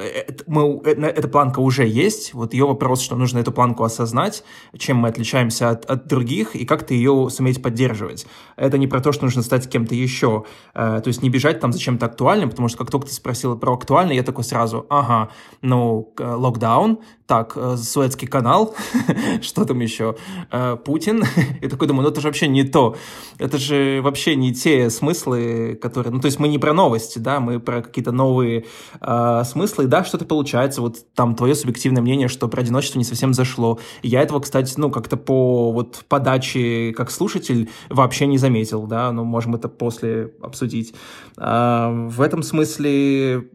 мы, 0.47 0.81
эта 0.83 1.27
планка 1.29 1.59
уже 1.59 1.87
есть, 1.87 2.33
вот 2.33 2.53
ее 2.53 2.65
вопрос, 2.65 3.01
что 3.01 3.15
нужно 3.15 3.39
эту 3.39 3.53
планку 3.53 3.85
осознать, 3.85 4.43
чем 4.77 4.97
мы 4.97 5.07
отличаемся 5.07 5.69
от, 5.69 5.85
от 5.85 6.07
других 6.07 6.30
других 6.31 6.55
и 6.55 6.65
как-то 6.65 6.93
ее 6.93 7.29
суметь 7.29 7.61
поддерживать. 7.61 8.25
Это 8.55 8.77
не 8.77 8.87
про 8.87 9.01
то, 9.01 9.11
что 9.11 9.25
нужно 9.25 9.41
стать 9.41 9.69
кем-то 9.69 9.95
еще. 9.95 10.45
Э, 10.73 11.01
то 11.03 11.07
есть 11.07 11.21
не 11.21 11.29
бежать 11.29 11.59
там 11.59 11.73
за 11.73 11.79
чем-то 11.79 12.05
актуальным, 12.05 12.49
потому 12.49 12.67
что 12.69 12.77
как 12.77 12.89
только 12.89 13.07
ты 13.07 13.13
спросила 13.13 13.55
про 13.55 13.73
актуальное, 13.73 14.15
я 14.15 14.23
такой 14.23 14.43
сразу, 14.43 14.85
ага, 14.89 15.29
ну, 15.61 16.13
локдаун, 16.17 16.99
так, 17.31 17.53
э, 17.55 17.77
Суэцкий 17.77 18.27
канал, 18.27 18.75
что 19.41 19.63
там 19.63 19.79
еще, 19.79 20.17
э, 20.51 20.75
Путин. 20.83 21.23
И 21.61 21.69
такой 21.69 21.87
думаю, 21.87 22.03
ну 22.03 22.09
это 22.09 22.19
же 22.19 22.27
вообще 22.27 22.49
не 22.49 22.65
то. 22.65 22.97
Это 23.37 23.57
же 23.57 24.01
вообще 24.03 24.35
не 24.35 24.53
те 24.53 24.89
смыслы, 24.89 25.79
которые... 25.81 26.11
Ну, 26.11 26.19
то 26.19 26.25
есть 26.25 26.39
мы 26.39 26.49
не 26.49 26.59
про 26.59 26.73
новости, 26.73 27.19
да, 27.19 27.39
мы 27.39 27.61
про 27.61 27.81
какие-то 27.81 28.11
новые 28.11 28.65
э, 28.99 29.43
смыслы. 29.45 29.87
Да, 29.87 30.03
что-то 30.03 30.25
получается. 30.25 30.81
Вот 30.81 30.97
там 31.15 31.35
твое 31.35 31.55
субъективное 31.55 32.01
мнение, 32.01 32.27
что 32.27 32.49
про 32.49 32.59
одиночество 32.59 32.99
не 32.99 33.05
совсем 33.05 33.33
зашло. 33.33 33.79
Я 34.03 34.21
этого, 34.23 34.41
кстати, 34.41 34.73
ну, 34.75 34.91
как-то 34.91 35.15
по 35.15 35.71
вот 35.71 36.03
подаче 36.09 36.91
как 36.97 37.09
слушатель 37.11 37.69
вообще 37.89 38.27
не 38.27 38.39
заметил, 38.39 38.87
да, 38.87 39.09
ну, 39.13 39.23
можем 39.23 39.55
это 39.55 39.69
после 39.69 40.33
обсудить. 40.41 40.93
В 41.37 42.21
этом 42.21 42.43
смысле 42.43 43.45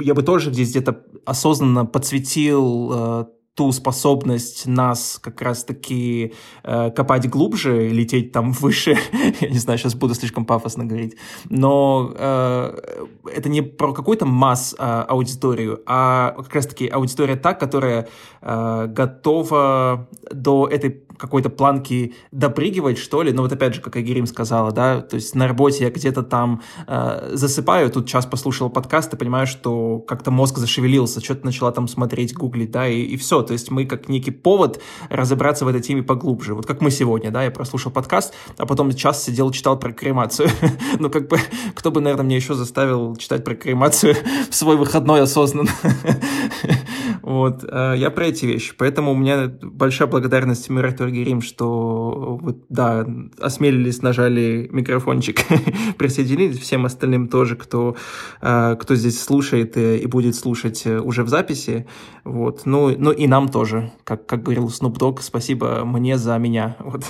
я 0.00 0.14
бы 0.14 0.22
тоже 0.22 0.52
здесь 0.52 0.70
где-то 0.70 1.04
осознанно 1.24 1.86
подсветил 1.86 2.90
э, 2.92 3.24
ту 3.54 3.72
способность 3.72 4.66
нас 4.66 5.18
как 5.20 5.42
раз-таки 5.42 6.34
э, 6.62 6.90
копать 6.90 7.28
глубже, 7.28 7.88
лететь 7.88 8.32
там 8.32 8.52
выше. 8.60 8.96
Я 9.40 9.48
не 9.48 9.58
знаю, 9.58 9.78
сейчас 9.78 9.94
буду 9.94 10.14
слишком 10.14 10.44
пафосно 10.44 10.84
говорить. 10.84 11.16
Но 11.48 12.12
э, 12.16 13.06
это 13.34 13.48
не 13.48 13.62
про 13.62 13.92
какую-то 13.92 14.26
масс-аудиторию, 14.26 15.82
а 15.86 16.34
как 16.36 16.54
раз-таки 16.54 16.86
аудитория 16.88 17.36
та, 17.36 17.54
которая 17.54 18.08
э, 18.40 18.86
готова 18.88 20.08
до 20.32 20.66
этой 20.66 21.04
какой-то 21.20 21.50
планки 21.50 22.14
допрыгивать, 22.32 22.98
что 22.98 23.22
ли. 23.22 23.32
Но 23.32 23.42
вот 23.42 23.52
опять 23.52 23.74
же, 23.74 23.80
как 23.82 23.94
Агирим 23.96 24.26
сказала, 24.26 24.72
да, 24.72 25.02
то 25.02 25.16
есть 25.16 25.34
на 25.34 25.46
работе 25.46 25.84
я 25.84 25.90
где-то 25.90 26.22
там 26.22 26.62
э, 26.86 27.30
засыпаю, 27.34 27.90
тут 27.90 28.08
час 28.08 28.26
послушал 28.26 28.70
подкаст 28.70 29.12
и 29.12 29.16
понимаю, 29.16 29.46
что 29.46 29.98
как-то 29.98 30.30
мозг 30.30 30.56
зашевелился, 30.56 31.22
что-то 31.22 31.44
начала 31.44 31.72
там 31.72 31.86
смотреть, 31.88 32.34
гуглить, 32.34 32.70
да, 32.70 32.88
и, 32.88 33.02
и 33.02 33.16
все. 33.16 33.39
То 33.42 33.52
есть 33.52 33.70
мы 33.70 33.86
как 33.86 34.08
некий 34.08 34.30
повод 34.30 34.80
разобраться 35.08 35.64
в 35.64 35.68
этой 35.68 35.80
теме 35.80 36.02
поглубже. 36.02 36.54
Вот 36.54 36.66
как 36.66 36.80
мы 36.80 36.90
сегодня, 36.90 37.30
да, 37.30 37.44
я 37.44 37.50
прослушал 37.50 37.92
подкаст, 37.92 38.34
а 38.56 38.66
потом 38.66 38.92
час 38.94 39.24
сидел, 39.24 39.50
читал 39.50 39.78
про 39.78 39.92
кремацию. 39.92 40.48
ну, 40.98 41.10
как 41.10 41.28
бы, 41.28 41.38
кто 41.74 41.90
бы, 41.90 42.00
наверное, 42.00 42.24
мне 42.24 42.36
еще 42.36 42.54
заставил 42.54 43.16
читать 43.16 43.44
про 43.44 43.54
кремацию 43.54 44.16
в 44.50 44.54
свой 44.54 44.76
выходной 44.76 45.22
осознанно. 45.22 45.70
вот, 47.22 47.64
э, 47.64 47.94
я 47.96 48.10
про 48.10 48.26
эти 48.26 48.46
вещи. 48.46 48.74
Поэтому 48.76 49.12
у 49.12 49.14
меня 49.14 49.50
большая 49.62 50.08
благодарность 50.08 50.68
Мирату 50.70 51.08
Герим, 51.08 51.42
что 51.42 52.38
вот, 52.40 52.64
да, 52.68 53.06
осмелились, 53.40 54.02
нажали 54.02 54.68
микрофончик, 54.72 55.40
присоединились, 55.98 56.58
всем 56.58 56.86
остальным 56.86 57.28
тоже, 57.28 57.56
кто, 57.56 57.96
э, 58.40 58.76
кто 58.80 58.94
здесь 58.94 59.22
слушает 59.22 59.76
и, 59.76 59.98
и 59.98 60.06
будет 60.06 60.34
слушать 60.34 60.82
э, 60.86 60.98
уже 60.98 61.24
в 61.24 61.28
записи. 61.28 61.86
Вот. 62.24 62.62
Ну, 62.66 62.94
ну 62.96 63.12
и 63.12 63.26
нам 63.26 63.48
тоже, 63.48 63.92
как, 64.04 64.26
как 64.26 64.42
говорил 64.42 64.68
Snoop 64.68 64.98
Dogg, 64.98 65.20
спасибо 65.20 65.84
мне 65.84 66.18
за 66.18 66.36
меня. 66.38 66.76
Вот. 66.90 67.04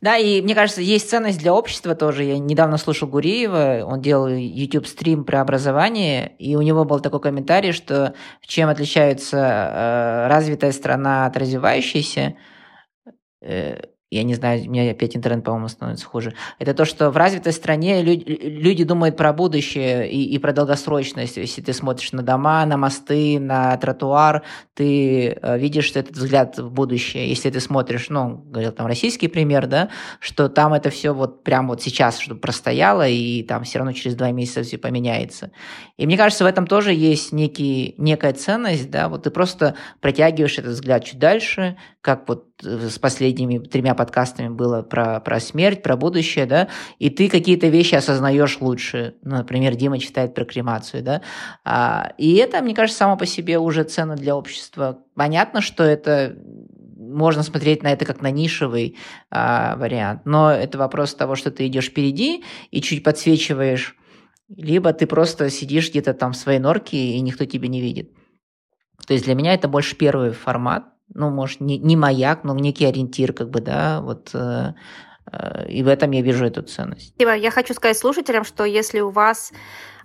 Да, 0.00 0.16
и 0.16 0.42
мне 0.42 0.54
кажется, 0.54 0.82
есть 0.82 1.08
ценность 1.08 1.38
для 1.38 1.54
общества 1.54 1.94
тоже. 1.94 2.24
Я 2.24 2.38
недавно 2.38 2.78
слушал 2.78 3.08
Гуриева, 3.08 3.84
он 3.86 4.02
делал 4.02 4.28
YouTube-стрим 4.28 5.24
про 5.24 5.40
образование, 5.40 6.32
и 6.38 6.56
у 6.56 6.62
него 6.62 6.84
был 6.84 7.00
такой 7.00 7.20
комментарий, 7.20 7.72
что 7.72 8.14
чем 8.46 8.68
отличается 8.68 9.36
э, 9.36 10.26
развитая 10.28 10.72
страна 10.72 11.26
от 11.26 11.36
развивающейся, 11.36 12.36
э, 13.40 13.80
я 14.14 14.22
не 14.22 14.34
знаю, 14.34 14.62
у 14.66 14.70
меня 14.70 14.90
опять 14.90 15.16
интернет, 15.16 15.44
по-моему, 15.44 15.68
становится 15.68 16.06
хуже. 16.06 16.34
Это 16.58 16.74
то, 16.74 16.84
что 16.84 17.10
в 17.10 17.16
развитой 17.16 17.52
стране 17.52 18.02
люди, 18.02 18.24
люди 18.24 18.84
думают 18.84 19.16
про 19.16 19.32
будущее 19.32 20.10
и, 20.10 20.24
и 20.24 20.38
про 20.38 20.52
долгосрочность. 20.52 21.36
Если 21.36 21.62
ты 21.62 21.72
смотришь 21.72 22.12
на 22.12 22.22
дома, 22.22 22.64
на 22.66 22.76
мосты, 22.76 23.38
на 23.40 23.76
тротуар, 23.76 24.42
ты 24.74 25.30
э, 25.30 25.58
видишь 25.58 25.84
что 25.86 25.98
этот 25.98 26.16
взгляд 26.16 26.58
в 26.58 26.70
будущее. 26.70 27.28
Если 27.28 27.50
ты 27.50 27.60
смотришь, 27.60 28.06
ну, 28.08 28.36
говорил 28.36 28.72
там 28.72 28.86
российский 28.86 29.28
пример, 29.28 29.66
да, 29.66 29.90
что 30.20 30.48
там 30.48 30.72
это 30.74 30.90
все 30.90 31.12
вот 31.12 31.44
прямо 31.44 31.68
вот 31.68 31.82
сейчас, 31.82 32.18
чтобы 32.18 32.40
простояло, 32.40 33.06
и 33.08 33.42
там 33.42 33.64
все 33.64 33.78
равно 33.78 33.92
через 33.92 34.16
два 34.16 34.30
месяца 34.30 34.62
все 34.62 34.78
поменяется. 34.78 35.50
И 35.96 36.06
мне 36.06 36.16
кажется, 36.16 36.44
в 36.44 36.46
этом 36.46 36.66
тоже 36.66 36.92
есть 36.92 37.32
некий, 37.32 37.94
некая 37.98 38.32
ценность, 38.32 38.90
да, 38.90 39.08
вот 39.08 39.24
ты 39.24 39.30
просто 39.30 39.76
протягиваешь 40.00 40.58
этот 40.58 40.72
взгляд 40.72 41.04
чуть 41.04 41.18
дальше, 41.18 41.76
как 42.00 42.28
вот 42.28 42.44
с 42.60 42.98
последними 42.98 43.58
тремя 43.58 43.94
подкастами 43.94 44.48
было 44.48 44.82
про, 44.82 45.20
про 45.20 45.40
смерть, 45.40 45.82
про 45.82 45.96
будущее, 45.96 46.46
да, 46.46 46.68
и 46.98 47.10
ты 47.10 47.28
какие-то 47.28 47.68
вещи 47.68 47.94
осознаешь 47.94 48.60
лучше. 48.60 49.14
Например, 49.22 49.74
Дима 49.74 49.98
читает 49.98 50.34
про 50.34 50.44
кремацию, 50.44 51.02
да. 51.02 51.22
А, 51.64 52.12
и 52.18 52.34
это, 52.34 52.62
мне 52.62 52.74
кажется, 52.74 52.98
само 52.98 53.16
по 53.16 53.26
себе 53.26 53.58
уже 53.58 53.84
ценно 53.84 54.16
для 54.16 54.36
общества. 54.36 55.00
Понятно, 55.14 55.60
что 55.60 55.82
это 55.82 56.36
можно 56.96 57.42
смотреть 57.42 57.82
на 57.82 57.92
это 57.92 58.04
как 58.04 58.22
на 58.22 58.30
нишевый 58.30 58.96
а, 59.30 59.76
вариант, 59.76 60.22
но 60.24 60.50
это 60.50 60.78
вопрос 60.78 61.14
того, 61.14 61.34
что 61.34 61.50
ты 61.50 61.66
идешь 61.66 61.88
впереди 61.88 62.44
и 62.70 62.80
чуть 62.80 63.02
подсвечиваешь, 63.02 63.96
либо 64.48 64.92
ты 64.92 65.06
просто 65.06 65.50
сидишь 65.50 65.90
где-то 65.90 66.14
там 66.14 66.32
в 66.32 66.36
своей 66.36 66.58
норке 66.58 66.96
и 66.96 67.20
никто 67.20 67.44
тебя 67.44 67.68
не 67.68 67.80
видит. 67.80 68.10
То 69.06 69.12
есть 69.12 69.24
для 69.26 69.34
меня 69.34 69.54
это 69.54 69.68
больше 69.68 69.96
первый 69.96 70.32
формат, 70.32 70.93
ну, 71.14 71.30
может, 71.30 71.60
не, 71.60 71.78
не 71.78 71.96
маяк, 71.96 72.44
но 72.44 72.54
некий 72.54 72.84
ориентир, 72.84 73.32
как 73.32 73.50
бы, 73.50 73.60
да, 73.60 74.00
вот 74.00 74.30
э, 74.34 74.72
э, 75.32 75.68
и 75.68 75.82
в 75.82 75.88
этом 75.88 76.10
я 76.10 76.22
вижу 76.22 76.44
эту 76.44 76.62
ценность. 76.62 77.14
Я 77.18 77.50
хочу 77.50 77.74
сказать 77.74 77.96
слушателям, 77.96 78.44
что 78.44 78.64
если 78.64 79.00
у 79.00 79.10
вас 79.10 79.52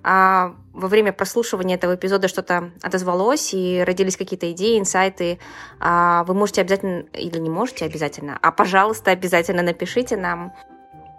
а, 0.01 0.55
во 0.73 0.87
время 0.87 1.11
прослушивания 1.11 1.75
этого 1.75 1.95
эпизода 1.95 2.27
что-то 2.27 2.71
отозвалось 2.81 3.53
и 3.53 3.83
родились 3.85 4.15
какие-то 4.15 4.51
идеи, 4.51 4.79
инсайты, 4.79 5.39
а, 5.79 6.23
вы 6.23 6.33
можете 6.33 6.61
обязательно, 6.61 7.05
или 7.13 7.37
не 7.37 7.49
можете 7.49 7.85
обязательно, 7.85 8.37
а, 8.41 8.51
пожалуйста, 8.51 9.11
обязательно 9.11 9.61
напишите 9.61 10.15
нам. 10.15 10.53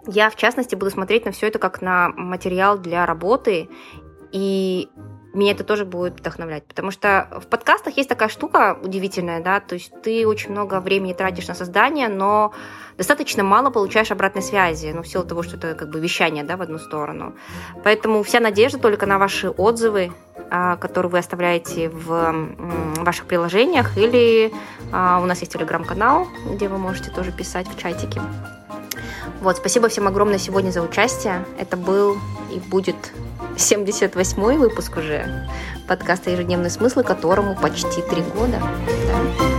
Я, 0.07 0.31
в 0.31 0.35
частности, 0.35 0.73
буду 0.73 0.89
смотреть 0.89 1.25
на 1.25 1.31
все 1.31 1.47
это 1.47 1.59
как 1.59 1.81
на 1.81 2.09
материал 2.09 2.79
для 2.79 3.05
работы, 3.05 3.69
и 4.31 4.89
меня 5.33 5.51
это 5.51 5.63
тоже 5.63 5.85
будет 5.85 6.19
вдохновлять. 6.19 6.63
Потому 6.65 6.91
что 6.91 7.27
в 7.41 7.47
подкастах 7.47 7.97
есть 7.97 8.09
такая 8.09 8.29
штука 8.29 8.77
удивительная, 8.81 9.41
да, 9.41 9.59
то 9.59 9.75
есть 9.75 9.91
ты 10.01 10.27
очень 10.27 10.51
много 10.51 10.79
времени 10.79 11.13
тратишь 11.13 11.47
на 11.47 11.55
создание, 11.55 12.07
но 12.07 12.53
достаточно 12.97 13.43
мало 13.43 13.69
получаешь 13.69 14.11
обратной 14.11 14.41
связи, 14.41 14.91
ну, 14.93 15.03
в 15.03 15.07
силу 15.07 15.25
того, 15.25 15.43
что 15.43 15.57
это 15.57 15.73
как 15.73 15.89
бы 15.89 15.99
вещание, 15.99 16.43
да, 16.43 16.57
в 16.57 16.61
одну 16.61 16.79
сторону. 16.79 17.33
Поэтому 17.83 18.23
вся 18.23 18.39
надежда 18.39 18.79
только 18.79 19.05
на 19.05 19.17
ваши 19.17 19.49
отзывы, 19.49 20.11
а, 20.49 20.75
которые 20.77 21.11
вы 21.11 21.17
оставляете 21.19 21.89
в 21.89 22.35
ваших 22.97 23.25
приложениях, 23.25 23.97
или 23.97 24.53
а, 24.91 25.19
у 25.21 25.25
нас 25.25 25.39
есть 25.39 25.53
телеграм-канал, 25.53 26.27
где 26.45 26.67
вы 26.67 26.77
можете 26.77 27.09
тоже 27.11 27.31
писать 27.31 27.67
в 27.67 27.79
чатике. 27.79 28.21
Вот, 29.41 29.57
спасибо 29.57 29.89
всем 29.89 30.07
огромное 30.07 30.37
сегодня 30.39 30.71
за 30.71 30.81
участие. 30.81 31.45
Это 31.59 31.77
был 31.77 32.17
и 32.51 32.59
будет 32.59 32.95
78-й 33.55 34.57
выпуск 34.57 34.97
уже 34.97 35.47
подкаста 35.87 36.29
«Ежедневный 36.29 36.69
смысл», 36.69 37.01
которому 37.01 37.55
почти 37.55 38.01
три 38.01 38.21
года. 38.21 38.61
Да? 39.07 39.50